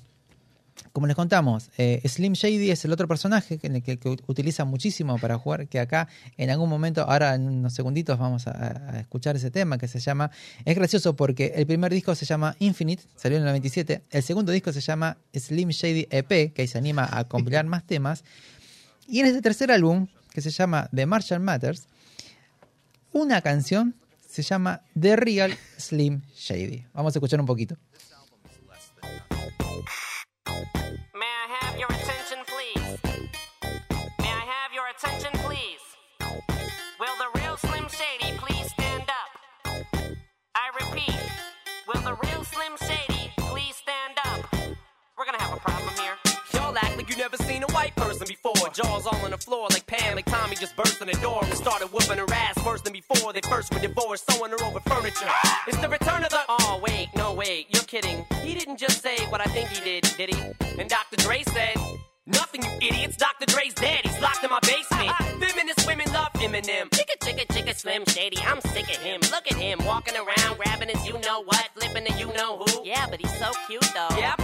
como 0.91 1.07
les 1.07 1.15
contamos, 1.15 1.71
eh, 1.77 2.01
Slim 2.07 2.33
Shady 2.33 2.69
es 2.69 2.85
el 2.85 2.91
otro 2.91 3.07
personaje 3.07 3.57
que, 3.57 3.81
que, 3.81 3.99
utiliza 4.27 4.63
muchísimo 4.63 5.17
para 5.17 5.37
jugar, 5.37 5.67
que 5.67 5.79
acá 5.79 6.07
en 6.37 6.51
algún 6.51 6.69
momento, 6.69 7.01
ahora 7.01 7.33
en 7.33 7.47
unos 7.47 7.73
segunditos 7.73 8.19
vamos 8.19 8.47
a, 8.47 8.99
escuchar 8.99 9.35
ese 9.35 9.49
tema 9.49 9.77
que 9.77 9.87
se 9.87 9.99
llama... 9.99 10.29
Es 10.65 10.75
gracioso 10.75 11.15
porque 11.15 11.53
el 11.55 11.65
primer 11.65 11.91
disco 11.91 12.13
se 12.13 12.25
llama 12.25 12.55
Infinite, 12.59 13.03
salió 13.15 13.37
en 13.37 13.43
el 13.43 13.47
97, 13.47 14.03
el 14.11 14.23
segundo 14.23 14.51
disco 14.51 14.71
se 14.71 14.81
llama 14.81 15.17
Slim 15.33 15.69
Shady 15.69 16.07
EP, 16.11 16.53
que 16.53 16.61
ahí 16.61 16.67
se 16.67 16.77
anima 16.77 17.09
a 17.11 17.27
compilar 17.27 17.65
más 17.65 17.85
temas, 17.85 18.23
y 19.07 19.19
en 19.19 19.25
este 19.25 19.41
tercer 19.41 19.71
álbum, 19.71 20.07
que 20.31 20.41
se 20.41 20.51
llama 20.51 20.89
The 20.93 21.05
Marshall 21.05 21.39
Matters, 21.39 21.87
una 23.11 23.41
canción 23.41 23.95
se 24.27 24.41
llama 24.41 24.81
The 24.99 25.15
Real 25.15 25.55
Slim 25.77 26.21
Shady. 26.35 26.85
Vamos 26.93 27.15
a 27.15 27.19
escuchar 27.19 27.39
un 27.39 27.45
poquito. 27.45 27.77
May 31.13 31.25
I 31.25 31.55
have 31.59 31.77
your 31.79 31.87
attention, 31.89 32.39
please? 32.45 32.82
Like 47.03 47.11
you 47.11 47.21
never 47.21 47.37
seen 47.37 47.63
a 47.63 47.67
white 47.73 47.95
person 47.95 48.25
before. 48.27 48.69
Jaws 48.73 49.05
all 49.05 49.25
on 49.25 49.31
the 49.31 49.37
floor 49.37 49.67
like 49.71 49.85
Pam, 49.85 50.15
like 50.15 50.25
Tommy 50.25 50.55
just 50.55 50.75
burst 50.75 51.01
in 51.01 51.07
the 51.07 51.13
door 51.13 51.43
and 51.43 51.53
started 51.53 51.87
whooping 51.87 52.17
her 52.17 52.33
ass 52.33 52.63
worse 52.65 52.81
than 52.81 52.93
before. 52.93 53.33
They 53.33 53.41
first 53.41 53.73
were 53.73 53.79
divorced, 53.79 54.29
sewing 54.31 54.51
her 54.51 54.63
over 54.63 54.79
furniture. 54.81 55.29
It's 55.67 55.77
the 55.77 55.89
return 55.89 56.23
of 56.23 56.29
the. 56.29 56.39
Oh, 56.47 56.79
wait, 56.83 57.09
no, 57.15 57.33
wait, 57.33 57.67
you're 57.69 57.83
kidding. 57.83 58.25
He 58.43 58.53
didn't 58.53 58.77
just 58.77 59.01
say 59.01 59.17
what 59.27 59.41
I 59.41 59.45
think 59.45 59.69
he 59.69 59.83
did, 59.83 60.03
did 60.17 60.33
he? 60.33 60.79
And 60.79 60.89
Dr. 60.89 61.17
Dre 61.17 61.43
said. 61.43 61.77
Nothing, 62.25 62.63
you 62.63 62.69
idiots. 62.87 63.17
Dr. 63.17 63.45
Dre's 63.47 63.73
dead. 63.73 63.99
He's 64.03 64.17
locked 64.21 64.45
in 64.45 64.49
my 64.49 64.59
basement. 64.61 65.11
Feminist 65.43 65.85
women 65.85 66.07
love 66.13 66.31
Eminem. 66.35 66.87
Chicka, 66.89 67.19
chicka, 67.19 67.45
chicka, 67.47 67.75
Slim 67.75 68.05
Shady, 68.05 68.37
I'm 68.37 68.61
sick 68.61 68.89
of 68.89 69.01
him. 69.03 69.19
Look 69.29 69.51
at 69.51 69.57
him 69.57 69.83
walking 69.85 70.15
around, 70.15 70.55
grabbing 70.55 70.87
his 70.87 71.05
you 71.05 71.19
know 71.19 71.43
what, 71.43 71.67
flipping 71.75 72.05
the 72.05 72.17
you 72.17 72.31
know 72.31 72.59
who. 72.59 72.85
Yeah, 72.85 73.07
but 73.09 73.19
he's 73.19 73.37
so 73.39 73.51
cute 73.67 73.85
though. 73.93 74.15
Yeah, 74.17 74.35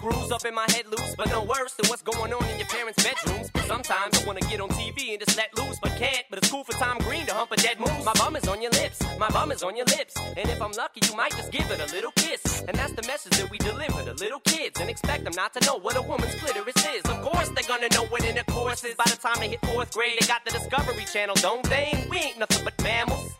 Screws 0.00 0.32
up 0.32 0.46
in 0.46 0.54
my 0.54 0.64
head 0.70 0.86
loose, 0.86 1.14
but 1.14 1.28
no 1.28 1.42
worse 1.44 1.74
than 1.74 1.86
what's 1.90 2.00
going 2.00 2.32
on 2.32 2.42
in 2.48 2.58
your 2.58 2.68
parents' 2.68 3.04
bedrooms. 3.04 3.50
Sometimes 3.66 4.18
I 4.18 4.24
wanna 4.24 4.40
get 4.40 4.58
on 4.58 4.70
TV 4.70 5.12
and 5.12 5.20
just 5.20 5.36
let 5.36 5.54
loose, 5.58 5.78
but 5.78 5.90
can't. 5.96 6.24
But 6.30 6.38
it's 6.38 6.50
cool 6.50 6.64
for 6.64 6.72
Tom 6.72 6.96
Green 7.00 7.26
to 7.26 7.34
hump 7.34 7.52
a 7.52 7.56
dead 7.56 7.78
moose. 7.78 8.02
My 8.02 8.14
bum 8.14 8.34
is 8.34 8.48
on 8.48 8.62
your 8.62 8.70
lips, 8.70 8.98
my 9.18 9.28
bum 9.28 9.52
is 9.52 9.62
on 9.62 9.76
your 9.76 9.84
lips. 9.84 10.16
And 10.16 10.48
if 10.48 10.62
I'm 10.62 10.72
lucky, 10.72 11.00
you 11.06 11.14
might 11.14 11.32
just 11.32 11.52
give 11.52 11.70
it 11.70 11.80
a 11.80 11.94
little 11.94 12.12
kiss. 12.12 12.64
And 12.66 12.78
that's 12.78 12.94
the 12.94 13.06
message 13.06 13.36
that 13.36 13.50
we 13.50 13.58
deliver 13.58 14.02
to 14.04 14.14
little 14.14 14.40
kids 14.40 14.80
and 14.80 14.88
expect 14.88 15.24
them 15.24 15.34
not 15.36 15.52
to 15.52 15.66
know 15.66 15.76
what 15.76 15.98
a 15.98 16.00
woman's 16.00 16.34
clitoris 16.36 16.82
is. 16.96 17.04
Of 17.04 17.20
course, 17.20 17.50
they're 17.50 17.68
gonna 17.68 17.90
know 17.92 18.06
what 18.06 18.24
intercourse 18.24 18.82
is. 18.84 18.94
By 18.94 19.04
the 19.04 19.16
time 19.16 19.38
they 19.38 19.48
hit 19.48 19.60
fourth 19.66 19.92
grade, 19.92 20.16
they 20.18 20.26
got 20.26 20.46
the 20.46 20.50
Discovery 20.52 21.04
Channel, 21.12 21.34
don't 21.42 21.68
they? 21.68 22.06
We 22.08 22.16
ain't 22.16 22.38
nothing 22.38 22.64
but 22.64 22.72
mammals. 22.82 23.39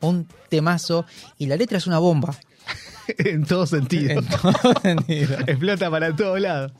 Un 0.00 0.26
temazo. 0.48 1.04
Y 1.38 1.46
la 1.46 1.56
letra 1.56 1.78
es 1.78 1.86
una 1.86 1.98
bomba. 1.98 2.36
en 3.18 3.44
todo 3.44 3.66
sentido. 3.66 4.10
En 4.20 4.26
todo 4.26 4.52
sentido. 4.82 5.38
Explota 5.46 5.90
para 5.90 6.14
todos 6.14 6.40
lados. 6.40 6.72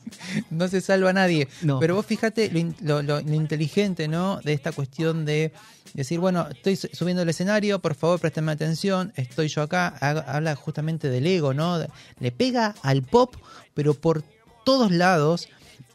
No 0.49 0.67
se 0.67 0.79
salva 0.81 1.09
a 1.09 1.13
nadie. 1.13 1.47
No. 1.61 1.79
Pero 1.79 1.95
vos 1.95 2.05
fíjate 2.05 2.49
lo, 2.51 2.59
in- 2.59 2.75
lo- 2.81 3.01
lo- 3.01 3.21
lo 3.21 3.33
inteligente, 3.33 4.07
¿no? 4.07 4.39
De 4.43 4.53
esta 4.53 4.71
cuestión 4.71 5.25
de 5.25 5.51
decir, 5.93 6.19
bueno, 6.19 6.47
estoy 6.49 6.75
su- 6.77 6.87
subiendo 6.93 7.23
el 7.23 7.29
escenario, 7.29 7.79
por 7.79 7.95
favor, 7.95 8.19
préstame 8.19 8.51
atención, 8.53 9.11
estoy 9.15 9.49
yo 9.49 9.61
acá. 9.63 9.93
Ha- 9.99 10.35
Habla 10.37 10.55
justamente 10.55 11.09
del 11.09 11.27
ego, 11.27 11.53
¿no? 11.53 11.79
Le 12.19 12.31
pega 12.31 12.75
al 12.81 13.01
pop, 13.03 13.35
pero 13.73 13.93
por 13.93 14.23
todos 14.63 14.91
lados. 14.91 15.49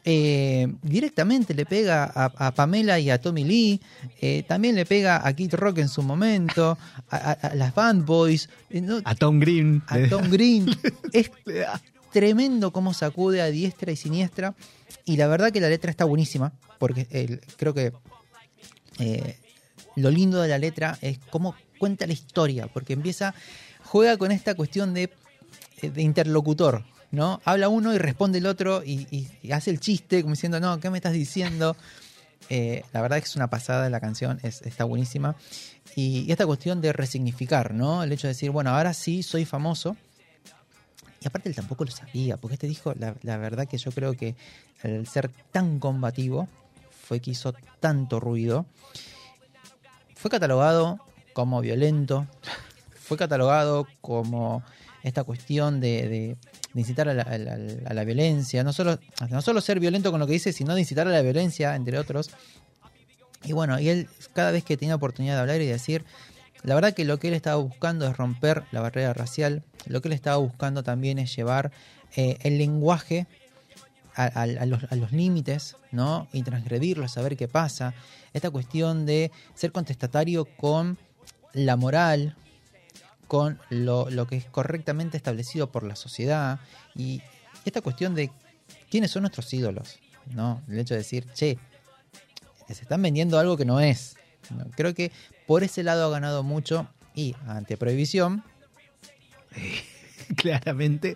Eh, 0.09 0.67
directamente 0.83 1.53
le 1.53 1.65
pega 1.65 2.05
a, 2.05 2.31
a 2.47 2.51
Pamela 2.53 2.97
y 2.97 3.09
a 3.09 3.19
Tommy 3.19 3.43
Lee, 3.43 3.81
eh, 4.21 4.43
también 4.47 4.75
le 4.75 4.85
pega 4.85 5.27
a 5.27 5.33
Kid 5.33 5.53
Rock 5.55 5.79
en 5.79 5.89
su 5.89 6.01
momento, 6.01 6.77
a, 7.09 7.15
a- 7.17 7.31
a 7.33 7.55
las 7.55 7.75
Band 7.75 8.05
Boys, 8.05 8.47
eh, 8.69 8.79
¿no? 8.79 9.01
A 9.03 9.15
Tom 9.15 9.37
Green. 9.37 9.83
a 9.87 9.97
Tom 10.07 10.29
Green. 10.29 10.65
Es 11.11 11.29
tremendo 12.13 12.71
cómo 12.71 12.93
sacude 12.93 13.41
a 13.41 13.47
diestra 13.47 13.91
y 13.91 13.97
siniestra. 13.97 14.55
Y 15.03 15.17
la 15.17 15.27
verdad 15.27 15.51
que 15.51 15.59
la 15.59 15.67
letra 15.67 15.91
está 15.91 16.05
buenísima, 16.05 16.53
porque 16.79 17.05
el- 17.11 17.41
creo 17.57 17.73
que 17.73 17.91
lo 19.97 20.09
lindo 20.09 20.41
de 20.41 20.47
la 20.47 20.57
letra 20.57 20.97
es 21.01 21.19
cómo 21.29 21.53
cuenta 21.79 22.07
la 22.07 22.13
historia, 22.13 22.67
porque 22.67 22.93
empieza, 22.93 23.33
juega 23.83 24.15
con 24.17 24.31
esta 24.31 24.55
cuestión 24.55 24.93
de, 24.93 25.09
de 25.81 26.01
interlocutor. 26.01 26.85
¿No? 27.11 27.41
Habla 27.45 27.69
uno 27.69 27.93
y 27.93 27.97
responde 27.97 28.39
el 28.39 28.45
otro 28.45 28.83
y, 28.83 29.27
hace 29.51 29.71
el 29.71 29.79
chiste 29.79 30.21
como 30.21 30.33
diciendo, 30.33 30.59
no, 30.59 30.79
¿qué 30.79 30.89
me 30.89 30.97
estás 30.97 31.13
diciendo? 31.13 31.75
Eh, 32.49 32.85
la 32.93 33.01
verdad 33.01 33.17
que 33.17 33.25
es 33.25 33.35
una 33.35 33.49
pasada 33.49 33.89
la 33.89 33.99
canción, 33.99 34.39
es, 34.41 34.61
está 34.61 34.85
buenísima. 34.85 35.35
Y, 35.97 36.31
esta 36.31 36.45
cuestión 36.45 36.79
de 36.79 36.93
resignificar, 36.93 37.73
¿no? 37.73 38.03
El 38.03 38.11
hecho 38.13 38.27
de 38.27 38.33
decir, 38.33 38.51
bueno, 38.51 38.69
ahora 38.69 38.93
sí 38.93 39.21
soy 39.21 39.43
famoso. 39.43 39.97
Y 41.19 41.27
aparte 41.27 41.49
él 41.49 41.55
tampoco 41.55 41.83
lo 41.83 41.91
sabía, 41.91 42.37
porque 42.37 42.53
este 42.53 42.67
disco, 42.67 42.93
la, 42.97 43.15
la 43.23 43.35
verdad 43.35 43.67
que 43.67 43.77
yo 43.77 43.91
creo 43.91 44.13
que 44.13 44.35
al 44.81 45.05
ser 45.07 45.29
tan 45.51 45.79
combativo, 45.79 46.47
fue 47.07 47.21
que 47.21 47.31
hizo 47.31 47.53
tanto 47.79 48.19
ruido. 48.19 48.65
Fue 50.15 50.29
catalogado 50.29 50.99
como 51.33 51.61
violento, 51.61 52.27
fue 52.95 53.17
catalogado 53.17 53.87
como 54.01 54.63
esta 55.03 55.23
cuestión 55.23 55.79
de, 55.79 56.07
de- 56.09 56.37
incitar 56.79 57.07
a 57.09 57.13
la, 57.13 57.23
a 57.23 57.93
la- 57.93 58.03
violencia, 58.03 58.63
no 58.63 58.73
solo, 58.73 58.99
no 59.29 59.41
solo 59.41 59.61
ser 59.61 59.79
violento 59.79 60.11
con 60.11 60.19
lo 60.19 60.27
que 60.27 60.33
dice, 60.33 60.53
sino 60.53 60.73
de 60.75 60.81
incitar 60.81 61.07
a 61.07 61.11
la 61.11 61.21
violencia, 61.21 61.75
entre 61.75 61.97
otros. 61.97 62.29
Y 63.43 63.53
bueno, 63.53 63.79
y 63.79 63.89
él 63.89 64.07
cada 64.33 64.51
vez 64.51 64.63
que 64.63 64.77
tenía 64.77 64.95
oportunidad 64.95 65.35
de 65.35 65.41
hablar 65.41 65.61
y 65.61 65.65
decir, 65.65 66.03
la 66.63 66.75
verdad 66.75 66.93
que 66.93 67.05
lo 67.05 67.19
que 67.19 67.29
él 67.29 67.33
estaba 67.33 67.55
buscando 67.61 68.07
es 68.07 68.17
romper 68.17 68.63
la 68.71 68.81
barrera 68.81 69.13
racial, 69.13 69.63
lo 69.85 70.01
que 70.01 70.07
él 70.09 70.13
estaba 70.13 70.37
buscando 70.37 70.83
también 70.83 71.17
es 71.19 71.35
llevar 71.35 71.71
eh, 72.15 72.37
el 72.41 72.57
lenguaje 72.57 73.27
a, 74.15 74.23
a- 74.25 74.41
a 74.43 74.65
los, 74.65 74.83
a 74.91 74.95
los 74.95 75.11
límites, 75.11 75.75
¿no? 75.91 76.27
Y 76.33 76.41
transgredirlo, 76.43 77.07
saber 77.07 77.37
qué 77.37 77.47
pasa. 77.47 77.93
Esta 78.33 78.49
cuestión 78.49 79.05
de 79.05 79.31
ser 79.55 79.71
contestatario 79.71 80.45
con 80.45 80.97
la 81.53 81.75
moral, 81.75 82.35
con 83.27 83.59
lo, 83.69 84.09
lo 84.09 84.27
que 84.27 84.37
es 84.37 84.45
correctamente 84.45 85.17
establecido 85.17 85.71
por 85.71 85.83
la 85.83 85.95
sociedad 85.95 86.59
y 86.95 87.21
esta 87.65 87.81
cuestión 87.81 88.15
de 88.15 88.31
quiénes 88.89 89.11
son 89.11 89.23
nuestros 89.23 89.53
ídolos, 89.53 89.99
¿no? 90.33 90.61
El 90.69 90.79
hecho 90.79 90.93
de 90.93 90.99
decir, 90.99 91.25
che, 91.33 91.57
se 92.67 92.81
están 92.81 93.01
vendiendo 93.01 93.39
algo 93.39 93.57
que 93.57 93.65
no 93.65 93.79
es. 93.79 94.15
¿no? 94.49 94.65
Creo 94.75 94.93
que 94.93 95.11
por 95.45 95.63
ese 95.63 95.83
lado 95.83 96.05
ha 96.05 96.09
ganado 96.09 96.43
mucho 96.43 96.87
y 97.13 97.35
ante 97.47 97.77
prohibición 97.77 98.43
Claramente. 100.35 101.15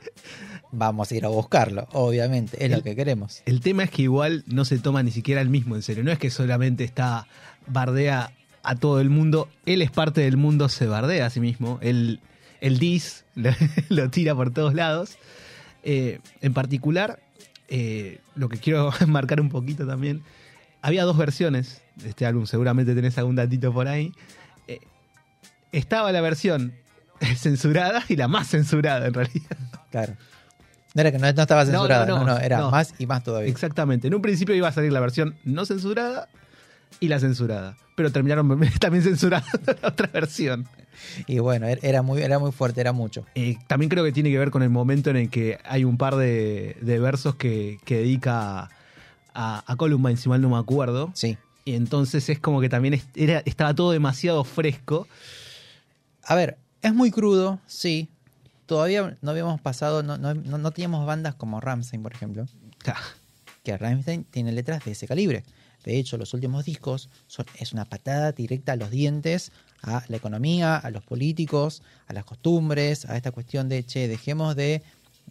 vamos 0.72 1.12
a 1.12 1.16
ir 1.16 1.26
a 1.26 1.30
buscarlo, 1.30 1.88
obviamente, 1.92 2.64
es 2.64 2.72
lo 2.72 2.82
que 2.82 2.96
queremos. 2.96 3.42
El 3.46 3.60
tema 3.62 3.84
es 3.84 3.92
que 3.92 4.04
igual 4.04 4.44
no 4.48 4.66
se 4.66 4.80
toma 4.80 5.04
ni 5.04 5.12
siquiera 5.12 5.42
el 5.42 5.50
mismo 5.50 5.76
en 5.76 5.82
serio. 5.82 6.04
No 6.04 6.12
es 6.12 6.20
que 6.20 6.30
solamente 6.30 6.84
está 6.84 7.28
bardea 7.68 8.34
a 8.64 8.76
todo 8.76 9.00
el 9.00 9.10
mundo. 9.10 9.50
Él 9.66 9.82
es 9.82 9.92
parte 9.92 10.22
del 10.22 10.38
mundo, 10.38 10.70
se 10.70 10.88
bardea 10.88 11.26
a 11.26 11.30
sí 11.30 11.40
mismo. 11.40 11.80
Él, 11.82 12.20
el 12.60 12.80
dis 12.80 13.26
lo, 13.36 13.52
lo 13.90 14.10
tira 14.10 14.36
por 14.36 14.52
todos 14.52 14.74
lados. 14.74 15.18
Eh, 15.84 16.20
en 16.42 16.54
particular, 16.54 17.20
eh, 17.68 18.20
lo 18.36 18.50
que 18.50 18.58
quiero 18.58 18.92
marcar 19.08 19.42
un 19.42 19.50
poquito 19.50 19.88
también. 19.88 20.24
Había 20.82 21.04
dos 21.04 21.18
versiones 21.18 21.82
de 21.96 22.10
este 22.10 22.26
álbum, 22.26 22.46
seguramente 22.46 22.96
tenés 22.96 23.18
algún 23.18 23.36
datito 23.36 23.74
por 23.74 23.88
ahí. 23.88 24.14
Eh, 24.68 24.80
estaba 25.72 26.12
la 26.12 26.22
versión 26.22 26.74
censurada 27.36 28.04
y 28.10 28.16
la 28.16 28.28
más 28.28 28.50
censurada 28.50 29.08
en 29.08 29.14
realidad. 29.14 29.58
Claro. 29.90 30.14
No 30.94 31.02
era 31.02 31.12
que 31.12 31.20
no, 31.20 31.32
no 31.32 31.42
estaba 31.42 31.66
censurada, 31.66 32.06
no, 32.06 32.26
no, 32.26 32.38
era 32.38 32.68
más 32.70 32.94
y 33.00 33.06
más 33.06 33.24
todavía. 33.24 33.50
Exactamente. 33.50 34.08
En 34.08 34.16
un 34.16 34.22
principio 34.22 34.54
iba 34.54 34.68
a 34.68 34.74
salir 34.74 34.92
la 34.92 35.00
versión 35.00 35.38
no 35.46 35.66
censurada 35.66 36.28
y 37.00 37.08
la 37.08 37.20
censurada. 37.20 37.78
Pero 37.96 38.12
terminaron 38.12 38.48
también 38.80 39.04
censurando 39.04 39.48
la 39.82 39.88
otra 39.90 40.08
versión. 40.08 40.68
Y 41.28 41.40
bueno, 41.40 41.68
er- 41.68 41.80
era 41.82 42.02
muy, 42.02 42.22
era 42.22 42.38
muy 42.40 42.52
fuerte, 42.52 42.82
era 42.82 42.92
mucho. 42.94 43.26
Eh, 43.36 43.58
también 43.68 43.90
creo 43.90 44.04
que 44.04 44.12
tiene 44.12 44.30
que 44.30 44.38
ver 44.38 44.52
con 44.52 44.62
el 44.64 44.70
momento 44.70 45.10
en 45.10 45.18
el 45.18 45.30
que 45.30 45.58
hay 45.64 45.84
un 45.84 45.98
par 45.98 46.16
de, 46.16 46.78
de 46.82 47.00
versos 47.00 47.36
que, 47.36 47.80
que 47.86 47.98
dedica 47.98 48.70
a, 49.34 49.64
a 49.66 49.76
Columbine, 49.78 50.18
si 50.18 50.30
mal 50.30 50.42
no 50.42 50.50
me 50.50 50.58
acuerdo. 50.58 51.12
Sí. 51.16 51.38
Y 51.66 51.74
entonces 51.76 52.28
es 52.30 52.40
como 52.40 52.60
que 52.62 52.70
también 52.70 53.02
era, 53.16 53.42
estaba 53.46 53.74
todo 53.74 53.92
demasiado 53.92 54.44
fresco. 54.44 55.08
A 56.24 56.36
ver, 56.36 56.58
es 56.82 56.94
muy 56.94 57.12
crudo, 57.12 57.60
sí. 57.66 58.10
Todavía 58.66 59.18
no 59.22 59.32
habíamos 59.32 59.60
pasado, 59.60 60.02
no, 60.04 60.18
no, 60.18 60.34
no- 60.34 60.58
no 60.58 60.72
teníamos 60.72 61.06
bandas 61.06 61.36
como 61.36 61.60
Ramstein, 61.62 62.02
por 62.04 62.14
ejemplo. 62.14 62.46
Que 63.64 63.78
Ramstein 63.78 64.24
tiene 64.26 64.52
letras 64.52 64.84
de 64.86 64.92
ese 64.92 65.08
calibre. 65.08 65.44
De 65.86 65.98
hecho, 65.98 66.18
los 66.18 66.34
últimos 66.34 66.66
discos 66.66 67.10
son, 67.28 67.46
es 67.60 67.74
una 67.74 67.86
patada 67.86 68.32
directa 68.32 68.74
a 68.74 68.76
los 68.76 68.92
dientes, 68.92 69.52
a 69.82 70.04
la 70.08 70.18
economía, 70.18 70.78
a 70.78 70.90
los 70.92 71.04
políticos, 71.04 71.82
a 72.08 72.14
las 72.14 72.24
costumbres, 72.26 73.06
a 73.06 73.18
esta 73.18 73.32
cuestión 73.32 73.68
de, 73.70 73.84
che, 73.84 74.08
dejemos 74.08 74.56
de, 74.56 74.84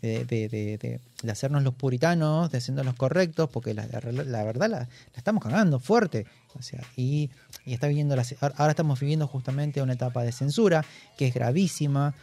de, 0.02 0.24
de- 0.24 0.48
de- 0.48 0.78
de- 0.78 1.00
de 1.22 1.30
hacernos 1.32 1.62
los 1.62 1.74
puritanos, 1.74 2.50
de 2.50 2.58
hacernos 2.58 2.84
los 2.84 2.94
correctos, 2.96 3.48
porque 3.50 3.74
la, 3.74 3.86
la- 3.86 4.24
la 4.24 4.44
verdad 4.44 4.68
la, 4.70 4.78
la 4.80 4.88
estamos 5.14 5.42
cagando 5.42 5.78
fuerte. 5.78 6.26
O 6.58 6.62
sea, 6.62 6.80
y, 6.96 7.30
y 7.64 7.74
está 7.74 7.86
viviendo 7.86 8.16
la, 8.16 8.24
ahora 8.56 8.70
estamos 8.70 8.98
viviendo 8.98 9.28
justamente 9.28 9.82
una 9.82 9.92
etapa 9.92 10.24
de 10.24 10.32
censura 10.32 10.84
que 11.16 11.28
es 11.28 11.34
gravísima. 11.34 12.14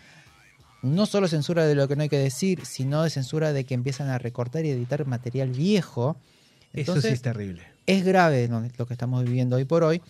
No 0.81 1.05
solo 1.05 1.27
censura 1.27 1.65
de 1.65 1.75
lo 1.75 1.87
que 1.87 1.95
no 1.95 2.03
hay 2.03 2.09
que 2.09 2.17
decir, 2.19 2.65
sino 2.65 3.03
de 3.03 3.09
censura 3.09 3.53
de 3.53 3.63
que 3.63 3.73
empiezan 3.73 4.09
a 4.09 4.17
recortar 4.17 4.65
y 4.65 4.69
editar 4.69 5.05
material 5.07 5.49
viejo. 5.49 6.17
Eso 6.73 6.93
sí 7.01 7.07
es 7.13 7.21
terrible. 7.21 7.63
Es 7.88 8.06
grave 8.06 8.50
lo 8.78 8.86
que 8.86 8.93
estamos 8.93 9.23
viviendo 9.23 9.56
hoy 9.56 9.65
por 9.65 9.84
hoy. 9.84 10.02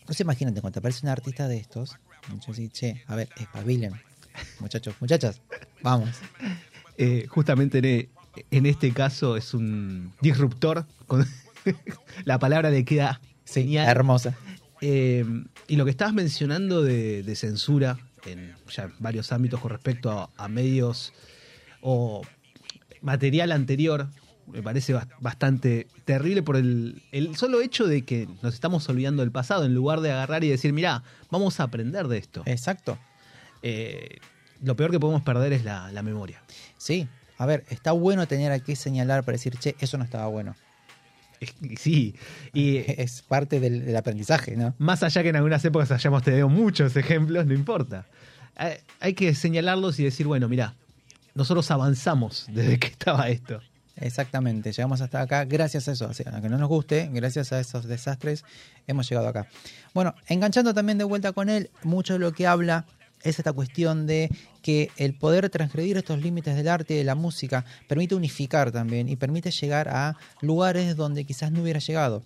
Entonces 0.00 0.20
imagínate, 0.20 0.60
cuando 0.60 0.74
te 0.74 0.78
aparece 0.80 1.00
un 1.04 1.10
artista 1.10 1.48
de 1.48 1.56
estos, 1.56 1.96
yo 2.28 2.52
decís, 2.52 2.72
che, 2.72 3.02
a 3.06 3.16
ver, 3.16 3.28
espabilen. 3.36 3.94
Muchachos, 4.60 4.94
muchachas, 5.00 5.40
vamos. 5.82 6.10
Eh, 6.98 7.26
justamente 7.28 7.78
en, 7.78 8.08
en 8.50 8.66
este 8.66 8.92
caso 8.92 9.36
es 9.36 9.54
un 9.54 10.12
disruptor. 10.20 10.86
Con 11.06 11.26
la 12.24 12.38
palabra 12.38 12.70
le 12.70 12.84
queda 12.84 13.20
genial. 13.46 13.88
Hermosa. 13.88 14.36
Eh, 14.80 15.24
y 15.68 15.76
lo 15.76 15.84
que 15.84 15.90
estabas 15.90 16.12
mencionando 16.12 16.82
de, 16.82 17.22
de 17.22 17.36
censura 17.36 17.98
en 18.26 18.54
ya 18.68 18.92
varios 18.98 19.32
ámbitos 19.32 19.60
con 19.60 19.70
respecto 19.70 20.10
a, 20.10 20.30
a 20.36 20.48
medios 20.48 21.14
o 21.80 22.22
material 23.00 23.52
anterior, 23.52 24.08
me 24.52 24.62
parece 24.62 24.94
bas- 24.94 25.08
bastante 25.20 25.86
terrible 26.04 26.42
por 26.42 26.56
el, 26.56 27.02
el 27.12 27.36
solo 27.36 27.60
hecho 27.60 27.86
de 27.86 28.02
que 28.02 28.28
nos 28.42 28.54
estamos 28.54 28.88
olvidando 28.88 29.22
del 29.22 29.32
pasado 29.32 29.64
en 29.64 29.74
lugar 29.74 30.00
de 30.00 30.12
agarrar 30.12 30.44
y 30.44 30.48
decir, 30.48 30.72
mira, 30.72 31.02
vamos 31.30 31.60
a 31.60 31.64
aprender 31.64 32.08
de 32.08 32.18
esto. 32.18 32.42
Exacto. 32.46 32.98
Eh, 33.62 34.18
lo 34.62 34.76
peor 34.76 34.90
que 34.90 35.00
podemos 35.00 35.22
perder 35.22 35.52
es 35.52 35.64
la, 35.64 35.90
la 35.92 36.02
memoria. 36.02 36.42
Sí, 36.78 37.08
a 37.38 37.46
ver, 37.46 37.64
está 37.70 37.92
bueno 37.92 38.26
tener 38.28 38.52
a 38.52 38.60
qué 38.60 38.76
señalar 38.76 39.24
para 39.24 39.34
decir, 39.34 39.56
che, 39.58 39.74
eso 39.80 39.98
no 39.98 40.04
estaba 40.04 40.26
bueno. 40.28 40.54
Sí, 41.78 42.14
y 42.52 42.76
es 42.86 43.22
parte 43.22 43.60
del, 43.60 43.84
del 43.84 43.96
aprendizaje, 43.96 44.56
¿no? 44.56 44.74
Más 44.78 45.02
allá 45.02 45.22
que 45.22 45.28
en 45.30 45.36
algunas 45.36 45.64
épocas 45.64 45.90
hayamos 45.90 46.22
tenido 46.22 46.48
muchos 46.48 46.96
ejemplos, 46.96 47.46
no 47.46 47.54
importa. 47.54 48.06
Hay, 48.56 48.74
hay 49.00 49.14
que 49.14 49.34
señalarlos 49.34 49.98
y 49.98 50.04
decir, 50.04 50.26
bueno, 50.26 50.48
mira, 50.48 50.74
nosotros 51.34 51.70
avanzamos 51.70 52.46
desde 52.52 52.78
que 52.78 52.86
estaba 52.86 53.28
esto. 53.28 53.60
Exactamente, 53.96 54.72
llegamos 54.72 55.00
hasta 55.00 55.20
acá 55.20 55.44
gracias 55.44 55.86
a 55.86 55.92
eso, 55.92 56.08
o 56.08 56.14
sea, 56.14 56.32
aunque 56.32 56.48
no 56.48 56.58
nos 56.58 56.68
guste, 56.68 57.08
gracias 57.12 57.52
a 57.52 57.60
esos 57.60 57.86
desastres 57.86 58.44
hemos 58.88 59.08
llegado 59.08 59.28
acá. 59.28 59.46
Bueno, 59.92 60.14
enganchando 60.26 60.74
también 60.74 60.98
de 60.98 61.04
vuelta 61.04 61.32
con 61.32 61.48
él, 61.48 61.70
mucho 61.84 62.14
de 62.14 62.18
lo 62.18 62.32
que 62.32 62.46
habla 62.46 62.86
es 63.22 63.38
esta 63.38 63.52
cuestión 63.52 64.06
de 64.06 64.30
que 64.62 64.90
el 64.96 65.14
poder 65.14 65.48
transgredir 65.48 65.96
estos 65.96 66.20
límites 66.20 66.56
del 66.56 66.68
arte 66.68 66.94
y 66.94 66.98
de 66.98 67.04
la 67.04 67.14
música 67.14 67.64
permite 67.88 68.14
unificar 68.14 68.70
también 68.70 69.08
y 69.08 69.16
permite 69.16 69.50
llegar 69.50 69.88
a 69.88 70.16
lugares 70.40 70.94
donde 70.94 71.24
quizás 71.24 71.50
no 71.50 71.62
hubiera 71.62 71.80
llegado. 71.80 72.22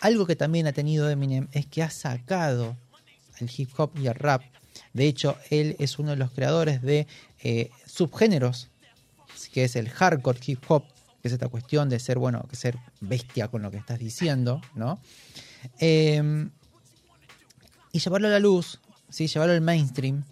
Algo 0.00 0.26
que 0.26 0.34
también 0.34 0.66
ha 0.66 0.72
tenido 0.72 1.08
Eminem 1.08 1.48
es 1.52 1.66
que 1.66 1.82
ha 1.82 1.90
sacado 1.90 2.76
el 3.38 3.50
hip 3.56 3.70
hop 3.76 3.92
y 3.96 4.06
el 4.06 4.14
rap. 4.14 4.42
De 4.94 5.06
hecho, 5.06 5.36
él 5.50 5.76
es 5.78 5.98
uno 5.98 6.10
de 6.10 6.16
los 6.16 6.30
creadores 6.30 6.82
de 6.82 7.06
eh, 7.42 7.70
subgéneros 7.86 8.68
que 9.52 9.64
es 9.64 9.76
el 9.76 9.88
hardcore 9.88 10.40
hip 10.44 10.64
hop, 10.68 10.84
que 11.20 11.28
es 11.28 11.32
esta 11.34 11.48
cuestión 11.48 11.88
de 11.88 12.00
ser, 12.00 12.18
bueno, 12.18 12.44
que 12.48 12.56
ser 12.56 12.78
bestia 13.00 13.48
con 13.48 13.62
lo 13.62 13.70
que 13.70 13.76
estás 13.76 13.98
diciendo, 13.98 14.60
¿no? 14.74 15.00
Eh, 15.78 16.48
y 17.92 17.98
llevarlo 17.98 18.28
a 18.28 18.30
la 18.30 18.38
luz, 18.38 18.80
¿sí? 19.10 19.26
llevarlo 19.26 19.54
al 19.54 19.60
mainstream 19.60 20.24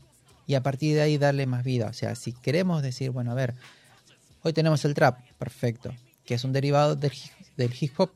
y 0.46 0.54
a 0.54 0.62
partir 0.62 0.94
de 0.94 1.02
ahí 1.02 1.18
darle 1.18 1.46
más 1.46 1.62
vida. 1.62 1.88
O 1.88 1.92
sea, 1.92 2.14
si 2.14 2.32
queremos 2.32 2.82
decir, 2.82 3.10
bueno, 3.10 3.30
a 3.30 3.34
ver, 3.34 3.54
hoy 4.42 4.52
tenemos 4.52 4.84
el 4.84 4.94
trap, 4.94 5.20
perfecto, 5.38 5.94
que 6.24 6.34
es 6.34 6.44
un 6.44 6.52
derivado 6.52 6.96
del, 6.96 7.12
del 7.56 7.72
hip 7.78 7.92
hop, 8.00 8.12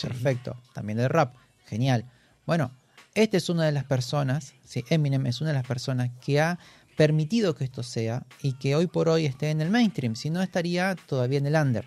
perfecto, 0.00 0.56
también 0.72 0.98
del 0.98 1.08
rap, 1.08 1.34
genial. 1.66 2.06
Bueno, 2.46 2.70
este 3.14 3.36
es 3.36 3.48
una 3.48 3.64
de 3.64 3.72
las 3.72 3.84
personas, 3.84 4.54
¿sí? 4.64 4.84
Eminem 4.88 5.26
es 5.26 5.40
una 5.40 5.50
de 5.50 5.54
las 5.54 5.66
personas 5.66 6.10
que 6.24 6.40
ha 6.40 6.58
permitido 6.96 7.54
que 7.54 7.64
esto 7.64 7.82
sea 7.82 8.24
y 8.42 8.54
que 8.54 8.74
hoy 8.76 8.86
por 8.86 9.08
hoy 9.08 9.26
esté 9.26 9.50
en 9.50 9.60
el 9.60 9.70
mainstream, 9.70 10.16
si 10.16 10.30
no 10.30 10.42
estaría 10.42 10.94
todavía 11.06 11.38
en 11.38 11.46
el 11.46 11.54
under, 11.54 11.86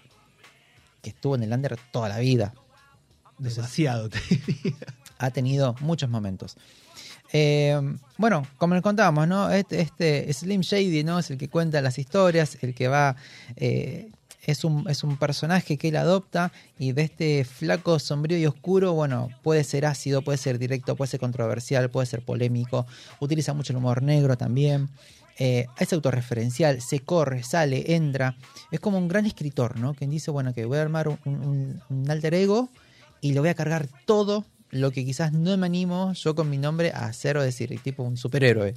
que 1.02 1.10
estuvo 1.10 1.36
en 1.36 1.44
el 1.44 1.54
under 1.54 1.78
toda 1.92 2.10
la 2.10 2.20
vida. 2.20 2.54
Demasiado, 3.38 4.10
te 4.10 4.20
diría. 4.30 4.76
Ha 5.20 5.32
tenido 5.32 5.74
muchos 5.80 6.12
momentos. 6.12 6.58
Eh, 7.34 7.76
bueno, 8.18 8.46
como 8.58 8.76
les 8.76 8.84
contábamos, 8.84 9.28
¿no? 9.28 9.50
Este, 9.50 9.82
este 9.82 10.32
Slim 10.32 10.62
Shady, 10.62 11.04
¿no? 11.04 11.18
Es 11.18 11.32
el 11.32 11.40
que 11.40 11.50
cuenta 11.50 11.82
las 11.82 11.98
historias, 11.98 12.60
el 12.62 12.76
que 12.76 12.88
va. 12.88 13.16
eh, 13.56 14.12
es, 14.48 14.64
un, 14.64 14.90
es 14.90 15.04
un 15.04 15.18
personaje 15.18 15.78
que 15.78 15.90
él 15.90 15.98
adopta 15.98 16.52
y 16.80 16.94
de 16.94 17.04
este 17.04 17.46
flaco, 17.46 18.00
sombrío 18.00 18.38
y 18.40 18.46
oscuro, 18.48 18.94
bueno, 18.94 19.30
puede 19.44 19.64
ser 19.64 19.86
ácido, 19.86 20.24
puede 20.24 20.40
ser 20.40 20.58
directo, 20.58 20.96
puede 20.96 21.12
ser 21.12 21.20
controversial, 21.20 21.90
puede 21.92 22.08
ser 22.08 22.24
polémico. 22.24 22.88
Utiliza 23.20 23.54
mucho 23.54 23.74
el 23.74 23.78
humor 23.78 24.02
negro 24.02 24.36
también. 24.38 24.90
Eh, 25.40 25.68
es 25.78 25.94
autorreferencial, 25.94 26.82
se 26.82 27.02
corre, 27.02 27.44
sale, 27.44 27.94
entra. 27.96 28.36
Es 28.72 28.80
como 28.80 28.98
un 28.98 29.08
gran 29.08 29.28
escritor, 29.28 29.78
¿no? 29.78 29.94
Quien 29.94 30.10
dice, 30.10 30.32
bueno, 30.32 30.52
que 30.54 30.66
voy 30.66 30.80
a 30.80 30.82
armar 30.82 31.08
un, 31.10 31.20
un- 31.90 32.10
alter 32.10 32.34
ego 32.34 32.70
y 33.22 33.34
le 33.34 33.40
voy 33.40 33.50
a 33.50 33.54
cargar 33.54 33.88
todo 34.06 34.46
lo 34.70 34.92
que 34.92 35.06
quizás 35.06 35.32
no 35.32 35.56
me 35.58 35.66
animo 35.66 36.12
yo 36.14 36.36
con 36.36 36.50
mi 36.50 36.58
nombre 36.58 36.92
a 36.92 37.06
hacer 37.06 37.38
o 37.38 37.42
decir, 37.44 37.78
tipo 37.82 38.04
un 38.04 38.18
superhéroe. 38.18 38.74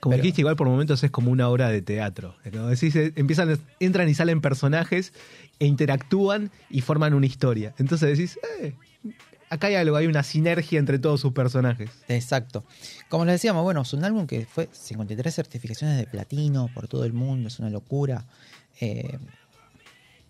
Como 0.00 0.12
Pero- 0.12 0.22
dijiste, 0.22 0.40
igual 0.40 0.56
por 0.56 0.68
momentos 0.68 1.02
es 1.04 1.10
como 1.10 1.30
una 1.30 1.48
obra 1.48 1.68
de 1.68 1.82
teatro. 1.82 2.34
Como 2.50 2.68
decís, 2.68 2.96
eh, 2.96 3.12
empiezan, 3.16 3.58
entran 3.80 4.08
y 4.08 4.14
salen 4.14 4.40
personajes 4.40 5.12
e 5.58 5.66
interactúan 5.66 6.50
y 6.70 6.80
forman 6.80 7.12
una 7.14 7.26
historia. 7.26 7.74
Entonces 7.78 8.16
decís, 8.16 8.38
eh, 8.60 8.72
acá 9.50 9.66
hay 9.66 9.74
algo, 9.74 9.96
hay 9.96 10.06
una 10.06 10.22
sinergia 10.22 10.78
entre 10.78 10.98
todos 10.98 11.20
sus 11.20 11.32
personajes. 11.32 11.90
Exacto. 12.08 12.64
Como 13.10 13.24
les 13.26 13.34
decíamos, 13.34 13.62
bueno, 13.64 13.82
es 13.82 13.92
un 13.92 14.02
álbum 14.04 14.26
que 14.26 14.46
fue 14.46 14.68
53 14.72 15.34
certificaciones 15.34 15.98
de 15.98 16.06
platino 16.06 16.70
por 16.72 16.88
todo 16.88 17.04
el 17.04 17.12
mundo, 17.12 17.48
es 17.48 17.58
una 17.58 17.68
locura. 17.70 18.24
Eh, 18.80 19.18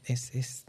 es, 0.04 0.34
es 0.34 0.64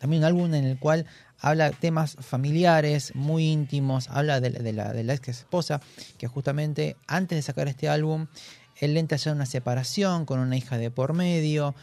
también 0.00 0.22
un 0.22 0.26
álbum 0.26 0.52
en 0.54 0.64
el 0.64 0.78
cual 0.78 1.06
habla 1.40 1.70
temas 1.70 2.16
familiares, 2.20 3.14
muy 3.14 3.46
íntimos, 3.50 4.08
habla 4.08 4.40
de, 4.40 4.50
la- 4.50 4.92
de 4.92 5.04
la, 5.04 5.14
ex 5.14 5.28
esposa, 5.28 5.80
que 6.18 6.26
justamente 6.26 6.96
antes 7.06 7.36
de 7.36 7.42
sacar 7.42 7.68
este 7.68 7.88
álbum, 7.88 8.26
él 8.76 8.96
entra 8.96 9.16
ya 9.18 9.32
una 9.32 9.46
separación 9.46 10.24
con 10.26 10.38
una 10.40 10.56
hija 10.56 10.78
de 10.78 10.90
por 10.90 11.12
medio, 11.12 11.74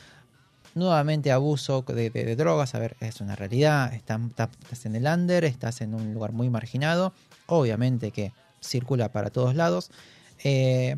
nuevamente 0.76 1.32
abuso 1.32 1.82
de, 1.88 2.10
de- 2.10 2.36
drogas, 2.36 2.76
a 2.76 2.80
ver, 2.80 2.96
es 3.00 3.20
una 3.22 3.36
realidad, 3.36 3.93
estás- 3.93 4.22
estás 4.63 4.86
en 4.86 4.96
el 4.96 5.06
under, 5.06 5.43
estás 5.43 5.82
en 5.82 5.93
un 5.96 6.13
lugar 6.13 6.32
muy 6.34 6.50
marginado, 6.50 7.13
obviamente 7.48 8.12
que 8.12 8.32
circula 8.62 9.12
para 9.12 9.30
todos 9.30 9.56
lados. 9.56 9.89
Eh, 10.43 10.98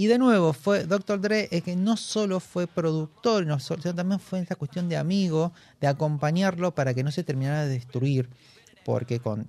y 0.00 0.06
de 0.06 0.16
nuevo, 0.16 0.54
fue 0.54 0.86
Dr. 0.86 1.20
Dre 1.20 1.46
es 1.50 1.62
que 1.62 1.76
no 1.76 1.94
solo 1.94 2.40
fue 2.40 2.66
productor, 2.66 3.44
sino 3.60 3.94
también 3.94 4.18
fue 4.18 4.40
esta 4.40 4.54
cuestión 4.54 4.88
de 4.88 4.96
amigo, 4.96 5.52
de 5.78 5.88
acompañarlo 5.88 6.74
para 6.74 6.94
que 6.94 7.04
no 7.04 7.10
se 7.10 7.22
terminara 7.22 7.66
de 7.66 7.74
destruir, 7.74 8.30
porque 8.82 9.20
con 9.20 9.46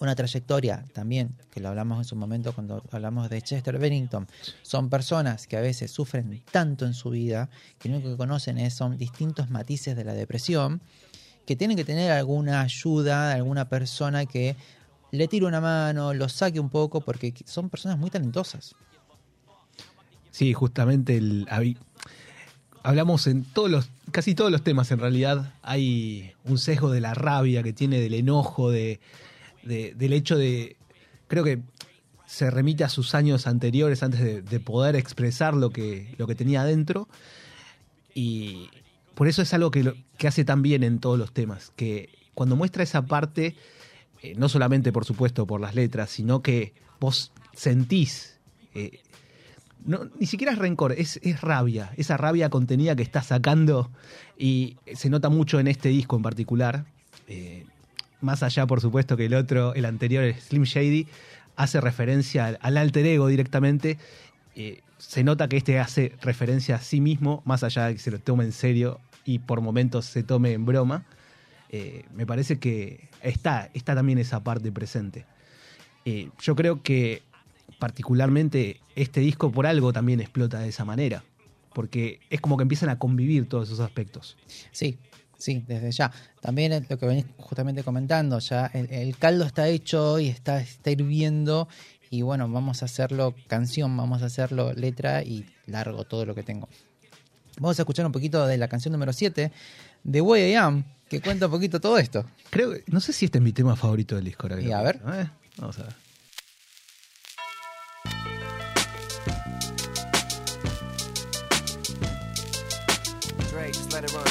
una 0.00 0.16
trayectoria 0.16 0.84
también, 0.92 1.36
que 1.52 1.60
lo 1.60 1.68
hablamos 1.68 1.98
en 1.98 2.04
su 2.04 2.16
momento 2.16 2.52
cuando 2.52 2.82
hablamos 2.90 3.30
de 3.30 3.40
Chester 3.42 3.78
Bennington, 3.78 4.26
son 4.62 4.90
personas 4.90 5.46
que 5.46 5.56
a 5.56 5.60
veces 5.60 5.92
sufren 5.92 6.42
tanto 6.50 6.84
en 6.84 6.92
su 6.92 7.10
vida 7.10 7.48
que 7.78 7.88
lo 7.88 7.94
único 7.94 8.10
que 8.10 8.16
conocen 8.16 8.58
es, 8.58 8.74
son 8.74 8.98
distintos 8.98 9.50
matices 9.50 9.94
de 9.94 10.02
la 10.02 10.14
depresión, 10.14 10.80
que 11.46 11.54
tienen 11.54 11.76
que 11.76 11.84
tener 11.84 12.10
alguna 12.10 12.62
ayuda, 12.62 13.34
alguna 13.34 13.68
persona 13.68 14.26
que 14.26 14.56
le 15.12 15.28
tire 15.28 15.46
una 15.46 15.60
mano, 15.60 16.12
lo 16.12 16.28
saque 16.28 16.58
un 16.58 16.70
poco, 16.70 17.02
porque 17.02 17.32
son 17.46 17.70
personas 17.70 17.98
muy 17.98 18.10
talentosas. 18.10 18.74
Sí, 20.30 20.52
justamente 20.52 21.16
el, 21.16 21.46
hablamos 22.82 23.26
en 23.26 23.44
todos 23.44 23.70
los, 23.70 23.90
casi 24.12 24.34
todos 24.34 24.50
los 24.50 24.62
temas 24.62 24.90
en 24.90 24.98
realidad. 25.00 25.54
Hay 25.62 26.32
un 26.44 26.58
sesgo 26.58 26.90
de 26.90 27.00
la 27.00 27.14
rabia 27.14 27.62
que 27.62 27.72
tiene, 27.72 27.98
del 28.00 28.14
enojo, 28.14 28.70
de, 28.70 29.00
de- 29.62 29.94
del 29.94 30.12
hecho 30.12 30.36
de. 30.36 30.76
Creo 31.28 31.44
que 31.44 31.60
se 32.26 32.50
remite 32.50 32.84
a 32.84 32.88
sus 32.88 33.14
años 33.14 33.46
anteriores 33.46 34.02
antes 34.02 34.20
de, 34.20 34.40
de 34.42 34.60
poder 34.60 34.94
expresar 34.96 35.54
lo 35.54 35.70
que, 35.70 36.14
lo 36.16 36.26
que 36.26 36.34
tenía 36.36 36.62
adentro. 36.62 37.08
Y 38.14 38.68
por 39.14 39.28
eso 39.28 39.42
es 39.42 39.52
algo 39.54 39.70
que, 39.70 39.94
que 40.16 40.28
hace 40.28 40.44
tan 40.44 40.62
bien 40.62 40.82
en 40.82 40.98
todos 41.00 41.18
los 41.18 41.32
temas. 41.32 41.72
Que 41.76 42.08
cuando 42.34 42.56
muestra 42.56 42.82
esa 42.82 43.02
parte, 43.06 43.56
eh, 44.22 44.34
no 44.36 44.48
solamente 44.48 44.92
por 44.92 45.04
supuesto 45.04 45.46
por 45.46 45.60
las 45.60 45.74
letras, 45.74 46.10
sino 46.10 46.40
que 46.42 46.72
vos 47.00 47.32
sentís. 47.52 48.38
eh, 48.74 49.00
no, 49.84 50.10
ni 50.18 50.26
siquiera 50.26 50.52
es 50.52 50.58
rencor, 50.58 50.92
es, 50.92 51.18
es 51.22 51.40
rabia, 51.40 51.92
esa 51.96 52.16
rabia 52.16 52.50
contenida 52.50 52.96
que 52.96 53.02
está 53.02 53.22
sacando 53.22 53.90
y 54.38 54.76
se 54.94 55.10
nota 55.10 55.28
mucho 55.28 55.60
en 55.60 55.68
este 55.68 55.88
disco 55.88 56.16
en 56.16 56.22
particular. 56.22 56.84
Eh, 57.28 57.64
más 58.20 58.42
allá, 58.42 58.66
por 58.66 58.80
supuesto, 58.80 59.16
que 59.16 59.26
el 59.26 59.34
otro, 59.34 59.74
el 59.74 59.84
anterior, 59.84 60.24
el 60.24 60.34
Slim 60.34 60.64
Shady, 60.64 61.06
hace 61.56 61.80
referencia 61.80 62.46
al, 62.46 62.58
al 62.60 62.76
alter 62.76 63.06
ego 63.06 63.28
directamente. 63.28 63.98
Eh, 64.54 64.82
se 64.98 65.24
nota 65.24 65.48
que 65.48 65.56
este 65.56 65.78
hace 65.78 66.14
referencia 66.20 66.76
a 66.76 66.80
sí 66.80 67.00
mismo, 67.00 67.42
más 67.46 67.62
allá 67.62 67.86
de 67.86 67.94
que 67.94 68.00
se 68.00 68.10
lo 68.10 68.18
tome 68.18 68.44
en 68.44 68.52
serio 68.52 69.00
y 69.24 69.38
por 69.38 69.60
momentos 69.60 70.04
se 70.04 70.22
tome 70.22 70.52
en 70.52 70.66
broma. 70.66 71.04
Eh, 71.70 72.04
me 72.14 72.26
parece 72.26 72.58
que 72.58 73.08
está, 73.22 73.70
está 73.72 73.94
también 73.94 74.18
esa 74.18 74.42
parte 74.42 74.70
presente. 74.72 75.24
Yo 76.40 76.56
creo 76.56 76.82
que 76.82 77.22
particularmente 77.78 78.80
este 78.96 79.20
disco 79.20 79.50
por 79.50 79.66
algo 79.66 79.92
también 79.92 80.20
explota 80.20 80.60
de 80.60 80.68
esa 80.68 80.84
manera, 80.84 81.24
porque 81.74 82.20
es 82.30 82.40
como 82.40 82.56
que 82.56 82.62
empiezan 82.62 82.88
a 82.88 82.98
convivir 82.98 83.48
todos 83.48 83.68
esos 83.68 83.80
aspectos. 83.80 84.36
Sí, 84.70 84.98
sí, 85.38 85.64
desde 85.66 85.90
ya. 85.92 86.12
También 86.40 86.86
lo 86.88 86.98
que 86.98 87.06
venís 87.06 87.26
justamente 87.36 87.82
comentando, 87.82 88.38
ya 88.38 88.66
el, 88.66 88.90
el 88.92 89.16
caldo 89.16 89.44
está 89.44 89.68
hecho 89.68 90.18
y 90.18 90.28
está, 90.28 90.60
está 90.60 90.90
hirviendo 90.90 91.68
y 92.10 92.22
bueno, 92.22 92.48
vamos 92.48 92.82
a 92.82 92.86
hacerlo 92.86 93.36
canción, 93.46 93.96
vamos 93.96 94.22
a 94.22 94.26
hacerlo 94.26 94.72
letra 94.72 95.22
y 95.22 95.46
largo 95.66 96.04
todo 96.04 96.26
lo 96.26 96.34
que 96.34 96.42
tengo. 96.42 96.68
Vamos 97.58 97.78
a 97.78 97.82
escuchar 97.82 98.04
un 98.04 98.12
poquito 98.12 98.46
de 98.46 98.58
la 98.58 98.68
canción 98.68 98.92
número 98.92 99.12
7 99.12 99.52
de 100.02 100.20
Way 100.20 100.52
I 100.52 100.54
Am, 100.56 100.84
que 101.08 101.20
cuenta 101.20 101.46
un 101.46 101.52
poquito 101.52 101.80
todo 101.80 101.98
esto. 101.98 102.24
Creo 102.50 102.74
no 102.86 103.00
sé 103.00 103.12
si 103.12 103.26
este 103.26 103.38
es 103.38 103.44
mi 103.44 103.52
tema 103.52 103.76
favorito 103.76 104.16
del 104.16 104.24
disco. 104.24 104.48
ahora 104.48 104.60
Y 104.60 104.72
a 104.72 104.82
ver. 104.82 105.00
¿eh? 105.12 105.30
Vamos 105.58 105.78
a 105.78 105.84
ver. 105.84 106.09
Let 114.00 114.10
it 114.10 114.16
run. 114.16 114.26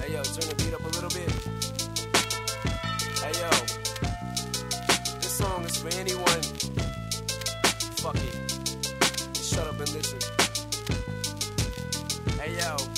Hey 0.00 0.12
yo, 0.14 0.22
turn 0.22 0.48
the 0.48 0.54
beat 0.56 0.72
up 0.72 0.80
a 0.80 0.88
little 0.88 1.10
bit. 1.10 1.30
Hey 3.20 3.32
yo, 3.40 3.50
this 5.20 5.32
song 5.36 5.64
is 5.64 5.76
for 5.76 5.88
anyone. 5.98 6.42
Fuck 7.96 8.16
it. 8.16 8.34
Just 9.34 9.54
shut 9.54 9.66
up 9.66 9.78
and 9.78 9.92
listen. 9.92 10.20
Hey 12.38 12.56
yo. 12.56 12.95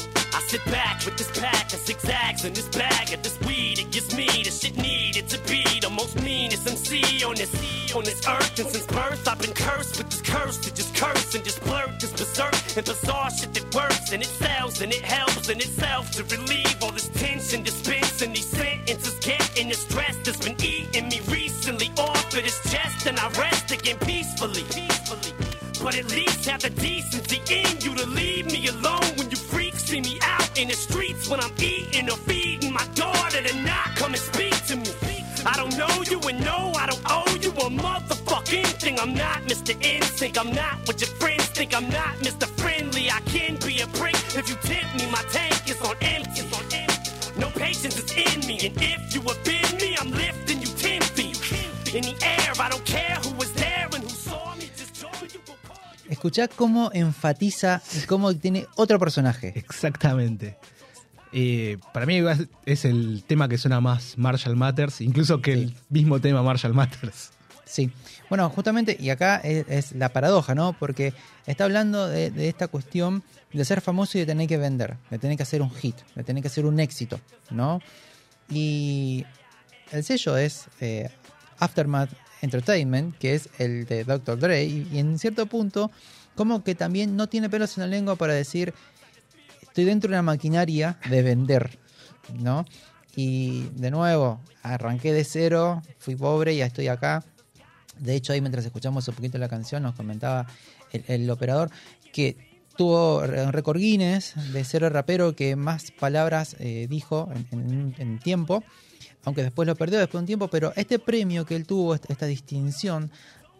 Sit 0.49 0.65
back 0.65 1.05
with 1.05 1.19
this 1.19 1.31
pack 1.39 1.75
of 1.75 1.81
zigzags 1.81 2.47
and 2.47 2.57
this 2.57 2.69
bag 2.69 3.13
of 3.13 3.23
this 3.23 3.39
weed. 3.41 3.81
It 3.81 3.91
gives 3.91 4.17
me 4.17 4.25
the 4.25 4.51
shit 4.51 4.79
needed 4.79 5.29
to 5.29 5.39
be 5.41 5.63
the 5.79 5.91
most 5.91 6.19
meanest 6.23 6.67
MC 6.67 7.23
on 7.23 7.35
this 7.35 7.53
on 7.95 8.05
this 8.05 8.27
earth. 8.27 8.59
And 8.59 8.67
since 8.67 8.87
birth, 8.87 9.29
I've 9.29 9.39
been 9.39 9.53
cursed 9.53 9.99
with 9.99 10.09
this 10.09 10.23
curse 10.23 10.57
to 10.57 10.75
just 10.75 10.95
curse 10.95 11.35
and 11.35 11.45
just 11.45 11.63
blurt 11.65 12.01
this 12.01 12.13
berserk 12.13 12.55
and 12.79 12.87
bizarre 12.87 13.31
shit 13.31 13.53
that 13.53 13.75
works 13.75 14.11
and 14.11 14.23
it 14.23 14.33
sells 14.41 14.81
and 14.81 14.91
it 14.91 15.03
helps 15.03 15.51
in 15.51 15.59
itself 15.59 16.13
to 16.13 16.25
relieve 16.25 16.77
all 16.83 16.93
this 16.93 17.09
tension, 17.09 17.63
dispensing 17.63 18.33
these 18.33 18.49
sentences, 18.49 19.19
getting 19.21 19.69
the 19.69 19.75
stress 19.75 20.17
that's 20.25 20.43
been 20.43 20.57
eating 20.65 21.11
me 21.11 21.21
recently 21.29 21.91
off 21.99 22.25
of 22.25 22.43
this 22.43 22.59
chest, 22.73 23.07
and 23.07 23.19
I 23.19 23.29
rest 23.39 23.71
again 23.71 23.99
peacefully. 23.99 24.65
Peacefully. 24.73 25.33
But 25.83 25.95
at 25.95 26.11
least 26.11 26.47
have 26.47 26.63
the 26.63 26.71
decency 26.71 27.41
in 27.53 27.81
you 27.81 27.95
to 27.95 28.07
leave 28.07 28.47
me 28.47 28.67
alone 28.67 29.13
when 29.17 29.31
you 29.31 29.37
freaks 29.37 29.68
see 29.88 30.03
me 30.03 30.18
out 30.20 30.59
in 30.59 30.68
the 30.68 30.74
streets 30.74 31.31
when 31.31 31.40
I'm 31.40 31.53
eating 31.59 32.11
or 32.11 32.18
feeding 32.29 32.74
my 32.74 32.87
daughter 32.94 33.40
to 33.42 33.55
not 33.62 33.96
come 33.96 34.12
and 34.12 34.20
speak 34.20 34.55
to 34.66 34.77
me. 34.77 35.24
I 35.46 35.55
don't 35.57 35.74
know 35.79 35.94
you 36.11 36.20
and 36.29 36.44
no, 36.44 36.72
I 36.77 36.85
don't 36.90 37.05
owe 37.07 37.38
you 37.40 37.51
a 37.53 37.70
motherfucking 37.70 38.66
thing. 38.83 38.98
I'm 39.01 39.14
not 39.14 39.38
Mr. 39.51 39.72
Insync, 39.81 40.37
I'm 40.37 40.53
not 40.53 40.87
what 40.87 41.01
your 41.01 41.09
friends 41.20 41.46
think. 41.57 41.74
I'm 41.74 41.88
not 41.88 42.12
Mr. 42.27 42.46
Friendly, 42.61 43.11
I 43.11 43.20
can 43.33 43.57
be 43.64 43.81
a 43.81 43.87
prick 43.98 44.18
if 44.37 44.51
you 44.51 44.57
tempt 44.57 44.92
me. 44.98 45.11
My 45.11 45.22
tank 45.33 45.57
is 45.70 45.81
on 45.81 45.96
empty. 46.03 46.42
It's 46.42 46.53
on 46.59 46.64
empty. 46.70 47.40
No 47.40 47.48
patience 47.51 47.96
is 47.96 48.11
in 48.12 48.46
me, 48.46 48.57
and 48.66 48.77
if 48.83 49.14
you 49.14 49.22
offend 49.22 49.81
me, 49.81 49.88
Escuchá 56.19 56.49
cómo 56.49 56.91
enfatiza 56.93 57.81
y 57.97 58.05
cómo 58.07 58.35
tiene 58.35 58.67
otro 58.75 58.99
personaje. 58.99 59.53
Exactamente. 59.55 60.57
Eh, 61.33 61.79
para 61.95 62.07
mí 62.07 62.21
es- 62.67 62.85
el 62.85 63.23
tema 63.25 63.49
que 63.49 63.57
suena 63.57 63.81
más 63.81 64.19
Marshall 64.19 64.57
Matters, 64.57 65.01
incluso 65.01 65.41
que 65.41 65.53
el 65.53 65.77
mismo 65.91 66.21
tema 66.21 66.43
Marshall 66.43 66.75
Matters. 66.75 67.31
Sí. 67.65 67.93
Bueno, 68.29 68.51
justamente, 68.51 68.97
y 68.99 69.11
acá 69.11 69.37
es, 69.37 69.65
es 69.69 69.93
la 69.93 70.09
paradoja, 70.09 70.57
¿no? 70.57 70.73
Porque 70.73 71.15
está 71.47 71.63
hablando 71.65 72.09
de, 72.09 72.33
de 72.33 72.49
esta 72.49 72.67
cuestión 72.67 73.23
de 73.53 73.65
ser 73.65 73.81
famoso 73.81 74.19
y 74.19 74.23
de 74.23 74.27
tener 74.27 74.49
que 74.49 74.57
vender, 74.57 74.97
de 75.11 75.19
tener 75.21 75.37
que 75.37 75.45
hacer 75.45 75.63
un 75.63 75.71
hit, 75.71 75.95
de 76.17 76.25
tener 76.25 76.43
que 76.43 76.49
hacer 76.49 76.67
un 76.67 76.81
éxito, 76.81 77.21
¿no? 77.51 77.81
Y 78.51 79.25
el 79.93 80.03
sello 80.03 80.37
es 80.37 80.65
eh, 80.81 81.11
Aftermath 81.61 82.11
Entertainment, 82.42 83.16
que 83.18 83.35
es 83.35 83.48
el 83.59 83.85
de 83.87 84.05
Dr. 84.05 84.38
Dre, 84.38 84.64
y, 84.64 84.98
en 84.98 85.18
cierto 85.18 85.46
punto, 85.46 85.90
como 86.35 86.62
que 86.62 86.74
también 86.74 87.16
no 87.16 87.29
tiene 87.29 87.51
pelos 87.51 87.77
en 87.77 87.83
la 87.83 87.88
lengua 87.88 88.16
para 88.16 88.35
decir, 88.35 88.74
estoy 89.62 89.85
dentro 89.85 90.09
de 90.09 90.14
una 90.14 90.22
maquinaria 90.22 90.98
de 91.09 91.22
vender, 91.22 91.79
¿no? 92.35 92.64
Y 93.16 93.68
de 93.74 93.90
nuevo, 93.90 94.40
arranqué 94.62 95.12
de 95.12 95.24
cero, 95.24 95.83
fui 95.98 96.14
pobre 96.14 96.55
ya 96.55 96.66
estoy 96.66 96.88
acá. 96.88 97.24
De 97.98 98.14
hecho, 98.14 98.33
ahí 98.33 98.40
mientras 98.40 98.64
escuchamos 98.64 99.09
un 99.09 99.14
poquito 99.14 99.38
la 99.38 99.48
canción, 99.48 99.83
nos 99.83 99.96
comentaba 99.96 100.46
el, 100.92 101.29
operador 101.31 101.70
que 102.12 102.37
tuvo 102.77 103.18
un 103.18 103.53
récord 103.53 103.79
Guinness 103.79 104.35
de 104.53 104.62
ser 104.64 104.85
el 104.85 104.90
rapero 104.90 105.35
que 105.35 105.57
más 105.57 105.90
palabras 105.90 106.55
eh, 106.61 106.87
dijo 106.88 107.29
en 107.51 108.20
tiempo, 108.20 108.62
aunque 109.25 109.43
después 109.43 109.67
lo 109.67 109.75
perdió 109.77 109.99
después 109.99 110.21
de 110.21 110.23
un 110.23 110.27
tiempo, 110.27 110.49
pero 110.49 110.73
este 110.77 110.99
premio 110.99 111.45
que 111.45 111.57
él 111.57 111.67
tuvo, 111.67 111.95
esta, 111.95 112.27
distinción, 112.27 113.11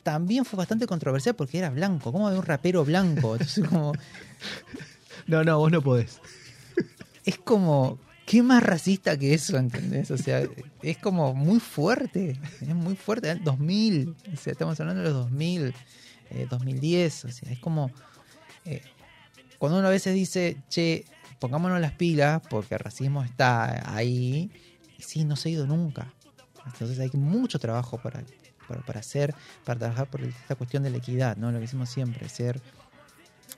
también 0.03 0.45
fue 0.45 0.57
bastante 0.57 0.87
controversial 0.87 1.35
porque 1.35 1.59
era 1.59 1.71
blanco, 1.71 2.13
como 2.13 2.31
de 2.31 2.39
un 2.39 2.45
rapero 2.45 2.85
blanco, 2.85 3.33
entonces 3.33 3.67
como 3.69 3.93
No, 5.27 5.45
no, 5.45 5.59
vos 5.59 5.71
no 5.71 5.83
podés. 5.83 6.21
es 7.25 7.39
como 7.39 7.99
qué 8.25 8.43
más 8.43 8.63
racista 8.63 9.19
que 9.19 9.35
eso, 9.35 9.57
¿entendés? 9.57 10.11
O 10.11 10.19
sea, 10.19 10.47
es 10.83 10.99
como 10.99 11.35
muy 11.35 11.61
fuerte, 11.61 12.39
es 12.61 12.75
muy 12.75 12.95
fuerte, 12.95 13.31
¿eh? 13.31 13.41
2000, 13.43 14.15
o 14.33 14.37
sea, 14.37 14.53
estamos 14.53 14.79
hablando 14.81 15.03
de 15.03 15.11
los 15.11 15.25
2000, 15.25 15.75
eh, 16.31 16.47
2010, 16.49 17.25
o 17.25 17.31
sea, 17.31 17.53
es 17.53 17.59
como 17.59 17.91
eh, 18.65 18.83
cuando 19.59 19.79
uno 19.79 19.89
a 19.89 19.91
veces 19.91 20.15
dice, 20.15 20.57
che, 20.69 21.05
pongámonos 21.39 21.81
las 21.81 21.93
pilas 21.93 22.43
porque 22.49 22.75
el 22.75 22.81
racismo 22.81 23.23
está 23.25 23.95
ahí, 23.95 24.51
sí, 24.99 25.25
no 25.25 25.37
se 25.37 25.49
ha 25.49 25.53
ido 25.53 25.67
nunca. 25.67 26.13
Entonces 26.67 26.99
hay 26.99 27.11
mucho 27.15 27.59
trabajo 27.59 27.99
para, 27.99 28.23
para, 28.67 28.81
para 28.83 29.01
hacer, 29.01 29.35
para 29.65 29.79
trabajar 29.79 30.09
por 30.09 30.23
esta 30.23 30.55
cuestión 30.55 30.83
de 30.83 30.91
la 30.91 30.99
equidad, 30.99 31.37
¿no? 31.37 31.51
Lo 31.51 31.59
que 31.59 31.65
hicimos 31.65 31.89
siempre, 31.89 32.29
ser 32.29 32.61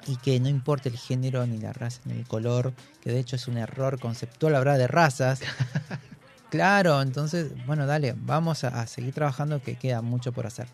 y 0.07 0.17
que 0.17 0.41
no 0.41 0.49
importa 0.49 0.89
el 0.89 0.97
género, 0.97 1.47
ni 1.47 1.59
la 1.59 1.73
raza, 1.73 2.01
ni 2.05 2.15
el 2.15 2.27
color, 2.27 2.73
que 3.03 3.11
de 3.11 3.19
hecho 3.19 3.37
es 3.37 3.49
un 3.49 3.59
error 3.59 3.99
conceptual 3.99 4.55
hablar 4.55 4.79
de 4.79 4.87
razas. 4.87 5.41
claro, 6.51 7.03
entonces, 7.03 7.53
bueno, 7.67 7.87
dale, 7.87 8.15
vamos 8.17 8.65
a, 8.65 8.81
a 8.81 8.87
seguir 8.87 9.13
trabajando 9.13 9.61
que 9.63 9.77
queda 9.77 10.01
mucho 10.01 10.33
por 10.33 10.47
hacer. 10.47 10.69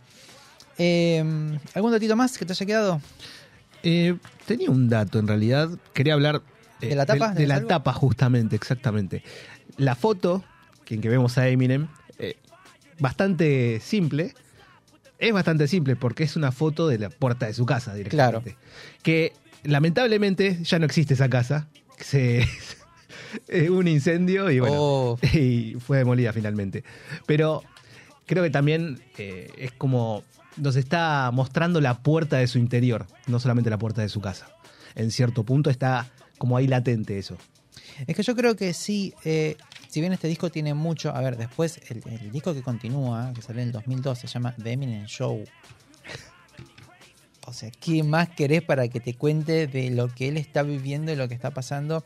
Eh, 0.78 1.58
¿Algún 1.74 1.90
datito 1.92 2.16
más 2.16 2.36
que 2.36 2.44
te 2.44 2.52
haya 2.52 2.66
quedado? 2.66 3.00
Eh, 3.82 4.16
tenía 4.46 4.70
un 4.70 4.88
dato 4.88 5.18
en 5.18 5.26
realidad. 5.26 5.70
Quería 5.94 6.14
hablar 6.14 6.42
eh, 6.80 6.88
¿De 6.88 6.94
la 6.94 7.06
tapa? 7.06 7.32
De, 7.32 7.40
¿De 7.40 7.46
la 7.46 7.56
algo? 7.56 7.68
tapa, 7.68 7.92
justamente, 7.92 8.56
exactamente. 8.56 9.22
La 9.76 9.94
foto, 9.94 10.44
en 10.94 11.00
que 11.00 11.08
vemos 11.08 11.36
a 11.38 11.48
Eminem, 11.48 11.88
eh, 12.18 12.36
bastante 12.98 13.80
simple. 13.80 14.34
Es 15.18 15.32
bastante 15.32 15.66
simple 15.66 15.96
porque 15.96 16.24
es 16.24 16.36
una 16.36 16.52
foto 16.52 16.88
de 16.88 16.98
la 16.98 17.10
puerta 17.10 17.46
de 17.46 17.54
su 17.54 17.64
casa 17.64 17.94
directamente. 17.94 18.56
Que 19.02 19.32
lamentablemente 19.64 20.58
ya 20.62 20.78
no 20.78 20.86
existe 20.86 21.14
esa 21.14 21.28
casa. 21.28 21.68
Se, 21.98 22.46
un 23.70 23.88
incendio 23.88 24.50
y 24.50 24.60
bueno, 24.60 24.76
Oh. 24.78 25.18
y 25.32 25.76
fue 25.80 25.98
demolida 25.98 26.32
finalmente. 26.32 26.84
Pero 27.26 27.62
creo 28.26 28.42
que 28.42 28.50
también 28.50 29.00
eh, 29.18 29.50
es 29.56 29.72
como 29.72 30.22
nos 30.56 30.76
está 30.76 31.30
mostrando 31.32 31.80
la 31.80 31.98
puerta 32.02 32.38
de 32.38 32.46
su 32.46 32.58
interior, 32.58 33.06
no 33.26 33.40
solamente 33.40 33.70
la 33.70 33.78
puerta 33.78 34.02
de 34.02 34.08
su 34.08 34.20
casa. 34.20 34.48
En 34.94 35.10
cierto 35.10 35.44
punto 35.44 35.70
está 35.70 36.10
como 36.38 36.56
ahí 36.56 36.66
latente 36.66 37.18
eso. 37.18 37.36
Es 38.06 38.16
que 38.16 38.22
yo 38.22 38.34
creo 38.34 38.56
que 38.56 38.72
sí, 38.74 39.14
eh, 39.24 39.56
si 39.96 40.02
bien 40.02 40.12
este 40.12 40.28
disco 40.28 40.50
tiene 40.50 40.74
mucho, 40.74 41.08
a 41.08 41.22
ver, 41.22 41.38
después 41.38 41.80
el, 41.88 42.30
disco 42.30 42.52
que 42.52 42.60
continúa, 42.60 43.32
que 43.34 43.40
salió 43.40 43.62
en 43.62 43.68
el 43.68 43.72
2002, 43.72 44.18
se 44.18 44.26
llama 44.26 44.54
The 44.62 44.72
Eminem 44.72 45.06
Show. 45.06 45.42
O 47.46 47.52
sea, 47.54 47.70
¿qué 47.70 48.02
más 48.02 48.28
querés 48.28 48.60
para 48.60 48.88
que 48.88 49.00
te 49.00 49.14
cuente 49.14 49.66
de 49.66 49.88
lo 49.88 50.08
que 50.08 50.28
él 50.28 50.36
está 50.36 50.62
viviendo 50.62 51.12
y 51.12 51.16
lo 51.16 51.28
que 51.28 51.34
está 51.34 51.52
pasando? 51.52 52.04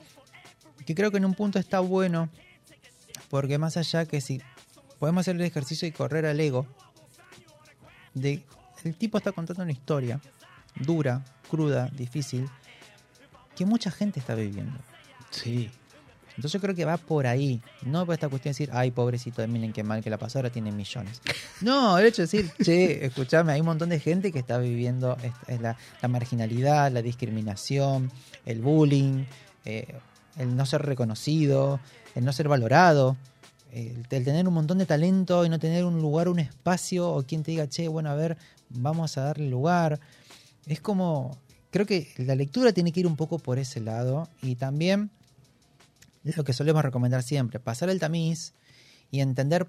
Que 0.87 0.95
creo 0.95 1.11
que 1.11 1.17
en 1.17 1.25
un 1.25 1.35
punto 1.35 1.59
está 1.59 1.81
bueno, 1.81 2.29
porque 3.29 3.59
más 3.59 3.77
allá 3.77 4.05
que 4.05 4.21
si 4.21 4.41
podemos 5.01 5.23
hacer 5.23 5.35
el 5.35 5.43
ejercicio 5.43 5.89
y 5.89 5.91
correr 5.91 6.27
al 6.27 6.39
ego, 6.39 6.69
de, 8.15 8.45
el 8.85 8.95
tipo 8.95 9.19
está 9.19 9.33
contando 9.33 9.65
una 9.65 9.73
historia 9.73 10.21
dura, 10.77 11.25
cruda, 11.51 11.89
difícil, 11.89 12.49
que 13.57 13.67
mucha 13.67 13.91
gente 13.91 14.21
está 14.21 14.37
viviendo. 14.37 14.79
Sí. 15.33 15.73
Entonces 16.41 16.59
yo 16.59 16.63
creo 16.63 16.75
que 16.75 16.87
va 16.87 16.97
por 16.97 17.27
ahí, 17.27 17.61
no 17.83 18.07
por 18.07 18.15
esta 18.15 18.31
cuestión 18.31 18.55
de 18.55 18.55
decir, 18.55 18.71
ay, 18.73 18.93
pobrecito 18.93 19.43
de 19.43 19.47
miren 19.47 19.75
qué 19.75 19.85
mal 19.85 20.03
que 20.03 20.09
la 20.09 20.17
pasó, 20.17 20.39
ahora 20.39 20.49
tiene 20.49 20.73
millones. 20.73 21.21
No, 21.61 21.99
el 21.99 22.07
hecho 22.07 22.23
de 22.23 22.29
decir, 22.29 22.51
che, 22.63 23.05
escúchame, 23.05 23.53
hay 23.53 23.61
un 23.61 23.67
montón 23.67 23.91
de 23.91 24.01
gente 24.01 24.33
que 24.33 24.39
está 24.39 24.57
viviendo 24.57 25.19
la, 25.61 25.77
la 26.01 26.09
marginalidad, 26.09 26.91
la 26.91 27.03
discriminación, 27.03 28.11
el 28.47 28.63
bullying, 28.63 29.27
eh, 29.67 29.95
el 30.39 30.57
no 30.57 30.65
ser 30.65 30.81
reconocido, 30.81 31.79
el 32.15 32.25
no 32.25 32.33
ser 32.33 32.49
valorado, 32.49 33.19
el, 33.73 34.07
el 34.09 34.25
tener 34.25 34.49
un 34.49 34.55
montón 34.55 34.79
de 34.79 34.87
talento 34.87 35.45
y 35.45 35.51
no 35.51 35.59
tener 35.59 35.85
un 35.85 36.01
lugar, 36.01 36.31
un 36.31 36.39
espacio, 36.39 37.11
o 37.13 37.23
quien 37.25 37.43
te 37.43 37.51
diga, 37.51 37.69
che, 37.69 37.87
bueno, 37.89 38.09
a 38.09 38.15
ver, 38.15 38.39
vamos 38.71 39.19
a 39.19 39.25
darle 39.25 39.51
lugar. 39.51 40.01
Es 40.65 40.81
como, 40.81 41.37
creo 41.71 41.85
que 41.85 42.09
la 42.17 42.35
lectura 42.35 42.73
tiene 42.73 42.93
que 42.93 43.01
ir 43.01 43.07
un 43.07 43.17
poco 43.17 43.39
por 43.39 43.59
ese 43.59 43.81
lado 43.81 44.31
y 44.41 44.55
también 44.55 45.11
lo 46.25 46.45
que 46.45 46.53
solemos 46.53 46.83
recomendar 46.83 47.23
siempre, 47.23 47.61
pasar 47.61 47.91
el 47.91 47.99
tamiz 48.01 48.55
y 49.11 49.21
entender 49.21 49.69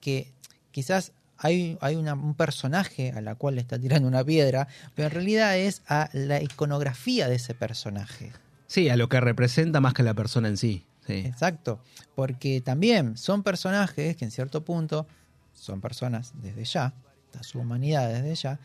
que 0.00 0.32
quizás 0.70 1.12
hay, 1.38 1.78
hay 1.80 1.96
una- 1.96 2.14
un 2.14 2.34
personaje 2.34 3.12
a 3.12 3.20
la 3.20 3.34
cual 3.36 3.54
le 3.54 3.60
está 3.60 3.78
tirando 3.78 4.08
una 4.08 4.24
piedra, 4.24 4.68
pero 4.94 5.08
en 5.08 5.14
realidad 5.14 5.56
es 5.56 5.82
a 5.88 6.10
la 6.12 6.42
iconografía 6.42 7.28
de 7.28 7.36
ese 7.36 7.54
personaje. 7.54 8.32
Sí, 8.66 8.88
a 8.88 8.96
lo 8.96 9.08
que 9.08 9.20
representa 9.20 9.80
más 9.80 9.94
que 9.94 10.02
la 10.02 10.14
persona 10.14 10.48
en 10.48 10.56
sí. 10.56 10.84
Sí. 11.06 11.14
Exacto, 11.24 11.80
porque 12.14 12.60
también 12.60 13.16
son 13.16 13.42
personajes 13.42 14.14
que 14.16 14.24
en 14.26 14.30
cierto 14.30 14.62
punto 14.64 15.06
son 15.54 15.80
personas 15.80 16.32
desde 16.42 16.64
ya, 16.64 16.92
está 17.26 17.42
su 17.42 17.60
humanidad 17.60 18.12
desde 18.12 18.34
ya, 18.34 18.60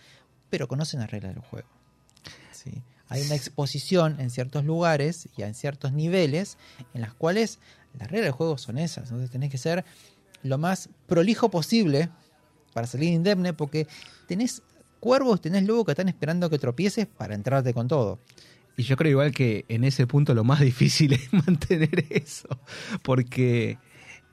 pero 0.49 0.67
conocen 0.67 0.99
las 0.99 1.09
reglas 1.09 1.33
del 1.35 1.43
juego. 1.43 1.67
¿sí? 2.51 2.81
Hay 3.13 3.21
una 3.21 3.35
exposición 3.35 4.19
en 4.19 4.31
ciertos 4.31 4.65
lugares 4.65 5.29
y 5.37 5.43
en 5.43 5.53
ciertos 5.53 5.93
niveles 5.93 6.57
en 6.95 7.01
las 7.01 7.13
cuales 7.13 7.59
las 7.99 8.09
reglas 8.09 8.25
del 8.25 8.31
juego 8.31 8.57
son 8.57 8.79
esas. 8.79 9.03
Entonces 9.03 9.29
tenés 9.29 9.51
que 9.51 9.59
ser 9.59 9.85
lo 10.41 10.57
más 10.57 10.89
prolijo 11.05 11.51
posible 11.51 12.09
para 12.73 12.87
salir 12.87 13.13
indemne 13.13 13.53
porque 13.53 13.85
tenés 14.27 14.63
cuervos, 14.99 15.41
tenés 15.41 15.61
lobos 15.61 15.85
que 15.85 15.91
están 15.91 16.09
esperando 16.09 16.49
que 16.49 16.57
tropieces 16.57 17.05
para 17.05 17.35
entrarte 17.35 17.71
con 17.71 17.87
todo. 17.87 18.17
Y 18.77 18.81
yo 18.81 18.97
creo 18.97 19.11
igual 19.11 19.31
que 19.31 19.65
en 19.67 19.83
ese 19.83 20.07
punto 20.07 20.33
lo 20.33 20.43
más 20.43 20.59
difícil 20.71 21.13
es 21.13 21.31
mantener 21.31 22.07
eso. 22.09 22.47
Porque 23.03 23.77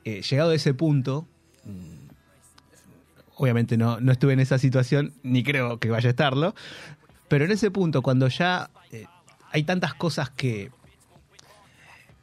eh, 0.06 0.22
llegado 0.22 0.52
a 0.52 0.54
ese 0.54 0.72
punto, 0.72 1.28
mm, 1.64 2.08
obviamente 3.36 3.76
no, 3.76 4.00
no 4.00 4.10
estuve 4.10 4.32
en 4.32 4.40
esa 4.40 4.56
situación, 4.56 5.12
ni 5.22 5.44
creo 5.44 5.78
que 5.78 5.90
vaya 5.90 6.08
a 6.08 6.12
estarlo, 6.12 6.54
pero 7.30 7.46
en 7.46 7.52
ese 7.52 7.70
punto, 7.70 8.02
cuando 8.02 8.28
ya 8.28 8.68
eh, 8.92 9.06
hay 9.52 9.62
tantas 9.62 9.94
cosas 9.94 10.28
que... 10.28 10.70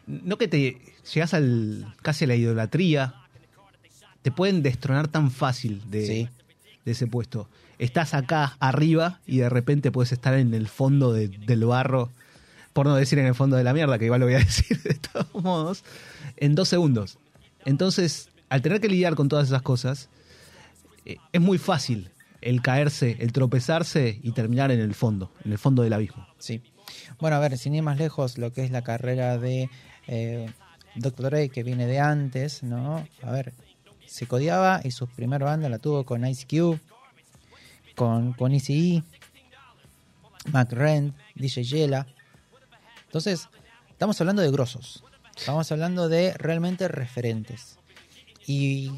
No 0.05 0.38
que 0.38 0.47
te 0.47 0.80
llegas 1.14 1.34
al 1.34 1.93
casi 2.01 2.26
a 2.26 2.28
la 2.28 2.36
idolatría, 2.36 3.16
te 4.22 4.32
pueden 4.32 4.62
destronar 4.64 5.08
tan 5.08 5.32
fácil 5.32 5.82
de, 5.89 6.05
Sí. 6.05 6.30
de 6.86 6.91
ese 6.91 7.08
puesto. 7.08 7.49
Estás 7.80 8.14
acá 8.14 8.55
arriba 8.60 9.20
y 9.26 9.38
de 9.38 9.49
repente 9.49 9.91
puedes 9.91 10.12
estar 10.12 10.34
en 10.36 10.53
el 10.53 10.68
fondo 10.68 11.12
de- 11.14 11.28
del 11.30 11.66
barro, 11.66 12.10
por 12.74 12.86
no 12.86 12.95
decir 12.95 13.20
en 13.20 13.26
el 13.28 13.36
fondo 13.36 13.55
de 13.58 13.64
la 13.64 13.74
mierda, 13.74 13.99
que 13.99 14.05
igual 14.05 14.20
lo 14.22 14.26
voy 14.28 14.36
a 14.36 14.39
decir 14.45 14.82
de 14.82 14.93
todos 14.95 15.34
modos, 15.43 15.84
en 16.38 16.55
dos 16.55 16.70
segundos. 16.70 17.18
Entonces, 17.66 18.30
al 18.49 18.62
tener 18.62 18.80
que 18.80 18.88
lidiar 18.88 19.16
con 19.16 19.28
todas 19.30 19.47
esas 19.47 19.62
cosas, 19.62 20.10
eh, 21.05 21.18
es 21.34 21.41
muy 21.41 21.58
fácil 21.58 22.10
el 22.41 22.61
caerse, 22.61 23.17
el 23.19 23.31
tropezarse 23.31 24.19
y 24.21 24.31
terminar 24.31 24.71
en 24.71 24.79
el 24.79 24.93
fondo, 24.93 25.31
en 25.43 25.51
el 25.51 25.57
fondo 25.57 25.83
del 25.83 25.93
abismo. 25.93 26.27
Sí. 26.38 26.61
Bueno, 27.19 27.38
a 27.38 27.39
ver, 27.39 27.57
sin 27.57 27.75
ir 27.75 27.83
más 27.83 27.97
lejos, 27.97 28.38
lo 28.38 28.53
que 28.53 28.63
es 28.63 28.71
la 28.71 28.83
carrera 28.83 29.38
de 29.38 29.69
eh, 30.07 30.49
Dr. 30.95 31.25
Dre, 31.25 31.49
que 31.49 31.63
viene 31.63 31.85
de 31.85 31.99
antes, 31.99 32.63
¿no? 32.63 33.05
A 33.21 33.31
ver, 33.31 33.53
se 34.05 34.25
codiaba 34.27 34.81
y 34.83 34.91
su 34.91 35.07
primera 35.07 35.45
banda 35.45 35.69
la 35.69 35.79
tuvo 35.79 36.05
con 36.05 36.25
Ice 36.25 36.45
Cube, 36.47 36.79
con, 37.95 38.33
con 38.33 38.53
Eazy-E, 38.53 39.03
Mac 40.51 40.71
Rent, 40.71 41.15
DJ 41.35 41.63
Yela. 41.63 42.07
Entonces, 43.05 43.49
estamos 43.89 44.19
hablando 44.21 44.41
de 44.41 44.51
grosos. 44.51 45.03
Estamos 45.35 45.71
hablando 45.71 46.09
de 46.09 46.33
realmente 46.33 46.88
referentes. 46.88 47.77
Y 48.45 48.91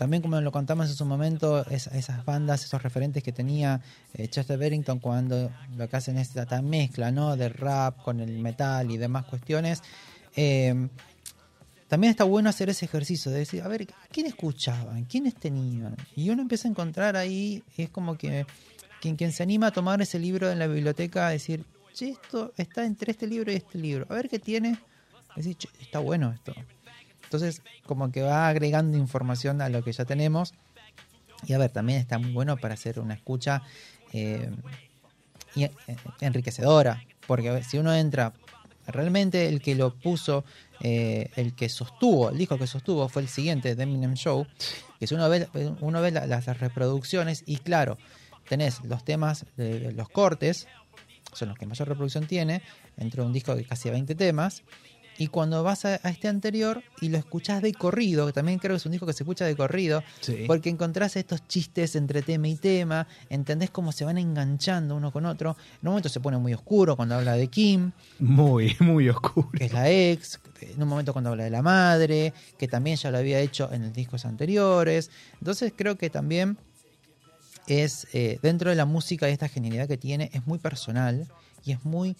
también 0.00 0.22
como 0.22 0.40
lo 0.40 0.50
contamos 0.50 0.88
en 0.88 0.96
su 0.96 1.04
momento, 1.04 1.62
es- 1.68 1.88
esas 1.88 2.24
bandas, 2.24 2.64
esos 2.64 2.82
referentes 2.82 3.22
que 3.22 3.32
tenía 3.32 3.82
eh, 4.14 4.28
Chester 4.28 4.56
Bennington 4.58 4.98
cuando 4.98 5.50
lo 5.76 5.88
que 5.90 5.94
hacen 5.96 6.16
es 6.16 6.34
esta 6.34 6.62
mezcla 6.62 7.10
¿no? 7.10 7.36
de 7.36 7.50
rap 7.50 8.02
con 8.02 8.18
el 8.20 8.38
metal 8.38 8.90
y 8.90 8.96
demás 8.96 9.26
cuestiones. 9.26 9.82
eh, 10.36 10.88
también 11.88 12.12
está 12.12 12.24
bueno 12.24 12.48
hacer 12.48 12.70
ese 12.70 12.84
ejercicio 12.86 13.30
de 13.32 13.40
decir, 13.40 13.62
a 13.62 13.68
ver, 13.68 13.86
¿quién 14.12 14.24
escuchaban? 14.26 15.04
¿Quiénes 15.04 15.34
tenían? 15.34 15.96
Y 16.16 16.30
uno 16.30 16.40
empieza 16.40 16.66
a 16.68 16.70
encontrar 16.70 17.16
ahí, 17.16 17.62
es 17.76 17.90
como 17.90 18.16
que 18.16 18.46
quien, 19.02 19.16
quien 19.16 19.32
se 19.32 19.42
anima 19.42 19.66
a 19.66 19.70
tomar 19.72 20.00
ese 20.00 20.18
libro 20.18 20.50
en 20.50 20.58
la 20.60 20.66
biblioteca, 20.68 21.26
a 21.26 21.30
decir, 21.30 21.64
che, 21.92 22.10
esto 22.10 22.52
está 22.56 22.84
entre 22.86 23.10
este 23.12 23.26
libro 23.26 23.50
y 23.52 23.56
este 23.56 23.76
libro, 23.76 24.06
a 24.08 24.14
ver 24.14 24.28
qué 24.30 24.38
tiene. 24.38 24.78
Decir, 25.36 25.56
che, 25.56 25.68
está 25.80 25.98
bueno 25.98 26.30
esto. 26.32 26.54
Entonces, 27.30 27.62
como 27.86 28.10
que 28.10 28.22
va 28.22 28.48
agregando 28.48 28.98
información 28.98 29.62
a 29.62 29.68
lo 29.68 29.84
que 29.84 29.92
ya 29.92 30.04
tenemos. 30.04 30.52
Y 31.46 31.52
a 31.52 31.58
ver, 31.58 31.70
también 31.70 32.00
está 32.00 32.18
muy 32.18 32.32
bueno 32.32 32.56
para 32.56 32.74
hacer 32.74 32.98
una 32.98 33.14
escucha 33.14 33.62
eh, 34.12 34.50
eh, 35.54 35.70
enriquecedora. 36.20 37.04
Porque 37.28 37.62
si 37.62 37.78
uno 37.78 37.94
entra, 37.94 38.32
realmente 38.88 39.46
el 39.46 39.62
que 39.62 39.76
lo 39.76 39.94
puso, 39.94 40.44
eh, 40.80 41.30
el 41.36 41.54
que 41.54 41.68
sostuvo, 41.68 42.30
el 42.30 42.36
disco 42.38 42.58
que 42.58 42.66
sostuvo 42.66 43.08
fue 43.08 43.22
el 43.22 43.28
siguiente, 43.28 43.76
The 43.76 43.84
Eminem 43.84 44.14
Show. 44.14 44.44
Que 44.98 45.06
si 45.06 45.14
uno 45.14 45.28
ve, 45.28 45.46
uno 45.80 46.02
ve 46.02 46.10
la- 46.10 46.26
las 46.26 46.46
reproducciones 46.58 47.44
y 47.46 47.58
claro, 47.58 47.96
tenés 48.48 48.82
los 48.82 49.04
temas, 49.04 49.46
los 49.56 50.08
cortes, 50.08 50.66
son 51.32 51.50
los 51.50 51.56
que 51.58 51.64
mayor 51.64 51.86
reproducción 51.86 52.26
tiene, 52.26 52.60
entre 52.96 53.22
un 53.22 53.32
disco 53.32 53.54
de 53.54 53.64
casi 53.64 53.88
20 53.88 54.16
temas. 54.16 54.64
Y 55.20 55.26
cuando 55.26 55.62
vas 55.62 55.84
a, 55.84 56.00
a 56.02 56.08
este 56.08 56.28
anterior 56.28 56.82
y 57.02 57.10
lo 57.10 57.18
escuchás 57.18 57.60
de 57.60 57.74
corrido, 57.74 58.26
que 58.26 58.32
también 58.32 58.58
creo 58.58 58.72
que 58.72 58.78
es 58.78 58.86
un 58.86 58.92
disco 58.92 59.06
que 59.06 59.12
se 59.12 59.22
escucha 59.22 59.44
de 59.44 59.54
corrido, 59.54 60.02
Sí. 60.20 60.44
porque 60.46 60.70
encontrás 60.70 61.14
estos 61.16 61.46
chistes 61.46 61.94
entre 61.94 62.22
tema 62.22 62.48
y 62.48 62.56
tema, 62.56 63.06
entendés 63.28 63.68
cómo 63.70 63.92
se 63.92 64.06
van 64.06 64.16
enganchando 64.16 64.96
uno 64.96 65.12
con 65.12 65.26
otro. 65.26 65.56
En 65.82 65.88
un 65.88 65.92
momento 65.92 66.08
se 66.08 66.20
pone 66.20 66.38
muy 66.38 66.54
oscuro 66.54 66.96
cuando 66.96 67.16
habla 67.16 67.34
de 67.34 67.48
Kim, 67.48 67.92
Muy, 68.18 68.74
muy 68.80 69.10
oscuro. 69.10 69.50
que 69.52 69.66
es 69.66 69.72
la 69.74 69.90
ex, 69.90 70.40
en 70.62 70.82
un 70.82 70.88
momento 70.88 71.12
cuando 71.12 71.28
habla 71.30 71.44
de 71.44 71.50
la 71.50 71.60
madre, 71.60 72.32
que 72.58 72.66
también 72.66 72.96
ya 72.96 73.10
lo 73.10 73.18
había 73.18 73.40
hecho 73.40 73.70
en 73.72 73.82
los 73.82 73.92
discos 73.92 74.24
anteriores. 74.24 75.10
Entonces 75.38 75.72
creo 75.76 75.96
que 75.98 76.08
también 76.08 76.56
es, 77.66 78.06
eh, 78.14 78.38
dentro 78.42 78.70
de 78.70 78.76
la 78.76 78.86
música 78.86 79.28
y 79.28 79.32
esta 79.34 79.48
genialidad 79.48 79.86
que 79.86 79.98
tiene, 79.98 80.30
es 80.32 80.46
muy 80.46 80.58
personal 80.58 81.28
y 81.64 81.72
es 81.72 81.84
muy 81.84 82.16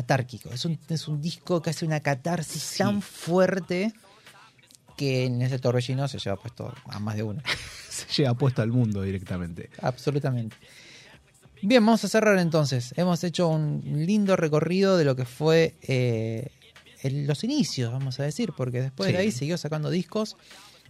catárquico. 0.00 0.50
Es 0.50 0.64
un, 0.66 0.78
es 0.88 1.08
un 1.08 1.22
disco 1.22 1.62
que 1.62 1.70
hace 1.70 1.86
una 1.86 2.00
catarsis 2.00 2.76
tan 2.76 3.00
fuerte 3.00 3.94
que 4.96 5.24
en 5.24 5.40
ese 5.40 5.58
torbellino 5.58 6.06
se 6.08 6.18
lleva 6.18 6.36
puesto 6.36 6.74
a 6.86 6.98
más 6.98 7.16
de 7.16 7.22
uno. 7.22 7.42
Se 7.88 8.22
lleva 8.22 8.34
puesto 8.34 8.60
al 8.60 8.70
mundo 8.70 9.00
directamente. 9.00 9.70
Absolutamente. 9.80 10.54
Bien, 11.62 11.82
vamos 11.84 12.04
a 12.04 12.08
cerrar 12.08 12.38
entonces. 12.38 12.92
Hemos 12.98 13.24
hecho 13.24 13.48
un 13.48 13.80
lindo 14.04 14.36
recorrido 14.36 14.98
de 14.98 15.04
lo 15.06 15.16
que 15.16 15.24
fue 15.24 15.76
eh, 15.80 16.50
el- 17.02 17.26
los 17.26 17.42
inicios, 17.42 17.90
vamos 17.90 18.20
a 18.20 18.24
decir, 18.24 18.52
porque 18.54 18.82
después 18.82 19.10
de 19.10 19.16
ahí 19.18 19.32
siguió 19.32 19.56
sacando 19.56 19.88
discos. 19.88 20.36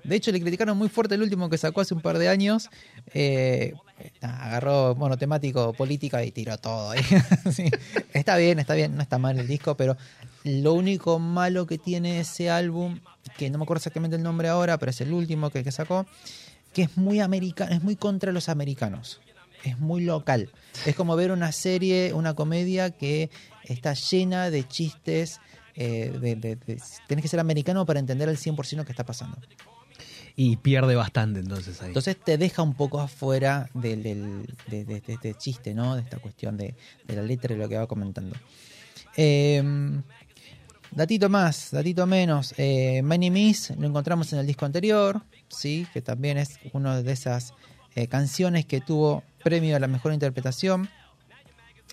De 0.03 0.17
hecho, 0.17 0.33
le 0.33 0.41
criticaron 0.41 0.77
muy 0.77 0.89
fuerte 0.89 1.15
el 1.15 1.23
último 1.23 1.49
que 1.49 1.59
sacó 1.59 1.81
hace 1.81 1.95
un 1.95 2.01
par 2.01 2.19
de 2.19 2.29
años. 2.29 2.71
Eh, 3.15 3.73
nada, 4.21 4.45
agarró 4.47 4.95
monotemático, 4.95 5.73
política 5.73 6.23
y 6.25 6.31
tiró 6.33 6.59
todo. 6.59 6.91
ahí. 6.91 7.01
Sí. 7.53 7.71
Está 8.13 8.37
bien, 8.37 8.59
está 8.59 8.75
bien, 8.75 8.97
no 8.97 9.03
está 9.03 9.19
mal 9.19 9.39
el 9.39 9.47
disco, 9.47 9.77
pero 9.77 9.97
lo 10.45 10.73
único 10.75 11.19
malo 11.19 11.67
que 11.67 11.79
tiene 11.79 12.21
ese 12.21 12.51
álbum, 12.51 13.01
que 13.39 13.51
no 13.51 13.59
me 13.59 13.65
acuerdo 13.65 13.79
exactamente 13.79 14.17
el 14.17 14.23
nombre 14.23 14.49
ahora, 14.49 14.79
pero 14.79 14.91
es 14.91 15.01
el 15.01 15.13
último 15.13 15.51
que, 15.51 15.71
sacó, 15.73 16.07
que 16.73 16.83
es 16.83 16.97
muy 16.97 17.21
americano, 17.21 17.73
es 17.75 17.83
muy 17.83 17.97
contra 17.97 18.33
los 18.33 18.49
americanos. 18.49 19.21
Es 19.65 19.79
muy 19.81 20.05
local. 20.05 20.51
Es 20.85 20.95
como 20.95 21.17
ver 21.17 21.33
una 21.33 21.51
serie, 21.51 22.13
una 22.13 22.35
comedia 22.35 22.91
que 22.91 23.31
está 23.65 23.95
llena 23.95 24.51
de 24.51 24.67
chistes. 24.69 25.41
eh, 25.79 26.11
de- 26.21 26.37
de- 26.37 26.57
tenés 27.07 27.23
que 27.23 27.29
ser 27.29 27.39
americano 27.41 27.85
para 27.85 27.99
entender 28.01 28.29
al 28.31 28.39
100% 28.39 28.77
lo 28.77 28.85
que 28.87 28.93
está 28.93 29.05
pasando. 29.05 29.37
Y 30.39 30.57
pierde 30.57 30.95
bastante 30.95 31.41
entonces 31.41 31.81
ahí. 31.81 31.89
Entonces 31.89 32.17
te 32.23 32.37
deja 32.37 32.63
un 32.63 32.75
poco 32.75 33.01
afuera 33.01 33.71
del, 33.73 34.03
de, 34.03 35.03
este 35.07 35.35
chiste, 35.35 35.73
¿no? 35.73 35.95
De 35.95 36.03
esta 36.03 36.19
cuestión 36.19 36.59
de, 36.59 36.75
la 37.09 37.23
letra 37.23 37.55
y 37.55 37.59
lo 37.59 37.69
que 37.69 37.79
va 37.79 37.87
comentando. 37.87 38.37
Eh, 39.17 39.63
datito 40.91 41.31
más, 41.31 41.71
datito 41.71 42.07
menos. 42.07 42.55
Eh, 42.59 43.01
My 43.03 43.17
Name 43.19 43.41
Is 43.41 43.71
lo 43.79 43.87
encontramos 43.87 44.33
en 44.35 44.41
el 44.41 44.47
disco 44.47 44.67
anterior, 44.67 45.23
sí, 45.49 45.87
que 45.95 46.03
también 46.03 46.37
es 46.37 46.59
una 46.75 47.01
de 47.01 47.13
esas 47.13 47.55
eh, 47.95 48.07
canciones 48.07 48.67
que 48.67 48.83
tuvo 48.83 49.25
premio 49.43 49.75
a 49.75 49.81
la 49.81 49.89
mejor 49.89 50.13
interpretación 50.13 50.89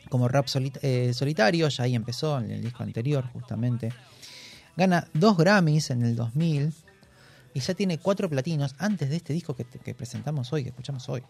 como 0.10 0.28
rap 0.28 0.46
eh, 0.82 1.12
solitario, 1.14 1.68
ya 1.70 1.86
ahí 1.86 1.96
empezó 1.96 2.38
en 2.38 2.52
el 2.52 2.62
disco 2.62 2.84
anterior 2.84 3.26
justamente. 3.34 3.91
Gana 4.76 5.08
dos 5.14 5.38
Grammys 5.38 5.89
en 5.91 6.04
el 6.04 6.16
2000 6.16 6.74
y 7.54 7.60
ya 7.60 7.74
tiene 7.74 7.97
cuatro 7.97 8.30
platinos 8.30 8.76
antes 8.80 9.10
de 9.10 9.18
este 9.18 9.34
disco 9.34 9.56
que, 9.56 9.66
presentamos 9.93 10.51
hoy, 10.54 10.64
que 10.64 10.70
escuchamos 10.70 11.08
hoy. 11.10 11.24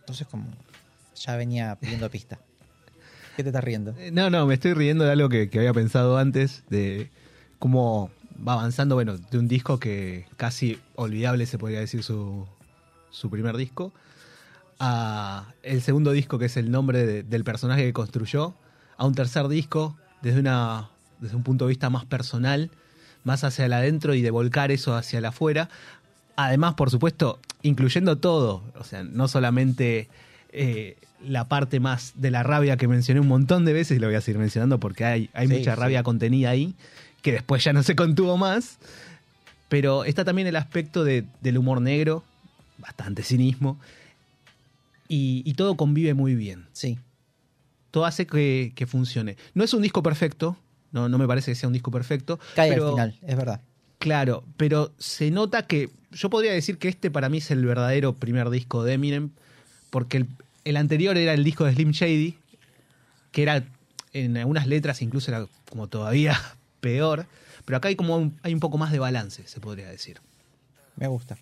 Entonces 0.00 0.26
como 0.26 0.46
ya 1.14 1.36
venía 1.36 1.76
pidiendo 1.76 2.10
pista. 2.10 2.38
¿Qué 3.36 3.42
te 3.42 3.48
estás 3.50 3.64
riendo? 3.64 3.94
Eh, 3.98 4.10
No, 4.10 4.28
no, 4.28 4.46
me 4.46 4.54
estoy 4.54 4.74
riendo 4.74 5.04
de 5.04 5.12
algo 5.12 5.28
que, 5.28 5.48
había 5.54 5.72
pensado 5.72 6.18
antes, 6.18 6.64
de 6.68 7.10
cómo 7.58 8.10
va 8.46 8.54
avanzando, 8.54 8.94
bueno, 8.94 9.16
de 9.16 9.38
un 9.38 9.48
disco 9.48 9.78
que 9.78 10.26
casi 10.36 10.78
olvidable 10.96 11.46
se 11.46 11.58
podría 11.58 11.80
decir 11.80 12.02
su, 12.02 12.46
su 13.10 13.30
primer 13.30 13.56
disco, 13.56 13.92
a 14.80 15.54
el 15.62 15.80
segundo 15.80 16.10
disco 16.10 16.38
que 16.38 16.46
es 16.46 16.56
el 16.56 16.70
nombre 16.70 17.06
de- 17.06 17.22
del 17.22 17.44
personaje 17.44 17.84
que 17.84 17.92
construyó, 17.92 18.54
a 18.96 19.06
un 19.06 19.14
tercer 19.14 19.48
disco 19.48 19.96
desde, 20.22 20.40
una, 20.40 20.90
desde 21.20 21.36
un 21.36 21.42
punto 21.42 21.66
de 21.66 21.70
vista 21.70 21.88
más 21.88 22.04
personal, 22.04 22.70
más 23.24 23.44
hacia 23.44 23.66
el 23.66 23.72
adentro 23.72 24.14
y 24.14 24.22
de 24.22 24.30
volcar 24.30 24.70
eso 24.70 24.94
hacia 24.96 25.18
el 25.18 25.24
afuera. 25.24 25.68
Además, 26.36 26.74
por 26.74 26.90
supuesto, 26.90 27.38
incluyendo 27.62 28.16
todo, 28.18 28.62
o 28.78 28.84
sea, 28.84 29.02
no 29.04 29.28
solamente 29.28 30.08
eh, 30.52 30.96
la 31.24 31.46
parte 31.48 31.78
más 31.78 32.12
de 32.16 32.30
la 32.30 32.42
rabia 32.42 32.76
que 32.76 32.88
mencioné 32.88 33.20
un 33.20 33.28
montón 33.28 33.64
de 33.64 33.72
veces, 33.72 33.96
y 33.96 34.00
lo 34.00 34.06
voy 34.08 34.16
a 34.16 34.20
seguir 34.20 34.38
mencionando 34.40 34.78
porque 34.80 35.04
hay, 35.04 35.30
hay 35.34 35.46
Sí, 35.46 35.54
mucha 35.54 35.74
sí. 35.74 35.80
rabia 35.80 36.02
contenida 36.02 36.50
ahí, 36.50 36.74
que 37.22 37.32
después 37.32 37.62
ya 37.62 37.72
no 37.72 37.82
se 37.82 37.94
contuvo 37.94 38.36
más, 38.36 38.78
pero 39.68 40.04
está 40.04 40.24
también 40.24 40.48
el 40.48 40.56
aspecto 40.56 41.04
de- 41.04 41.24
del 41.40 41.58
humor 41.58 41.80
negro, 41.80 42.24
bastante 42.78 43.22
cinismo, 43.22 43.78
y, 45.08 45.42
y 45.44 45.54
todo 45.54 45.76
convive 45.76 46.14
muy 46.14 46.34
bien. 46.34 46.66
Sí, 46.72 46.98
Todo 47.90 48.06
hace 48.06 48.26
que, 48.26 48.72
que 48.74 48.86
funcione. 48.86 49.36
No 49.54 49.62
es 49.64 49.74
un 49.74 49.82
disco 49.82 50.02
perfecto, 50.02 50.56
no, 50.92 51.08
no 51.08 51.18
me 51.18 51.26
parece 51.26 51.50
que 51.50 51.54
sea 51.54 51.66
un 51.66 51.72
disco 51.72 51.90
perfecto. 51.90 52.38
cae 52.54 52.70
pero, 52.70 52.86
al 52.86 52.92
final, 52.92 53.18
es 53.22 53.36
verdad. 53.36 53.60
Claro, 53.98 54.44
pero 54.56 54.92
se 54.98 55.30
nota 55.30 55.66
que 55.66 55.90
yo 56.10 56.30
podría 56.30 56.52
decir 56.52 56.78
que 56.78 56.88
este 56.88 57.10
para 57.10 57.28
mí 57.28 57.38
es 57.38 57.50
el 57.50 57.64
verdadero 57.64 58.14
primer 58.14 58.50
disco 58.50 58.84
de 58.84 58.94
Eminem, 58.94 59.30
porque 59.90 60.18
el, 60.18 60.26
el 60.64 60.76
anterior 60.76 61.16
era 61.16 61.34
el 61.34 61.44
disco 61.44 61.64
de 61.64 61.72
Slim 61.72 61.92
Shady, 61.92 62.38
que 63.30 63.42
era 63.42 63.64
en 64.12 64.36
algunas 64.36 64.66
letras 64.66 65.02
incluso 65.02 65.30
era 65.30 65.46
como 65.68 65.88
todavía 65.88 66.38
peor, 66.80 67.26
pero 67.64 67.78
acá 67.78 67.88
hay 67.88 67.96
como 67.96 68.16
un, 68.16 68.38
hay 68.42 68.52
un 68.52 68.60
poco 68.60 68.78
más 68.78 68.92
de 68.92 68.98
balance, 68.98 69.46
se 69.46 69.60
podría 69.60 69.88
decir. 69.88 70.20
Me 70.96 71.06
gusta. 71.06 71.38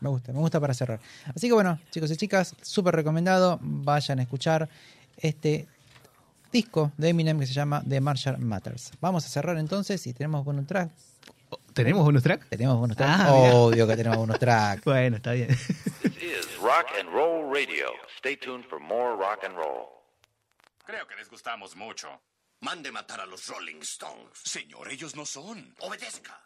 Me 0.00 0.10
gusta, 0.10 0.32
me 0.32 0.40
gusta 0.40 0.60
para 0.60 0.74
cerrar. 0.74 1.00
Así 1.34 1.46
que 1.46 1.54
bueno, 1.54 1.80
chicos 1.90 2.10
y 2.10 2.16
chicas, 2.16 2.54
súper 2.60 2.94
recomendado. 2.94 3.58
Vayan 3.62 4.18
a 4.18 4.22
escuchar 4.22 4.68
este 5.16 5.66
disco 6.52 6.92
de 6.96 7.08
Eminem 7.08 7.38
que 7.38 7.46
se 7.46 7.52
llama 7.52 7.82
The 7.88 8.00
Marshall 8.00 8.38
Matters. 8.38 8.92
Vamos 9.00 9.24
a 9.24 9.28
cerrar 9.28 9.58
entonces 9.58 10.06
y 10.06 10.12
tenemos 10.12 10.44
bonus 10.44 10.66
track. 10.66 10.90
¿Tenemos 11.74 12.04
bonus 12.04 12.22
track? 12.22 12.48
Tenemos 12.48 12.78
bonus 12.78 12.96
track. 12.96 13.10
Ah. 13.10 13.32
Obvio 13.32 13.86
que 13.86 13.96
tenemos 13.96 14.18
bonus 14.18 14.38
track. 14.38 14.82
Bueno, 14.84 15.16
está 15.16 15.32
bien. 15.32 15.48
This 15.48 16.16
is 16.22 16.58
Rock 16.60 16.86
and 16.98 17.10
Roll 17.12 17.52
Radio. 17.52 17.88
Stay 18.18 18.36
tuned 18.36 18.64
for 18.64 18.80
more 18.80 19.16
rock 19.16 19.44
and 19.44 19.54
roll. 19.56 19.88
Creo 20.86 21.06
que 21.06 21.16
les 21.16 21.28
gustamos 21.28 21.76
mucho. 21.76 22.08
Mande 22.62 22.90
matar 22.90 23.20
a 23.20 23.26
los 23.26 23.46
Rolling 23.48 23.80
Stones. 23.82 24.40
Señor, 24.42 24.88
ellos 24.90 25.14
no 25.14 25.26
son. 25.26 25.74
Obedezca. 25.80 26.40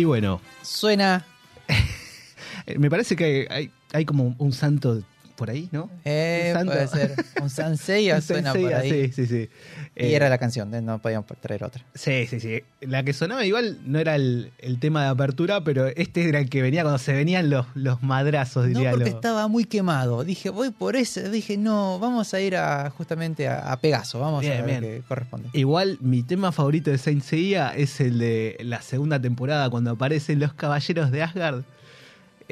Y 0.00 0.04
bueno, 0.04 0.40
Suena. 0.62 1.26
eh, 2.66 2.78
me 2.78 2.88
parece 2.88 3.16
que 3.16 3.46
hay, 3.50 3.70
hay 3.92 4.06
como 4.06 4.34
un 4.38 4.52
santo 4.54 5.02
por 5.40 5.48
ahí, 5.50 5.70
¿no? 5.72 5.88
Eh, 6.04 6.54
Un 6.60 6.66
puede 6.66 6.86
ser. 6.86 7.14
Un 7.40 7.48
Sanseiya 7.48 8.14
Un 8.16 8.22
suena 8.22 8.52
por 8.52 8.74
ahí. 8.74 8.90
Sí, 8.90 9.12
sí, 9.12 9.26
sí. 9.26 9.48
Y 9.96 10.04
Eh, 10.04 10.14
era 10.14 10.28
la 10.28 10.36
canción, 10.36 10.70
no 10.84 10.98
podíamos 11.00 11.26
traer 11.40 11.64
otra. 11.64 11.82
Sí, 11.94 12.26
sí, 12.28 12.38
sí. 12.40 12.62
La 12.82 13.02
que 13.02 13.12
sonaba 13.14 13.44
igual 13.46 13.78
no 13.86 13.98
era 13.98 14.14
el, 14.16 14.52
el 14.58 14.78
tema 14.78 15.04
de 15.04 15.08
apertura, 15.08 15.64
pero 15.64 15.86
este 15.88 16.28
era 16.28 16.38
el 16.40 16.50
que 16.50 16.60
venía 16.60 16.82
cuando 16.82 16.98
se 16.98 17.14
venían 17.14 17.48
los, 17.48 17.66
los 17.74 18.02
madrazos, 18.02 18.64
No, 18.68 18.68
diría 18.68 18.90
porque 18.90 19.10
lo- 19.10 19.16
estaba 19.16 19.48
muy 19.48 19.64
quemado. 19.64 20.22
Dije, 20.24 20.50
voy 20.50 20.70
por 20.70 20.94
ese. 20.96 21.30
Dije, 21.30 21.56
no, 21.56 21.98
vamos 21.98 22.34
a 22.34 22.40
ir 22.42 22.56
a 22.56 22.90
justamente 22.90 23.48
a, 23.48 23.72
a 23.72 23.80
Pegaso. 23.80 24.20
Vamos 24.20 24.42
Bien, 24.42 24.52
a 24.62 24.66
ver 24.66 24.80
bien. 24.80 24.80
qué 25.00 25.02
corresponde. 25.08 25.48
Igual 25.54 25.96
mi 26.02 26.22
tema 26.22 26.52
favorito 26.52 26.90
de 26.90 26.98
Saint 26.98 27.22
Seiya 27.22 27.74
es 27.74 28.00
el 28.00 28.18
de 28.18 28.58
la 28.60 28.82
segunda 28.82 29.18
temporada 29.20 29.70
cuando 29.70 29.90
aparecen 29.92 30.38
los 30.38 30.52
caballeros 30.52 31.10
de 31.10 31.22
Asgard. 31.22 31.62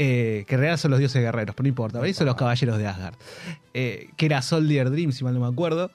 Eh, 0.01 0.44
que 0.46 0.55
en 0.55 0.61
realidad 0.61 0.78
son 0.78 0.92
los 0.92 1.01
dioses 1.01 1.20
guerreros, 1.20 1.55
pero 1.57 1.64
no 1.64 1.68
importa. 1.68 2.01
Ahí 2.01 2.14
son 2.14 2.26
los 2.26 2.36
caballeros 2.36 2.78
de 2.78 2.86
Asgard. 2.86 3.14
Eh, 3.74 4.11
que 4.16 4.26
era 4.26 4.40
Soldier 4.42 4.90
Dream, 4.90 5.11
si 5.12 5.24
mal 5.24 5.34
no 5.34 5.40
me 5.40 5.46
acuerdo. 5.49 5.90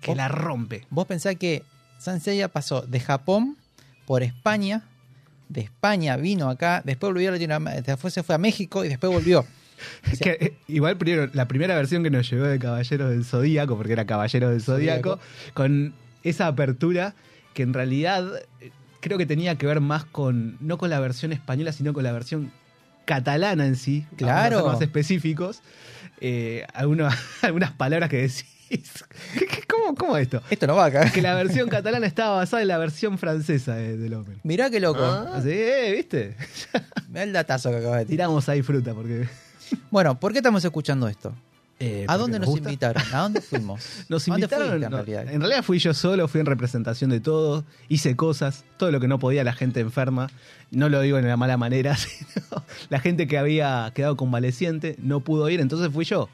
Que 0.00 0.08
Vos- 0.10 0.16
la 0.16 0.28
rompe. 0.28 0.86
Vos 0.90 1.06
pensás 1.06 1.36
que 1.36 1.62
Sanseiya 1.98 2.48
pasó 2.48 2.82
de 2.82 2.98
Japón 3.00 3.56
por 4.06 4.22
España, 4.24 4.82
de 5.48 5.60
España 5.62 6.16
vino 6.16 6.50
acá, 6.50 6.82
después 6.84 7.12
volvió 7.12 7.28
a 7.28 7.32
Latinoamérica, 7.32 7.92
después 7.92 8.12
se 8.12 8.22
fue 8.22 8.34
a 8.34 8.38
México 8.38 8.84
y 8.84 8.88
después 8.88 9.12
volvió. 9.12 9.44
O 10.12 10.16
sea, 10.16 10.36
Que, 10.36 10.44
eh, 10.46 10.56
igual 10.68 10.96
primero, 10.96 11.28
la 11.34 11.46
primera 11.48 11.74
versión 11.74 12.02
que 12.04 12.10
nos 12.10 12.30
llegó 12.30 12.44
de 12.44 12.58
Caballeros 12.58 13.10
del 13.10 13.24
Zodíaco, 13.24 13.76
porque 13.76 13.92
era 13.92 14.04
Caballeros 14.06 14.50
del 14.52 14.62
Zodíaco, 14.62 15.18
con 15.52 15.94
esa 16.22 16.46
apertura 16.46 17.14
que 17.54 17.62
en 17.64 17.74
realidad 17.74 18.24
creo 19.00 19.18
que 19.18 19.26
tenía 19.26 19.56
que 19.58 19.66
ver 19.66 19.80
más 19.80 20.04
con, 20.04 20.56
no 20.60 20.78
con 20.78 20.90
la 20.90 21.00
versión 21.00 21.32
española, 21.32 21.72
sino 21.72 21.92
con 21.92 22.04
la 22.04 22.12
versión 22.12 22.50
catalana 23.04 23.66
en 23.66 23.76
sí. 23.76 24.06
Claro. 24.16 24.58
ser 24.60 24.66
más 24.66 24.80
específicos. 24.82 25.62
Eh, 26.20 26.66
algunos- 26.74 27.14
algunas 27.42 27.72
palabras 27.72 28.08
que 28.10 28.18
decís. 28.22 28.44
¿Qué- 29.38 29.46
qué- 29.46 29.62
¿Cómo, 29.68 29.94
¿Cómo 29.94 30.16
esto? 30.16 30.42
Esto 30.50 30.66
no 30.66 30.74
va 30.76 30.86
acá. 30.86 31.10
Que 31.12 31.20
la 31.22 31.34
versión 31.42 31.68
catalana 31.68 32.06
estaba 32.06 32.36
basada 32.36 32.62
en 32.62 32.68
la 32.68 32.78
versión 32.78 33.18
francesa 33.18 33.74
de- 33.74 33.96
del 33.98 34.14
Open. 34.14 34.40
Mirá 34.42 34.70
qué 34.70 34.80
loco. 34.80 35.04
Así, 35.04 35.50
eh, 35.50 35.92
¿viste? 35.94 36.36
Mirá 37.08 37.22
el 37.24 37.32
datazo 37.32 37.70
que 37.70 37.76
acabas 37.76 37.98
de 38.00 38.04
tirar. 38.06 38.26
Tiramos 38.26 38.48
ahí 38.48 38.62
fruta 38.62 38.94
porque... 38.94 39.28
Bueno, 39.90 40.18
¿por 40.18 40.32
qué 40.32 40.38
estamos 40.38 40.64
escuchando 40.64 41.08
esto? 41.08 41.34
Eh, 41.80 42.04
¿A 42.08 42.16
dónde 42.16 42.38
nos 42.38 42.56
invitaron? 42.56 43.02
¿A 43.12 43.20
dónde 43.22 43.40
fuimos? 43.42 44.04
Nos 44.08 44.28
¿A 44.28 44.32
dónde 44.32 44.44
invitaron. 44.46 44.68
fuiste, 44.68 44.84
en 44.86 44.90
no, 44.90 44.96
realidad? 44.98 45.32
en 45.34 45.40
realidad 45.40 45.62
fui 45.64 45.78
yo 45.78 45.92
solo, 45.94 46.28
fui 46.28 46.40
en 46.40 46.46
representación 46.46 47.10
de 47.10 47.20
todo, 47.20 47.64
hice 47.88 48.14
cosas, 48.16 48.64
todo 48.76 48.90
lo 48.92 49.00
que 49.00 49.08
no 49.08 49.18
podía 49.18 49.42
la 49.44 49.52
gente 49.52 49.80
enferma. 49.80 50.30
No 50.70 50.88
lo 50.88 51.00
digo 51.00 51.18
en 51.18 51.26
la 51.28 51.36
mala 51.36 51.56
manera, 51.56 51.96
sino 51.96 52.64
la 52.90 53.00
gente 53.00 53.26
que 53.26 53.38
había 53.38 53.90
quedado 53.94 54.16
convaleciente 54.16 54.96
no 54.98 55.20
pudo 55.20 55.48
ir, 55.50 55.60
entonces 55.60 55.92
fui 55.92 56.04
yo. 56.04 56.28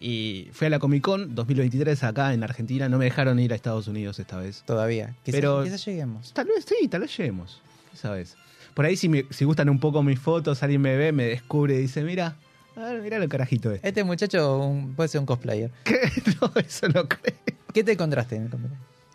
Y 0.00 0.48
fui 0.52 0.66
a 0.66 0.70
la 0.70 0.78
Comic 0.80 1.02
Con 1.02 1.34
2023 1.34 2.02
acá 2.04 2.34
en 2.34 2.42
Argentina, 2.42 2.88
no 2.88 2.98
me 2.98 3.04
dejaron 3.06 3.38
ir 3.38 3.52
a 3.52 3.56
Estados 3.56 3.88
Unidos 3.88 4.18
esta 4.18 4.36
vez. 4.38 4.62
Todavía. 4.66 5.14
Que 5.24 5.32
Pero- 5.32 5.62
quizás 5.64 5.84
lleguemos. 5.86 6.32
Tal 6.34 6.46
vez 6.46 6.64
sí, 6.66 6.88
tal 6.88 7.02
vez 7.02 7.16
lleguemos, 7.16 7.62
¿sabes? 7.94 8.36
Por 8.74 8.84
ahí 8.84 8.96
si, 8.96 9.08
me- 9.08 9.24
si 9.30 9.44
gustan 9.44 9.70
un 9.70 9.78
poco 9.78 10.02
mis 10.02 10.18
fotos, 10.18 10.62
alguien 10.62 10.82
me 10.82 10.96
ve, 10.96 11.12
me 11.12 11.24
descubre 11.26 11.76
y 11.76 11.78
dice, 11.82 12.02
mira, 12.02 12.36
a 12.76 12.80
ver, 12.92 13.02
mira 13.02 13.16
el 13.18 13.28
carajito 13.28 13.70
este. 13.72 13.86
Este 13.88 14.04
muchacho 14.04 14.58
un- 14.58 14.94
puede 14.94 15.08
ser 15.08 15.20
un 15.20 15.26
cosplayer. 15.26 15.70
¿Qué? 15.84 15.98
No, 16.40 16.52
eso 16.60 16.88
no 16.88 17.08
creo. 17.08 17.34
¿Qué 17.72 17.82
te 17.84 17.92
encontraste 17.92 18.36
en 18.36 18.42
el? 18.44 18.50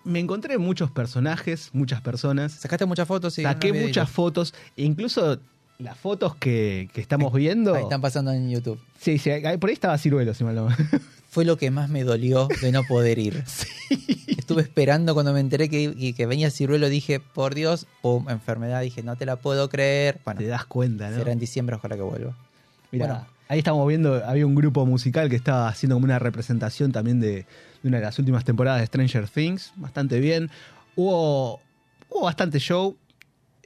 Me 0.04 0.20
encontré 0.20 0.58
muchos 0.58 0.92
personajes, 0.92 1.70
muchas 1.74 2.02
personas. 2.02 2.54
Sacaste 2.54 2.86
muchas 2.86 3.08
fotos 3.08 3.38
y 3.38 3.44
Saqué 3.44 3.74
muchas 3.74 4.10
fotos, 4.10 4.54
e 4.78 4.84
incluso 4.84 5.40
las 5.78 5.98
fotos 5.98 6.36
que, 6.36 6.90
que 6.94 7.02
estamos 7.02 7.32
viendo. 7.34 7.74
Ahí 7.76 7.84
están 7.84 8.02
pasando 8.02 8.32
en 8.32 8.50
YouTube. 8.50 8.80
Sí, 9.00 9.18
sí, 9.18 9.30
ahí- 9.30 9.58
por 9.58 9.70
ahí 9.70 9.74
estaba 9.74 9.98
Ciruelo, 9.98 10.34
si 10.34 10.44
mal 10.44 10.56
no. 10.56 10.68
Fue 11.30 11.46
lo 11.46 11.58
que 11.58 11.70
más 11.70 11.90
me 11.90 12.04
dolió 12.04 12.48
de 12.62 12.72
no 12.72 12.84
poder 12.84 13.20
ir. 13.20 13.44
Estuve 14.28 14.64
esperando 14.64 15.14
cuando 15.14 15.32
me 15.32 15.40
enteré 15.42 15.70
que, 15.70 15.94
y 15.96 16.14
que 16.14 16.26
venía 16.26 16.50
Ciruelo, 16.50 16.90
dije, 16.90 17.20
por 17.20 17.54
Dios, 17.54 17.86
pum, 18.02 18.28
enfermedad, 18.30 18.82
dije, 18.82 19.04
no 19.04 19.16
te 19.16 19.26
la 19.28 19.36
puedo 19.36 19.70
creer. 19.70 20.20
Bueno, 20.26 20.40
Te 20.40 20.48
das 20.48 20.66
cuenta, 20.66 21.10
¿no? 21.12 21.18
será 21.18 21.32
en 21.32 21.40
diciembre, 21.40 21.76
ojalá 21.76 21.96
que 21.98 22.02
vuelva. 22.02 22.36
Mira, 22.92 23.06
Bueno. 23.08 23.28
Ahí 23.50 23.60
estamos 23.60 23.86
viendo, 23.88 24.24
había 24.26 24.46
un 24.46 24.56
grupo 24.56 24.86
musical 24.86 25.28
que 25.30 25.36
estaba 25.36 25.68
haciendo 25.68 25.96
como 25.96 26.06
una 26.06 26.20
representación 26.20 26.92
también 26.92 27.20
de, 27.20 27.46
de 27.84 27.88
una 27.90 27.98
de 27.98 28.04
las 28.04 28.18
últimas 28.20 28.46
temporadas 28.46 28.80
de 28.80 28.86
Stranger 28.86 29.28
Things, 29.28 29.74
bastante 29.76 30.20
bien. 30.20 30.50
Hubo, 30.96 31.60
hubo 32.10 32.22
bastante 32.24 32.60
show, 32.60 32.96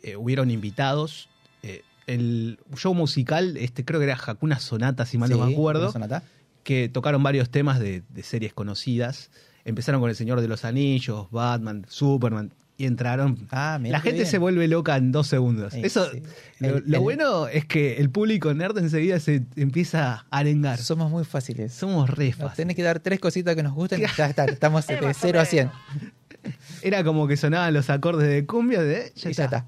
eh, 0.02 0.16
hubieron 0.16 0.50
invitados. 0.50 1.30
eh, 1.62 1.84
el 2.08 2.60
show 2.76 2.94
musical, 2.94 3.56
este 3.58 3.86
creo 3.86 4.00
que 4.00 4.06
era 4.06 4.18
Hakuna 4.26 4.60
Sonata, 4.60 5.06
si 5.06 5.18
mal 5.18 5.30
no 5.30 5.46
me 5.46 5.52
acuerdo, 5.54 5.92
Sonata. 5.92 6.24
que 6.64 6.90
tocaron 6.90 7.22
varios 7.22 7.50
temas 7.50 7.80
de, 7.80 8.04
de 8.10 8.24
series 8.24 8.54
conocidas. 8.54 9.32
Empezaron 9.66 10.02
con 10.02 10.10
El 10.10 10.16
Señor 10.16 10.42
de 10.42 10.48
los 10.50 10.66
Anillos, 10.66 11.30
Batman, 11.32 11.86
Superman, 11.88 12.52
y 12.78 12.86
entraron 12.86 13.38
Ah, 13.52 13.80
la 13.82 14.00
gente 14.00 14.20
bien. 14.22 14.28
se 14.28 14.38
vuelve 14.40 14.68
loca 14.68 14.98
en 14.98 15.12
dos 15.12 15.28
segundos. 15.28 15.74
Sí, 15.74 15.82
Eso, 15.84 16.10
sí. 16.12 16.22
lo, 16.60 16.78
El- 16.78 16.84
lo 16.88 16.98
el- 16.98 17.04
bueno 17.04 17.48
es 17.48 17.66
que 17.66 17.98
el 17.98 18.10
público 18.10 18.54
nerd 18.54 18.78
enseguida 18.80 19.20
se 19.20 19.44
empieza 19.56 20.26
a 20.32 20.38
arengar. 20.40 20.80
Somos 20.80 21.12
muy 21.12 21.24
fáciles. 21.24 21.72
Somos 21.74 22.10
re 22.10 22.30
Nos 22.30 22.36
fáciles. 22.38 22.56
tenés 22.56 22.76
que 22.76 22.84
dar 22.84 23.00
tres 23.00 23.20
cositas 23.20 23.56
que 23.56 23.64
nos 23.64 23.74
gusten 23.74 24.02
y 24.02 24.06
ya 24.18 24.28
está. 24.28 24.46
Estamos 24.46 24.88
de 24.88 25.14
0 25.14 25.40
a 25.40 25.46
100. 25.46 25.70
Era 26.82 27.04
como 27.04 27.28
que 27.28 27.38
sonaban 27.38 27.74
los 27.74 27.90
acordes 27.90 28.28
de 28.28 28.46
cumbia 28.46 28.82
de 28.82 29.12
ya 29.16 29.30
Y 29.30 29.32
está. 29.32 29.44
ya 29.44 29.44
está. 29.46 29.66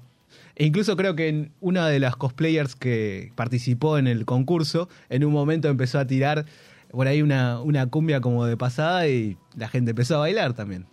E 0.56 0.64
incluso 0.66 0.96
creo 0.96 1.14
que 1.14 1.28
en 1.28 1.52
una 1.60 1.86
de 1.88 2.00
las 2.00 2.16
cosplayers 2.16 2.74
que 2.76 3.30
participó 3.34 3.98
en 3.98 4.06
el 4.06 4.24
concurso, 4.24 4.88
en 5.10 5.24
un 5.24 5.32
momento 5.32 5.68
empezó 5.68 5.98
a 5.98 6.06
tirar 6.06 6.44
por 6.90 7.06
ahí 7.08 7.20
una, 7.22 7.60
una 7.60 7.86
cumbia 7.88 8.20
como 8.20 8.46
de 8.46 8.56
pasada 8.56 9.06
y 9.06 9.36
la 9.54 9.68
gente 9.68 9.90
empezó 9.90 10.16
a 10.16 10.20
bailar 10.20 10.54
también. 10.54 10.86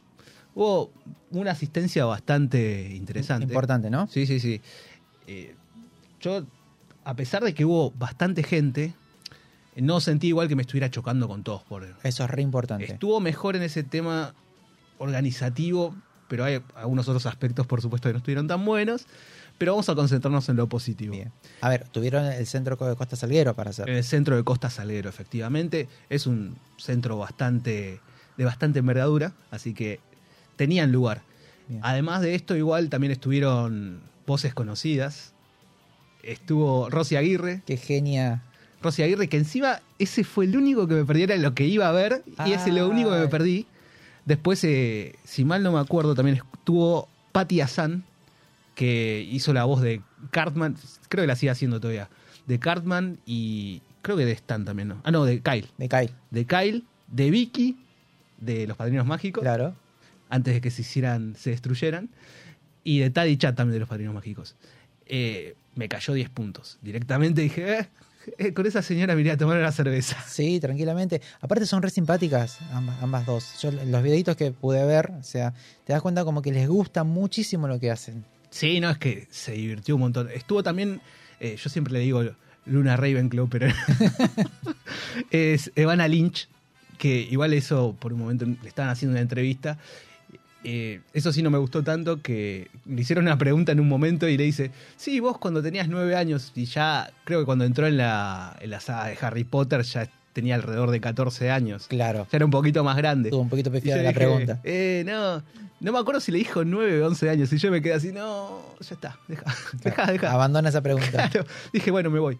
Hubo 0.55 0.91
una 1.31 1.51
asistencia 1.51 2.05
bastante 2.05 2.91
interesante. 2.93 3.45
Importante, 3.45 3.89
¿no? 3.89 4.07
Sí, 4.07 4.25
sí, 4.27 4.39
sí. 4.39 4.61
Eh, 5.27 5.55
yo, 6.21 6.45
a 7.03 7.15
pesar 7.15 7.43
de 7.43 7.53
que 7.53 7.65
hubo 7.65 7.91
bastante 7.91 8.43
gente, 8.43 8.93
no 9.75 9.99
sentí 9.99 10.27
igual 10.27 10.47
que 10.47 10.55
me 10.55 10.61
estuviera 10.61 10.89
chocando 10.89 11.27
con 11.27 11.43
todos. 11.43 11.63
Por, 11.63 11.95
Eso 12.03 12.23
es 12.23 12.29
re 12.29 12.41
importante. 12.41 12.85
Estuvo 12.85 13.19
mejor 13.19 13.55
en 13.55 13.63
ese 13.63 13.83
tema 13.83 14.35
organizativo, 14.99 15.95
pero 16.27 16.45
hay 16.45 16.61
algunos 16.75 17.07
otros 17.07 17.25
aspectos, 17.25 17.65
por 17.65 17.81
supuesto, 17.81 18.09
que 18.09 18.13
no 18.13 18.19
estuvieron 18.19 18.47
tan 18.47 18.63
buenos. 18.63 19.07
Pero 19.57 19.73
vamos 19.73 19.87
a 19.89 19.95
concentrarnos 19.95 20.49
en 20.49 20.55
lo 20.55 20.67
positivo. 20.67 21.13
Bien. 21.13 21.31
A 21.61 21.69
ver, 21.69 21.87
tuvieron 21.89 22.25
el 22.25 22.45
centro 22.47 22.75
de 22.75 22.95
Costa 22.95 23.15
Salguero 23.15 23.55
para 23.55 23.69
hacer. 23.69 23.89
El 23.89 24.03
centro 24.03 24.35
de 24.35 24.43
Costa 24.43 24.69
Salguero, 24.69 25.09
efectivamente. 25.09 25.87
Es 26.09 26.25
un 26.25 26.57
centro 26.77 27.17
bastante 27.17 27.99
de 28.35 28.45
bastante 28.45 28.79
envergadura, 28.79 29.33
así 29.51 29.75
que 29.75 29.99
tenían 30.55 30.91
lugar. 30.91 31.21
Bien. 31.67 31.81
Además 31.83 32.21
de 32.21 32.35
esto, 32.35 32.55
igual 32.55 32.89
también 32.89 33.11
estuvieron 33.11 34.01
voces 34.25 34.53
conocidas. 34.53 35.33
Estuvo 36.23 36.89
Rosy 36.89 37.15
Aguirre. 37.15 37.61
Qué 37.65 37.77
genia. 37.77 38.43
Rosy 38.81 39.03
Aguirre, 39.03 39.27
que 39.29 39.37
encima 39.37 39.79
ese 39.99 40.23
fue 40.23 40.45
el 40.45 40.57
único 40.57 40.87
que 40.87 40.95
me 40.95 41.05
perdiera 41.05 41.35
lo 41.37 41.53
que 41.53 41.65
iba 41.65 41.87
a 41.87 41.91
ver, 41.91 42.23
y 42.45 42.51
ese 42.51 42.69
es 42.69 42.75
lo 42.75 42.89
único 42.89 43.11
que 43.11 43.17
me 43.17 43.27
perdí. 43.27 43.65
Después, 44.25 44.63
eh, 44.63 45.15
si 45.23 45.45
mal 45.45 45.63
no 45.63 45.71
me 45.71 45.79
acuerdo, 45.79 46.15
también 46.15 46.41
estuvo 46.53 47.07
Patti 47.31 47.61
Hassan, 47.61 48.03
que 48.75 49.27
hizo 49.31 49.53
la 49.53 49.65
voz 49.65 49.81
de 49.81 50.01
Cartman, 50.31 50.75
creo 51.09 51.23
que 51.23 51.27
la 51.27 51.35
sigue 51.35 51.51
haciendo 51.51 51.79
todavía, 51.79 52.09
de 52.47 52.59
Cartman 52.59 53.19
y 53.25 53.81
creo 54.01 54.17
que 54.17 54.25
de 54.25 54.31
Stan 54.33 54.65
también, 54.65 54.89
¿no? 54.89 55.01
Ah, 55.03 55.11
no, 55.11 55.25
de 55.25 55.41
Kyle. 55.41 55.69
De 55.77 55.87
Kyle. 55.89 56.11
De 56.31 56.45
Kyle, 56.45 56.83
de 57.07 57.31
Vicky, 57.31 57.77
de 58.39 58.67
Los 58.67 58.77
Padrinos 58.77 59.05
Mágicos, 59.05 59.41
Claro. 59.41 59.75
Antes 60.33 60.55
de 60.55 60.61
que 60.61 60.71
se 60.71 60.81
hicieran, 60.81 61.35
se 61.37 61.51
destruyeran, 61.51 62.09
y 62.83 62.99
de 62.99 63.11
Taddy 63.11 63.37
Chat 63.37 63.55
también 63.55 63.73
de 63.73 63.79
Los 63.81 63.89
Padrinos 63.89 64.15
Mágicos. 64.15 64.55
Eh, 65.05 65.55
me 65.75 65.87
cayó 65.87 66.13
10 66.13 66.29
puntos. 66.29 66.79
Directamente 66.81 67.41
dije, 67.41 67.79
eh, 67.79 67.89
eh, 68.39 68.53
con 68.53 68.65
esa 68.65 68.81
señora 68.81 69.13
me 69.13 69.21
iría 69.21 69.33
a 69.33 69.37
tomar 69.37 69.59
una 69.59 69.71
cerveza. 69.71 70.17
Sí, 70.27 70.59
tranquilamente. 70.59 71.21
Aparte 71.39 71.67
son 71.67 71.83
re 71.83 71.91
simpáticas 71.91 72.59
ambas, 72.71 73.01
ambas 73.03 73.27
dos. 73.27 73.61
Yo 73.61 73.71
los 73.71 74.01
videitos 74.01 74.35
que 74.35 74.51
pude 74.51 74.83
ver, 74.85 75.11
o 75.11 75.23
sea, 75.23 75.53
te 75.85 75.93
das 75.93 76.01
cuenta 76.01 76.25
como 76.25 76.41
que 76.41 76.51
les 76.51 76.67
gusta 76.67 77.03
muchísimo 77.03 77.67
lo 77.67 77.79
que 77.79 77.91
hacen. 77.91 78.25
Sí, 78.49 78.79
no, 78.79 78.89
es 78.89 78.97
que 78.97 79.27
se 79.29 79.51
divirtió 79.51 79.95
un 79.95 80.01
montón. 80.01 80.29
Estuvo 80.33 80.63
también, 80.63 80.99
yo 81.41 81.69
siempre 81.69 81.93
le 81.93 81.99
digo 81.99 82.23
Luna 82.65 82.97
Ravenclaw, 82.97 83.49
pero 83.49 83.67
es 85.31 85.71
Evana 85.75 86.07
Lynch, 86.07 86.47
que 86.97 87.19
igual 87.19 87.53
eso 87.53 87.95
por 87.99 88.13
un 88.13 88.19
momento 88.19 88.45
le 88.45 88.67
estaban 88.67 88.91
haciendo 88.91 89.13
una 89.13 89.21
entrevista. 89.21 89.77
Eh, 90.63 91.01
eso 91.13 91.33
sí 91.33 91.41
no 91.43 91.49
me 91.49 91.57
gustó 91.57 91.83
tanto 91.83 92.21
que 92.21 92.69
le 92.85 93.01
hicieron 93.01 93.25
una 93.25 93.37
pregunta 93.37 93.71
en 93.73 93.79
un 93.79 93.87
momento 93.89 94.27
y 94.29 94.37
le 94.37 94.45
dice, 94.45 94.71
sí, 94.97 95.19
vos 95.19 95.37
cuando 95.37 95.61
tenías 95.61 95.87
nueve 95.89 96.15
años 96.15 96.51
y 96.55 96.65
ya 96.65 97.11
creo 97.25 97.39
que 97.39 97.45
cuando 97.45 97.65
entró 97.65 97.85
en 97.87 97.97
la, 97.97 98.55
en 98.61 98.69
la 98.69 98.79
saga 98.79 99.07
de 99.09 99.17
Harry 99.21 99.43
Potter 99.43 99.81
ya 99.83 100.09
tenía 100.31 100.55
alrededor 100.55 100.89
de 100.91 100.99
14 101.01 101.51
años. 101.51 101.87
Claro. 101.87 102.27
Ya 102.31 102.37
era 102.37 102.45
un 102.45 102.51
poquito 102.51 102.83
más 102.83 102.95
grande. 102.97 103.29
Estuvo 103.29 103.41
un 103.41 103.49
poquito 103.49 103.71
pifiada 103.71 104.01
la 104.03 104.09
dije, 104.09 104.19
pregunta. 104.19 104.61
Eh, 104.63 105.03
no, 105.05 105.43
no 105.79 105.91
me 105.91 105.99
acuerdo 105.99 106.21
si 106.21 106.31
le 106.31 106.39
dijo 106.39 106.63
9 106.65 107.03
o 107.03 107.07
11 107.07 107.29
años. 107.29 107.51
Y 107.53 107.57
yo 107.57 107.69
me 107.69 107.81
quedé 107.81 107.93
así, 107.93 108.11
no, 108.11 108.61
ya 108.79 108.95
está, 108.95 109.19
deja, 109.27 109.43
deja, 109.83 110.11
deja. 110.11 110.31
Abandona 110.31 110.69
esa 110.69 110.81
pregunta. 110.81 111.29
Claro, 111.29 111.45
dije, 111.73 111.91
bueno, 111.91 112.09
me 112.09 112.19
voy. 112.19 112.37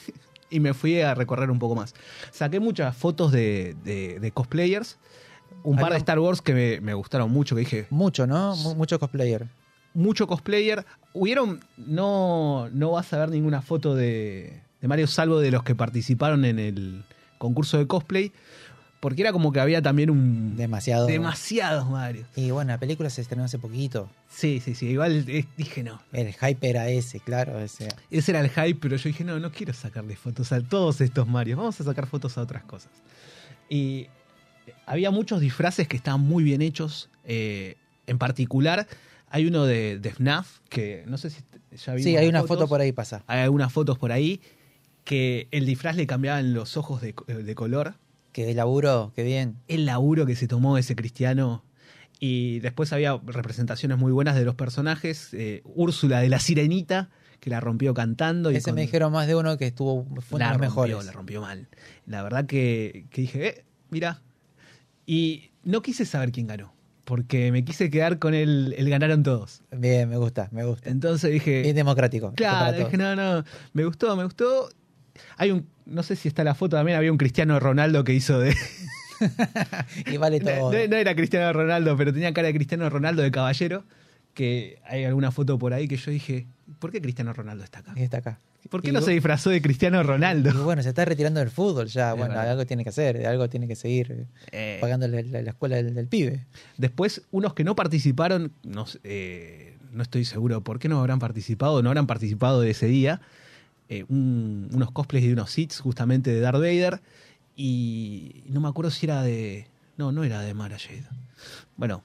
y 0.50 0.60
me 0.60 0.74
fui 0.74 1.00
a 1.00 1.14
recorrer 1.14 1.50
un 1.50 1.58
poco 1.58 1.74
más. 1.76 1.94
Saqué 2.32 2.58
muchas 2.58 2.96
fotos 2.96 3.32
de, 3.32 3.76
de- 3.84 4.18
de 4.18 4.30
cosplayers. 4.32 4.96
Un 5.70 5.76
par 5.78 5.92
de 5.92 5.98
Star 5.98 6.18
Wars 6.18 6.40
que 6.42 6.54
me, 6.54 6.80
me 6.80 6.94
gustaron 6.94 7.30
mucho, 7.30 7.54
que 7.56 7.60
dije, 7.60 7.86
Mucho, 7.90 8.26
¿no? 8.26 8.54
Mu- 8.56 8.74
mucho 8.76 8.98
cosplayer. 8.98 9.46
mucho 9.94 10.26
cosplayer. 10.26 10.84
Hubieron, 11.12 11.60
no, 11.76 12.68
no 12.72 12.90
vas 12.92 13.12
a 13.12 13.18
ver 13.18 13.30
ninguna 13.30 13.62
foto 13.62 13.94
de, 13.94 14.60
de 14.80 14.88
Mario 14.88 15.06
salvo 15.06 15.38
de 15.40 15.50
los 15.50 15.62
que 15.62 15.74
participaron 15.74 16.44
en 16.44 16.58
el 16.58 17.04
concurso 17.38 17.78
de 17.78 17.86
cosplay, 17.86 18.32
porque 19.00 19.22
era 19.22 19.32
como 19.32 19.52
que 19.52 19.60
había 19.60 19.80
también 19.82 20.10
un... 20.10 20.56
Demasiado. 20.56 21.06
Demasiados 21.06 21.88
Mario. 21.88 22.24
Y 22.34 22.50
bueno, 22.50 22.72
la 22.72 22.78
película 22.78 23.08
se 23.10 23.20
estrenó 23.22 23.44
hace 23.44 23.58
poquito. 23.58 24.08
Sí, 24.28 24.60
sí, 24.64 24.74
sí. 24.74 24.86
Igual 24.86 25.24
eh, 25.28 25.46
dije 25.56 25.82
no. 25.82 26.00
El 26.12 26.32
hype 26.32 26.68
era 26.68 26.88
ese, 26.88 27.20
claro. 27.20 27.58
Ese. 27.60 27.88
Ese 28.10 28.32
era 28.32 28.40
el 28.40 28.50
hype, 28.50 28.78
pero 28.80 28.96
yo 28.96 29.08
dije, 29.08 29.22
no, 29.24 29.38
no 29.38 29.52
quiero 29.52 29.72
sacarle 29.72 30.16
fotos 30.16 30.50
a 30.52 30.60
todos 30.60 31.00
estos 31.00 31.26
Marios. 31.28 31.58
Vamos 31.58 31.80
a 31.80 31.84
sacar 31.84 32.06
fotos 32.06 32.36
a 32.38 32.42
otras 32.42 32.64
cosas. 32.64 32.90
Y 33.68 34.08
había 34.86 35.10
muchos 35.10 35.40
disfraces 35.40 35.88
que 35.88 35.96
estaban 35.96 36.20
muy 36.20 36.44
bien 36.44 36.62
hechos. 36.62 37.10
eh, 37.24 37.76
en 38.06 38.18
particular, 38.18 38.86
hay 39.30 39.46
uno 39.46 39.64
de, 39.66 39.98
de 39.98 40.10
FNAF, 40.10 40.60
que 40.68 41.02
no 41.08 41.18
sé 41.18 41.30
si 41.30 41.40
ya 41.76 41.92
vimos 41.94 42.04
Sí, 42.04 42.16
hay 42.16 42.28
una 42.28 42.42
fotos. 42.42 42.56
foto 42.58 42.68
por 42.68 42.80
ahí 42.80 42.92
pasa. 42.92 43.24
Hay 43.26 43.40
algunas 43.40 43.72
fotos 43.72 43.98
por 43.98 44.12
ahí 44.12 44.40
que 45.04 45.48
el 45.50 45.66
disfraz 45.66 45.96
le 45.96 46.06
cambiaban 46.06 46.54
los 46.54 46.76
ojos 46.76 47.00
de, 47.00 47.14
de 47.26 47.54
color. 47.56 47.94
Que 48.32 48.52
laburo, 48.54 49.12
qué 49.16 49.22
bien. 49.24 49.56
El 49.66 49.86
laburo 49.86 50.26
que 50.26 50.36
se 50.36 50.46
tomó 50.46 50.78
ese 50.78 50.94
cristiano. 50.94 51.64
Y 52.20 52.60
después 52.60 52.92
había 52.92 53.20
representaciones 53.26 53.98
muy 53.98 54.12
buenas 54.12 54.36
de 54.36 54.44
los 54.44 54.54
personajes. 54.54 55.30
eh, 55.32 55.62
Úrsula 55.64 56.20
de 56.20 56.28
la 56.28 56.38
Sirenita, 56.38 57.10
que 57.40 57.50
la 57.50 57.60
rompió 57.60 57.92
cantando. 57.94 58.50
Y 58.52 58.56
Ese 58.56 58.66
con- 58.70 58.74
me 58.76 58.82
dijeron 58.82 59.12
más 59.12 59.26
de 59.26 59.34
uno 59.34 59.56
que 59.58 59.66
estuvo 59.66 60.04
fue 60.20 60.36
uno 60.36 60.38
la 60.38 60.52
de 60.52 60.58
los 60.58 60.60
rompió, 60.74 60.82
mejores. 60.86 61.06
la 61.06 61.12
rompió 61.12 61.40
mal. 61.40 61.68
La 62.06 62.22
verdad 62.22 62.46
que, 62.46 63.06
que 63.10 63.22
dije, 63.22 63.48
eh, 63.48 63.64
mira. 63.90 64.22
Y 65.06 65.50
no 65.62 65.80
quise 65.82 66.04
saber 66.04 66.32
quién 66.32 66.46
ganó. 66.48 66.74
Porque 67.04 67.52
me 67.52 67.64
quise 67.64 67.88
quedar 67.88 68.18
con 68.18 68.34
el, 68.34 68.74
el 68.76 68.90
ganaron 68.90 69.22
todos. 69.22 69.62
Bien, 69.70 70.08
me 70.08 70.16
gusta, 70.16 70.48
me 70.50 70.64
gusta. 70.64 70.90
Entonces 70.90 71.30
dije. 71.30 71.62
Bien 71.62 71.76
democrático. 71.76 72.32
Claro, 72.34 72.76
dije, 72.76 72.96
no, 72.96 73.14
no, 73.14 73.44
me 73.72 73.84
gustó, 73.84 74.16
me 74.16 74.24
gustó. 74.24 74.68
Hay 75.36 75.52
un, 75.52 75.68
no 75.86 76.02
sé 76.02 76.16
si 76.16 76.26
está 76.26 76.42
la 76.42 76.54
foto 76.56 76.76
también, 76.76 76.98
había 76.98 77.12
un 77.12 77.18
Cristiano 77.18 77.58
Ronaldo 77.60 78.02
que 78.04 78.12
hizo 78.12 78.38
de... 78.40 78.54
Y 80.06 80.16
vale 80.18 80.40
todo. 80.40 80.72
no- 80.72 80.88
no 80.88 80.96
era 80.96 81.14
Cristiano 81.14 81.52
Ronaldo, 81.52 81.96
pero 81.96 82.12
tenía 82.12 82.32
cara 82.34 82.48
de 82.48 82.54
Cristiano 82.54 82.88
Ronaldo 82.90 83.22
de 83.22 83.30
caballero, 83.30 83.84
que 84.34 84.78
hay 84.84 85.04
alguna 85.04 85.30
foto 85.30 85.58
por 85.58 85.72
ahí 85.72 85.88
que 85.88 85.96
yo 85.96 86.10
dije, 86.10 86.46
¿por 86.78 86.90
qué 86.92 87.00
Cristiano 87.00 87.32
Ronaldo 87.32 87.64
está 87.64 87.78
acá? 87.78 87.92
Y 87.96 88.02
está 88.02 88.18
acá. 88.18 88.38
¿Por 88.70 88.82
qué 88.82 88.90
Y 88.90 88.92
no 88.92 89.00
se 89.00 89.12
disfrazó 89.12 89.50
de 89.50 89.60
Cristiano 89.62 90.00
Y 90.00 90.02
Ronaldo? 90.02 90.64
bueno, 90.64 90.82
se 90.82 90.88
está 90.90 91.04
retirando 91.04 91.40
del 91.40 91.50
fútbol 91.50 91.86
ya. 91.88 92.10
Es 92.12 92.16
bueno, 92.18 92.34
verdad. 92.34 92.50
algo 92.52 92.66
tiene 92.66 92.82
que 92.84 92.90
hacer, 92.90 93.26
algo 93.26 93.48
tiene 93.48 93.66
que 93.68 93.76
seguir 93.76 94.26
Eh, 94.52 94.78
pagándole 94.80 95.22
la, 95.24 95.42
la 95.42 95.50
escuela 95.50 95.76
del, 95.76 95.94
del 95.94 96.06
pibe. 96.08 96.46
Después, 96.76 97.22
unos 97.30 97.54
que 97.54 97.64
no 97.64 97.74
participaron, 97.76 98.52
no, 98.64 98.84
eh, 99.04 99.76
no 99.92 100.02
estoy 100.02 100.24
seguro 100.24 100.62
por 100.62 100.78
qué 100.78 100.88
no 100.88 100.98
habrán 101.00 101.18
participado, 101.18 101.82
no 101.82 101.88
habrán 101.90 102.06
participado 102.06 102.60
de 102.60 102.70
ese 102.70 102.86
día. 102.86 103.20
eh, 103.88 104.04
un- 104.08 104.68
unos 104.72 104.90
cosplays 104.90 105.24
de 105.26 105.32
unos 105.32 105.50
Sith, 105.52 105.74
justamente 105.80 106.30
de 106.32 106.40
Darth 106.40 106.58
Vader. 106.58 107.00
Y 107.54 108.42
no 108.48 108.60
me 108.60 108.68
acuerdo 108.68 108.90
si 108.90 109.06
era 109.06 109.22
de. 109.22 109.68
No, 109.96 110.12
no 110.12 110.24
era 110.24 110.40
de 110.42 110.52
Mara 110.54 110.76
Jade. 110.78 111.04
Bueno, 111.76 112.02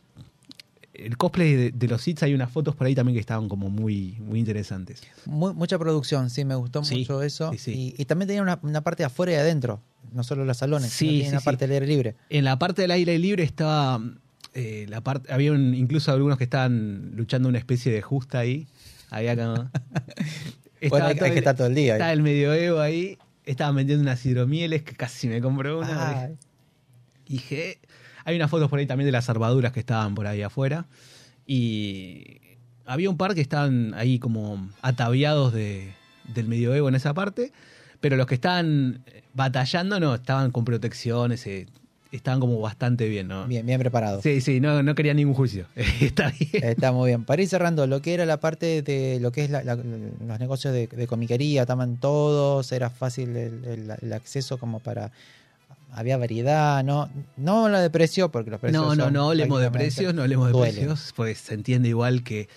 el 1.05 1.17
cosplay 1.17 1.53
de, 1.55 1.71
de 1.71 1.87
los 1.87 2.01
Sith 2.01 2.23
hay 2.23 2.33
unas 2.33 2.51
fotos 2.51 2.75
por 2.75 2.87
ahí 2.87 2.95
también 2.95 3.15
que 3.15 3.19
estaban 3.19 3.47
como 3.49 3.69
muy, 3.69 4.17
muy 4.19 4.39
interesantes. 4.39 5.01
Mu- 5.25 5.53
mucha 5.53 5.77
producción, 5.79 6.29
sí, 6.29 6.45
me 6.45 6.55
gustó 6.55 6.83
Sí, 6.83 6.99
mucho 6.99 7.21
eso. 7.21 7.51
sí, 7.51 7.57
sí. 7.57 7.93
Y, 7.97 8.01
y 8.01 8.05
también 8.05 8.27
tenía 8.27 8.41
una, 8.41 8.59
una 8.63 8.81
parte 8.81 9.03
de 9.03 9.07
afuera 9.07 9.31
y 9.31 9.35
adentro, 9.35 9.81
no 10.13 10.23
solo 10.23 10.45
los 10.45 10.57
salones, 10.57 10.91
sino 10.91 11.11
sí, 11.23 11.27
una 11.29 11.39
parte 11.41 11.65
del 11.67 11.73
aire 11.73 11.87
libre. 11.87 12.15
En 12.29 12.43
la 12.45 12.57
parte 12.59 12.81
del 12.83 12.91
aire 12.91 13.17
libre 13.19 13.43
estaba. 13.43 14.01
eh, 14.53 14.85
la 14.89 15.01
parte, 15.01 15.31
había 15.33 15.51
un- 15.53 15.73
incluso 15.75 16.11
algunos 16.11 16.37
que 16.37 16.43
estaban 16.43 17.11
luchando 17.15 17.47
una 17.49 17.57
especie 17.57 17.91
de 17.91 18.01
justa 18.01 18.39
ahí. 18.39 18.67
Había 19.09 19.35
como. 19.35 19.69
Bueno, 20.89 21.05
hay- 21.07 21.17
hay 21.19 21.31
que 21.31 21.37
estar 21.39 21.55
todo 21.55 21.67
el 21.67 21.75
día 21.75 21.93
ahí. 21.93 21.97
Estaba 21.99 22.13
el 22.13 22.21
medioevo 22.21 22.79
ahí. 22.79 23.17
estaban 23.45 23.75
vendiendo 23.75 24.01
unas 24.03 24.25
hidromieles 24.25 24.83
que 24.83 24.95
casi 24.95 25.27
me 25.27 25.41
compré 25.41 25.73
una. 25.73 26.21
Ay. 26.21 26.35
Dije, 27.27 27.79
hay 28.26 28.36
unas 28.36 28.49
fotos 28.49 28.69
por 28.69 28.80
ahí 28.80 28.86
también 28.86 29.05
de 29.07 29.11
las 29.11 29.30
armaduras 29.30 29.72
que 29.72 29.80
estaban 29.80 30.15
por 30.15 30.28
ahí 30.28 30.41
afuera. 30.41 30.86
Y 31.47 32.38
había 32.86 33.09
un 33.09 33.17
par 33.17 33.36
que 33.36 33.41
estaban 33.41 33.93
ahí 33.95 34.19
como 34.19 34.69
ataviados 34.82 35.53
de, 35.53 35.91
del 36.34 36.47
medioevo 36.47 36.89
en 36.89 36.95
esa 36.95 37.13
parte. 37.13 37.51
Pero 37.99 38.15
los 38.17 38.26
que 38.26 38.36
estaban 38.36 39.03
batallando 39.34 39.99
no, 39.99 40.15
estaban 40.15 40.51
con 40.51 40.65
protecciones, 40.65 41.45
eh, 41.45 41.67
estaban 42.11 42.39
como 42.39 42.59
bastante 42.59 43.07
bien, 43.07 43.28
¿no? 43.28 43.45
Bien, 43.47 43.63
bien 43.65 43.80
preparado. 43.80 44.22
Sí, 44.24 44.41
sí, 44.41 44.59
no, 44.59 44.82
no 44.82 44.95
quería 44.95 45.13
ningún 45.13 45.36
juicio. 45.36 45.67
Está 45.76 46.32
bien. 46.32 46.63
Está 46.63 46.91
muy 46.91 47.09
bien. 47.11 47.26
Para 47.26 47.41
ir 47.43 47.47
cerrando, 47.47 47.86
lo 47.86 48.01
que 48.01 48.13
era 48.15 48.26
la 48.26 48.39
parte 48.39 48.82
de 48.82 49.19
lo 49.22 49.32
que 49.32 49.43
es 49.43 49.51
la- 49.51 49.63
la- 49.63 49.76
los 49.76 50.39
negocios 50.39 50.74
de, 50.74 50.88
de 50.88 51.07
comiquería, 51.07 51.61
estaban 51.61 51.97
todos, 51.97 52.72
era 52.72 52.89
fácil 52.89 53.36
el, 53.38 53.65
el- 53.65 53.91
el 54.01 54.13
acceso 54.13 54.57
como 54.57 54.80
para... 54.80 55.11
Había 55.93 56.17
variedad, 56.17 56.83
no 56.83 57.09
no 57.37 57.67
la 57.69 57.81
de 57.81 57.89
precio, 57.89 58.31
porque 58.31 58.49
los 58.51 58.59
precios 58.59 58.81
No, 58.81 58.95
no, 58.95 59.03
son 59.05 59.13
no 59.13 59.29
hablemos 59.29 59.59
de 59.61 59.69
precios, 59.71 60.13
no 60.13 60.21
hablemos 60.21 60.47
de 60.47 60.53
duelen. 60.53 60.75
precios, 60.75 61.13
pues 61.15 61.37
se 61.39 61.53
entiende 61.53 61.89
igual 61.89 62.23
que 62.23 62.47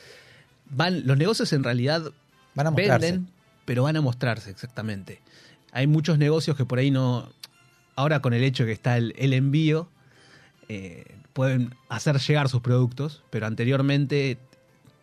van 0.71 1.07
los 1.07 1.17
negocios 1.19 1.53
en 1.53 1.65
realidad 1.65 2.13
Van 2.55 2.69
a 2.69 2.71
mostrarse. 2.71 3.07
venden, 3.13 3.29
pero 3.65 3.83
van 3.83 3.97
a 3.97 4.01
mostrarse 4.01 4.51
exactamente. 4.51 5.21
Hay 5.73 5.87
muchos 5.89 6.19
negocios 6.19 6.57
que 6.57 6.65
por 6.65 6.79
ahí 6.79 6.91
no, 6.93 7.29
ahora 7.97 8.21
con 8.21 8.33
el 8.35 8.45
hecho 8.45 8.65
que 8.65 8.73
está 8.73 8.97
el, 8.97 9.13
el 9.19 9.33
envío, 9.33 9.89
eh, 10.69 11.05
pueden 11.33 11.75
hacer 11.89 12.19
llegar 12.21 12.49
sus 12.49 12.61
productos, 12.63 13.23
pero 13.31 13.47
anteriormente 13.47 14.39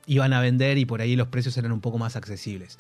iban 0.07 0.31
a 0.33 0.39
vender 0.39 0.77
y 0.77 0.85
por 0.85 1.01
ahí 1.01 1.15
los 1.17 1.27
precios 1.27 1.57
eran 1.57 1.71
un 1.73 1.81
poco 1.81 1.97
más 1.97 2.15
accesibles. 2.15 2.79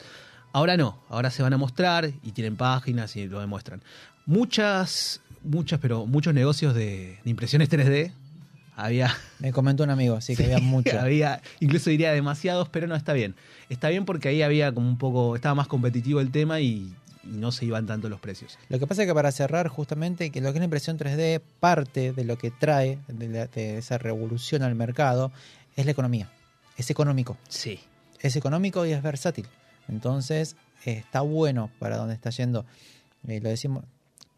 Ahora 0.53 0.77
no, 0.77 1.01
ahora 1.09 1.29
se 1.31 1.43
van 1.43 1.53
a 1.53 1.57
mostrar 1.57 2.11
y 2.23 2.31
tienen 2.31 2.55
páginas 2.55 3.15
y 3.15 3.27
lo 3.27 3.39
demuestran. 3.41 3.81
Muchas, 4.25 5.21
muchas, 5.43 5.79
pero 5.79 6.05
muchos 6.05 6.33
negocios 6.33 6.73
de, 6.73 7.17
de 7.23 7.29
impresiones 7.29 7.69
3D. 7.69 8.11
Había, 8.75 9.15
Me 9.39 9.51
comentó 9.51 9.83
un 9.83 9.89
amigo, 9.89 10.21
sí, 10.21 10.35
que 10.35 10.45
había 10.45 10.59
mucho. 10.61 10.99
había, 10.99 11.41
incluso 11.59 11.89
diría 11.89 12.11
demasiados, 12.13 12.69
pero 12.69 12.87
no 12.87 12.95
está 12.95 13.13
bien. 13.13 13.35
Está 13.69 13.89
bien 13.89 14.05
porque 14.05 14.29
ahí 14.29 14.41
había 14.41 14.71
como 14.73 14.87
un 14.87 14.97
poco, 14.97 15.35
estaba 15.35 15.53
más 15.55 15.67
competitivo 15.67 16.19
el 16.21 16.31
tema 16.31 16.61
y, 16.61 16.93
y 17.23 17.27
no 17.27 17.51
se 17.51 17.65
iban 17.65 17.85
tanto 17.85 18.09
los 18.09 18.19
precios. 18.19 18.57
Lo 18.69 18.79
que 18.79 18.87
pasa 18.87 19.03
es 19.03 19.07
que 19.07 19.13
para 19.13 19.31
cerrar 19.31 19.67
justamente, 19.67 20.29
que 20.31 20.41
lo 20.41 20.51
que 20.51 20.57
es 20.57 20.61
la 20.61 20.65
impresión 20.65 20.97
3D, 20.97 21.41
parte 21.59 22.13
de 22.13 22.23
lo 22.23 22.37
que 22.37 22.49
trae 22.49 22.97
de, 23.07 23.27
la- 23.27 23.47
de 23.47 23.77
esa 23.77 23.97
revolución 23.97 24.63
al 24.63 24.73
mercado 24.75 25.31
es 25.75 25.85
la 25.85 25.91
economía. 25.91 26.29
Es 26.77 26.89
económico. 26.89 27.37
Sí. 27.49 27.79
Es 28.21 28.35
económico 28.35 28.85
y 28.85 28.93
es 28.93 29.03
versátil. 29.03 29.45
Entonces, 29.89 30.55
eh, 30.85 30.93
está 30.93 31.21
bueno 31.21 31.69
para 31.77 31.97
donde 31.97 32.13
está 32.15 32.29
yendo. 32.29 32.65
Eh, 33.27 33.39
lo 33.41 33.49
decimos, 33.49 33.83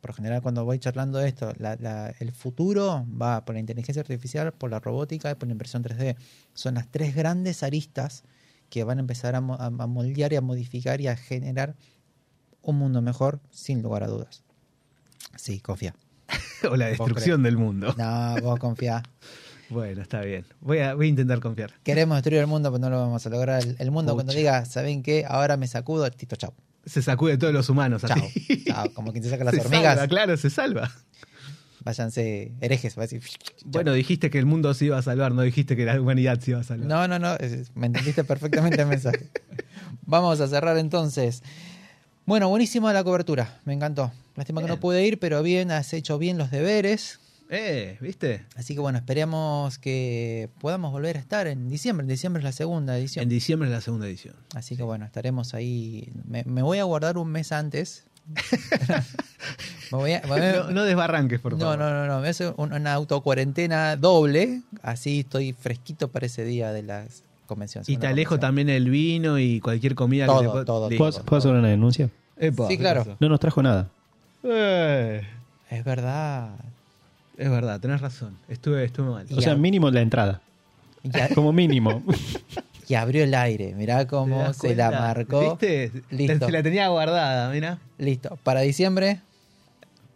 por 0.04 0.10
lo 0.10 0.16
general 0.16 0.42
cuando 0.42 0.66
voy 0.66 0.80
charlando 0.80 1.18
de 1.20 1.30
esto, 1.30 1.54
la- 1.60 1.78
la- 1.78 2.14
el 2.20 2.34
futuro 2.34 3.06
va 3.10 3.46
por 3.46 3.56
la 3.56 3.62
inteligencia 3.62 4.02
artificial, 4.02 4.52
por 4.52 4.70
la 4.70 4.80
robótica 4.82 5.32
y 5.32 5.36
por 5.36 5.48
la 5.48 5.54
impresión 5.54 5.82
3D. 5.82 6.18
Son 6.54 6.74
las 6.76 6.90
tres 6.92 7.16
grandes 7.16 7.64
aristas 7.64 8.26
que 8.70 8.84
van 8.84 8.98
a 8.98 9.00
empezar 9.00 9.34
a, 9.34 9.40
mo- 9.40 9.54
a- 9.56 9.68
a 9.68 9.88
moldear 9.88 10.34
y 10.34 10.36
a 10.36 10.42
modificar 10.42 11.00
y 11.00 11.08
a 11.08 11.16
generar 11.16 11.78
un 12.62 12.78
mundo 12.80 13.02
mejor, 13.02 13.40
sin 13.50 13.82
lugar 13.82 14.04
a 14.04 14.08
dudas. 14.08 14.44
Sí, 15.38 15.62
confía. 15.62 15.96
o 16.70 16.76
la 16.76 16.88
destrucción 16.88 17.42
del 17.42 17.56
mundo. 17.58 17.96
No, 17.98 18.42
vos 18.42 18.60
confía. 18.60 19.02
Bueno, 19.70 20.02
está 20.04 20.20
bien. 20.22 20.46
Voy 20.60 20.80
a, 20.80 20.94
voy 20.94 21.08
a 21.08 21.10
intentar 21.10 21.40
confiar. 21.40 21.72
Queremos 21.82 22.18
destruir 22.18 22.42
el 22.42 22.48
mundo, 22.48 22.70
pero 22.72 22.80
no 22.80 22.90
lo 22.92 23.00
vamos 23.00 23.26
a 23.26 23.30
lograr. 23.30 23.64
El, 23.64 23.76
el 23.80 23.90
mundo 23.92 24.14
cuando 24.14 24.34
diga, 24.34 24.66
¿saben 24.66 25.02
qué? 25.02 25.26
Ahora 25.28 25.58
me 25.58 25.66
sacudo, 25.68 26.12
tito, 26.12 26.36
chau. 26.36 26.54
Se 26.86 27.02
sacude 27.02 27.38
todos 27.38 27.54
los 27.54 27.70
humanos. 27.70 28.02
Chao. 28.06 28.18
así. 28.18 28.64
Chao. 28.66 28.94
Como 28.94 29.12
quien 29.12 29.24
se 29.24 29.30
saca 29.30 29.44
las 29.46 29.56
Se 29.56 29.62
hormigas. 29.62 29.96
salva, 29.96 30.08
claro, 30.08 30.38
se 30.38 30.50
salva. 30.50 30.92
Váyanse 31.84 32.54
herejes, 32.62 32.98
va 32.98 33.04
a 33.04 33.06
decir. 33.08 33.22
Bueno, 33.66 33.92
dijiste 33.94 34.30
que 34.30 34.40
el 34.40 34.46
mundo 34.46 34.74
se 34.74 34.86
iba 34.86 34.98
a 34.98 35.02
salvar, 35.02 35.34
no 35.34 35.42
dijiste 35.42 35.76
que 35.76 35.84
la 35.86 36.00
humanidad 36.00 36.40
se 36.40 36.52
iba 36.52 36.62
a 36.62 36.64
salvar. 36.64 36.88
No, 36.88 37.08
no, 37.10 37.20
no, 37.20 37.36
me 37.76 37.88
entendiste 37.88 38.24
perfectamente 38.24 38.82
el 38.82 38.88
mensaje. 38.88 39.30
Vamos 40.06 40.40
a 40.40 40.48
cerrar 40.48 40.78
entonces. 40.78 41.44
Bueno, 42.26 42.48
buenísima 42.48 42.94
la 42.94 43.04
cobertura, 43.04 43.60
me 43.66 43.74
encantó. 43.74 44.14
Lástima 44.36 44.62
que 44.62 44.68
no 44.68 44.76
Bien. 44.76 44.80
pude 44.82 45.06
ir, 45.06 45.20
pero 45.20 45.44
bien, 45.44 45.72
has 45.72 45.92
hecho 45.94 46.18
bien 46.18 46.38
los 46.38 46.52
deberes. 46.52 47.20
Eh, 47.50 47.98
¿viste? 48.02 48.46
Así 48.56 48.74
que 48.74 48.80
bueno, 48.80 48.98
esperemos 48.98 49.78
que 49.78 50.50
podamos 50.60 50.92
volver 50.92 51.18
a 51.18 51.20
estar 51.20 51.46
en 51.48 51.70
diciembre. 51.70 52.04
En 52.04 52.10
diciembre 52.10 52.40
es 52.40 52.44
la 52.44 52.52
segunda 52.52 52.98
edición. 52.98 53.24
En 53.24 53.30
diciembre 53.30 53.68
es 53.70 53.74
la 53.74 53.82
segunda 53.82 54.08
edición. 54.08 54.36
Así 54.56 54.76
que 54.76 54.84
bueno, 54.84 55.06
estaremos 55.06 55.54
ahí. 55.54 56.10
Me, 56.28 56.44
me 56.46 56.62
voy 56.64 56.80
a 56.80 56.84
guardar 56.84 57.18
un 57.18 57.30
mes 57.30 57.52
antes. 57.52 58.06
me 59.92 59.98
voy 59.98 60.14
a, 60.14 60.22
me 60.22 60.54
No, 60.54 60.72
no 60.72 60.84
desbarranques, 60.84 61.40
por 61.40 61.54
no, 61.54 61.60
favor. 61.60 61.78
no, 61.80 61.92
no, 61.92 62.08
no, 62.08 62.22
me 62.22 62.30
hace 62.30 62.54
un- 62.56 62.74
una 62.74 62.94
autocuarentena 62.94 63.96
doble. 63.98 64.62
Así 64.82 65.20
estoy 65.22 65.54
fresquito 65.54 66.08
para 66.10 66.26
ese 66.26 66.44
día 66.46 66.72
de 66.72 66.84
las 66.84 67.24
convenciones. 67.46 67.90
Y 67.90 67.98
te 67.98 68.08
alejo 68.08 68.40
también 68.40 68.70
el 68.70 68.90
vino 68.90 69.38
y 69.38 69.60
cualquier 69.60 69.94
comida 69.96 70.26
Todo, 70.26 70.54
que 70.54 70.60
te 70.60 70.66
todo, 70.66 70.90
Listo. 70.90 71.04
¿Puedo, 71.06 71.24
puedo 71.26 71.38
hacer 71.40 71.52
una 71.52 71.68
denuncia? 71.68 72.10
Epa, 72.38 72.68
Sí, 72.68 72.78
¿qué 72.78 72.80
claro. 72.84 73.18
No 73.20 73.30
nos 73.30 73.40
trajo 73.40 73.62
nada. 73.62 73.90
Eh, 74.44 75.22
Es 75.70 75.84
verdad. 75.84 76.50
Es 77.38 77.50
verdad, 77.50 77.80
tenés 77.80 78.02
razón. 78.02 78.38
Estuve, 78.48 78.86
estuve 78.86 79.10
mal. 79.10 79.26
Y 79.30 79.38
O 79.38 79.42
sea, 79.42 79.56
mínimo 79.56 79.90
la 79.90 80.02
entrada. 80.02 80.42
Como 81.34 81.52
mínimo. 81.52 82.04
y 82.88 82.96
abrió 82.96 83.24
el 83.24 83.34
aire. 83.34 83.74
Mirá 83.76 84.00
¿Te 84.00 84.08
cómo 84.08 84.54
se 84.54 84.76
la 84.76 84.92
marcó. 84.92 85.42
¿Viste? 85.52 85.92
Listo. 86.10 86.46
Se 86.46 86.52
la 86.52 86.64
tenía 86.64 86.88
guardada, 86.88 87.50
mira. 87.52 87.80
Listo. 87.98 88.38
Para 88.44 88.62
diciembre, 88.62 89.20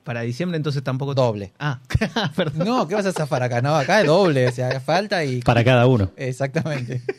Para 0.04 0.22
diciembre 0.22 0.58
entonces 0.58 0.84
tampoco... 0.84 1.14
doble. 1.14 1.52
Ah, 1.60 1.80
perdón. 2.36 2.68
No, 2.68 2.88
¿qué 2.88 2.96
vas 2.96 3.06
a 3.06 3.12
zafar 3.12 3.44
acá? 3.44 3.62
No, 3.62 3.76
acá 3.76 4.02
es 4.02 4.08
doble. 4.08 4.48
O 4.48 4.52
sea, 4.52 4.80
falta 4.80 5.24
y. 5.26 5.42
Para 5.42 5.64
cada 5.64 5.88
uno. 5.88 6.12
Exactamente. 6.16 7.02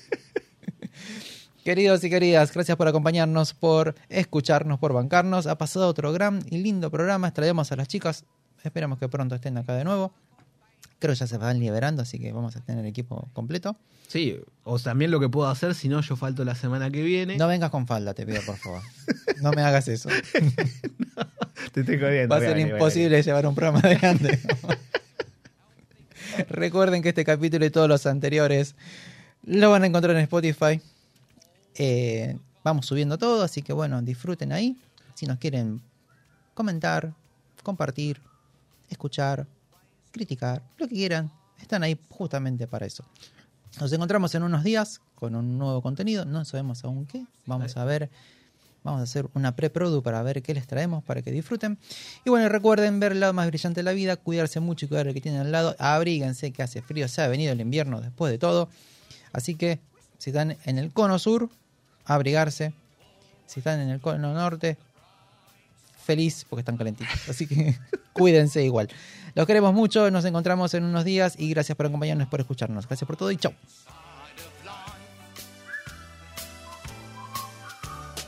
Queridos 1.65 2.03
y 2.03 2.09
queridas, 2.09 2.51
gracias 2.55 2.79
por 2.79 2.89
acompañarnos, 2.89 3.53
por 3.53 3.95
escucharnos, 4.09 4.79
por 4.79 4.95
bancarnos. 4.95 5.47
Ha 5.47 5.59
pasado 5.59 5.87
otro 5.87 6.15
gran 6.15 6.43
y 6.49 6.57
lindo 6.63 6.91
programa. 6.91 7.35
Traemos 7.35 7.71
a 7.73 7.77
las 7.77 7.89
chicas. 7.89 8.25
Esperamos 8.65 8.99
que 8.99 9.09
pronto 9.09 9.35
estén 9.35 9.57
acá 9.57 9.75
de 9.77 9.85
nuevo. 9.85 10.13
Creo 10.99 11.15
que 11.15 11.19
ya 11.19 11.27
se 11.27 11.39
van 11.39 11.61
liberando, 11.61 12.03
así 12.03 12.19
que 12.19 12.33
vamos 12.33 12.57
a 12.57 12.61
tener 12.61 12.85
equipo 12.85 13.29
completo. 13.33 13.77
Sí, 14.09 14.41
o 14.65 14.79
también 14.79 15.11
lo 15.11 15.21
que 15.21 15.29
puedo 15.29 15.49
hacer, 15.49 15.75
si 15.75 15.89
no, 15.89 16.01
yo 16.01 16.17
falto 16.17 16.45
la 16.45 16.55
semana 16.55 16.91
que 16.91 17.03
viene. 17.03 17.37
No 17.37 17.47
vengas 17.47 17.71
con 17.71 17.87
falda, 17.87 18.15
te 18.15 18.27
pido, 18.27 18.41
por 18.43 18.57
favor. 18.57 18.83
No 19.43 19.53
me 19.53 19.63
hagas 19.63 19.87
eso. 19.87 20.09
Te 21.73 21.81
estoy 21.81 21.99
jodiendo. 21.99 22.35
Va 22.35 22.41
a 22.41 22.45
ser 22.45 22.59
imposible 22.59 23.23
llevar 23.23 23.47
un 23.47 23.55
programa 23.55 23.81
adelante. 23.81 24.41
Recuerden 26.49 27.03
que 27.03 27.11
este 27.11 27.25
capítulo 27.25 27.65
y 27.67 27.71
todos 27.71 27.89
los 27.89 28.07
anteriores 28.07 28.75
lo 29.45 29.71
van 29.71 29.83
a 29.83 29.87
encontrar 29.87 30.17
en 30.17 30.23
Spotify. 30.23 30.81
Eh, 31.75 32.37
vamos 32.65 32.87
subiendo 32.87 33.19
todo, 33.19 33.43
así 33.43 33.63
que 33.63 33.73
bueno, 33.73 34.01
disfruten 34.03 34.53
ahí. 34.53 34.77
Si 35.15 35.27
nos 35.27 35.39
quieren 35.39 35.81
comentar, 36.55 37.13
compartir, 37.63 38.21
escuchar, 38.89 39.47
criticar, 40.11 40.63
lo 40.79 40.89
que 40.89 40.95
quieran, 40.95 41.31
están 41.61 41.83
ahí 41.83 41.99
justamente 42.09 42.67
para 42.67 42.87
eso. 42.87 43.05
Nos 43.81 43.93
encontramos 43.93 44.35
en 44.35 44.43
unos 44.43 44.65
días 44.65 45.01
con 45.15 45.35
un 45.35 45.59
nuevo 45.59 45.83
contenido, 45.83 46.25
no 46.25 46.45
sabemos 46.45 46.85
aún 46.85 47.07
qué. 47.07 47.27
Vamos 47.47 47.77
a 47.77 47.85
ver, 47.85 48.11
vamos 48.83 49.01
a 49.01 49.05
hacer 49.05 49.29
una 49.35 49.55
pre-produ 49.55 50.03
para 50.03 50.23
ver 50.23 50.43
qué 50.43 50.55
les 50.55 50.67
traemos 50.67 51.05
para 51.05 51.23
que 51.23 51.31
disfruten. 51.31 51.79
Y 52.25 52.31
bueno, 52.31 52.49
recuerden 52.49 52.99
ver 52.99 53.13
el 53.13 53.21
lado 53.21 53.33
más 53.33 53.47
brillante 53.47 53.81
de 53.81 53.85
la 53.85 53.93
vida, 53.93 54.17
cuidarse 54.17 54.61
mucho 54.61 54.87
y 54.87 54.89
cuidar 54.89 55.09
al 55.09 55.15
que 55.15 55.21
tienen 55.21 55.43
al 55.43 55.53
lado. 55.53 55.77
Abríguense 55.79 56.53
que 56.53 56.63
hace 56.63 56.83
frío, 56.83 57.07
se 57.09 57.23
ha 57.23 57.29
venido 57.29 57.53
el 57.53 57.61
invierno 57.61 58.01
después 58.01 58.33
de 58.33 58.39
todo. 58.39 58.69
Así 59.33 59.55
que 59.55 59.81
si 60.19 60.31
están 60.31 60.57
en 60.65 60.79
el 60.79 60.93
cono 60.93 61.19
sur, 61.19 61.49
abrigarse. 62.05 62.73
Si 63.47 63.61
están 63.61 63.81
en 63.81 63.89
el 63.89 64.01
cono 64.01 64.35
norte, 64.35 64.77
feliz 66.09 66.47
porque 66.49 66.61
están 66.61 66.79
calentitos. 66.79 67.29
Así 67.29 67.47
que 67.47 67.77
cuídense 68.15 68.65
igual. 68.65 68.89
Los 69.35 69.47
queremos 69.47 69.75
mucho, 69.75 70.11
nos 70.11 70.25
encontramos 70.25 70.73
en 70.73 70.85
unos 70.85 71.05
días 71.05 71.35
y 71.39 71.51
gracias 71.51 71.77
por 71.77 71.85
acompañarnos, 71.85 72.29
por 72.29 72.41
escucharnos. 72.41 72.87
Gracias 72.87 73.07
por 73.07 73.19
todo 73.19 73.31
y 73.31 73.37
chau. 73.37 73.53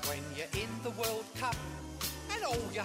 when 0.07 0.23
you're 0.37 0.47
in 0.53 0.69
the 0.83 0.91
World 0.91 1.25
Cup 1.41 1.57
and 2.31 2.45
all 2.45 2.71
your 2.75 2.85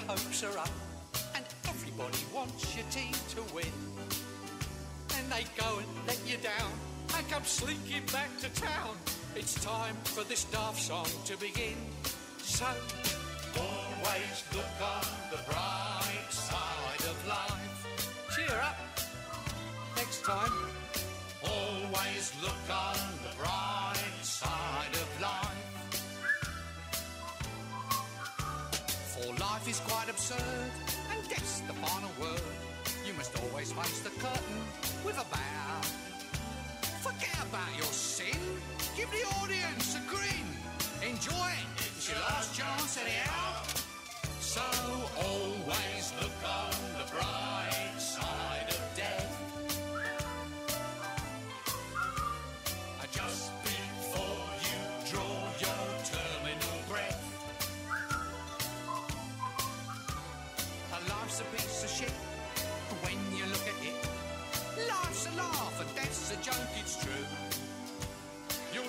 Always 13.57 14.43
look 14.53 14.75
on 14.81 15.05
the 15.31 15.37
bright 15.49 16.29
side 16.29 17.05
of 17.11 17.27
life. 17.27 17.87
Cheer 18.35 18.59
up 18.61 18.77
next 19.95 20.23
time. 20.23 20.51
Always 21.43 22.33
look 22.41 22.65
on 22.69 22.97
the 23.23 23.35
bright 23.37 24.23
side 24.23 24.95
of 25.03 25.21
life. 25.21 25.65
For 29.13 29.33
life 29.33 29.67
is 29.69 29.79
quite 29.81 30.09
absurd, 30.09 30.71
and 31.11 31.29
death's 31.29 31.61
the 31.61 31.73
final 31.73 32.11
word. 32.19 32.41
You 33.05 33.13
must 33.13 33.33
always 33.43 33.71
face 33.71 33.99
the 33.99 34.09
curtain 34.09 34.59
with 35.05 35.17
a 35.17 35.25
bow. 35.33 35.81
Forget 37.01 37.37
about 37.49 37.71
your 37.77 37.93
sin, 37.93 38.39
give 38.97 39.09
the 39.11 39.23
audience 39.39 39.95
a 39.95 40.01
grin. 40.09 40.47
Enjoy 41.07 41.49
it 41.61 41.84
it's 42.07 42.13
your 42.13 42.21
last 42.21 42.55
chance 42.55 42.97
anyhow. 43.01 43.63
So 44.39 44.61
always 45.17 46.13
look 46.21 46.37
on 46.47 46.71
the 46.99 47.11
bright 47.11 47.99
side 47.99 48.67
of 48.69 48.79
death. 48.95 49.24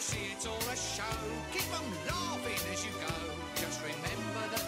See, 0.06 0.30
it's 0.32 0.46
all 0.46 0.54
a 0.54 0.76
show. 0.76 1.18
Keep 1.52 1.66
on 1.74 1.82
laughing 2.06 2.62
as 2.72 2.84
you 2.86 2.92
go. 2.92 3.14
Just 3.56 3.82
remember 3.82 4.44
that 4.54 4.65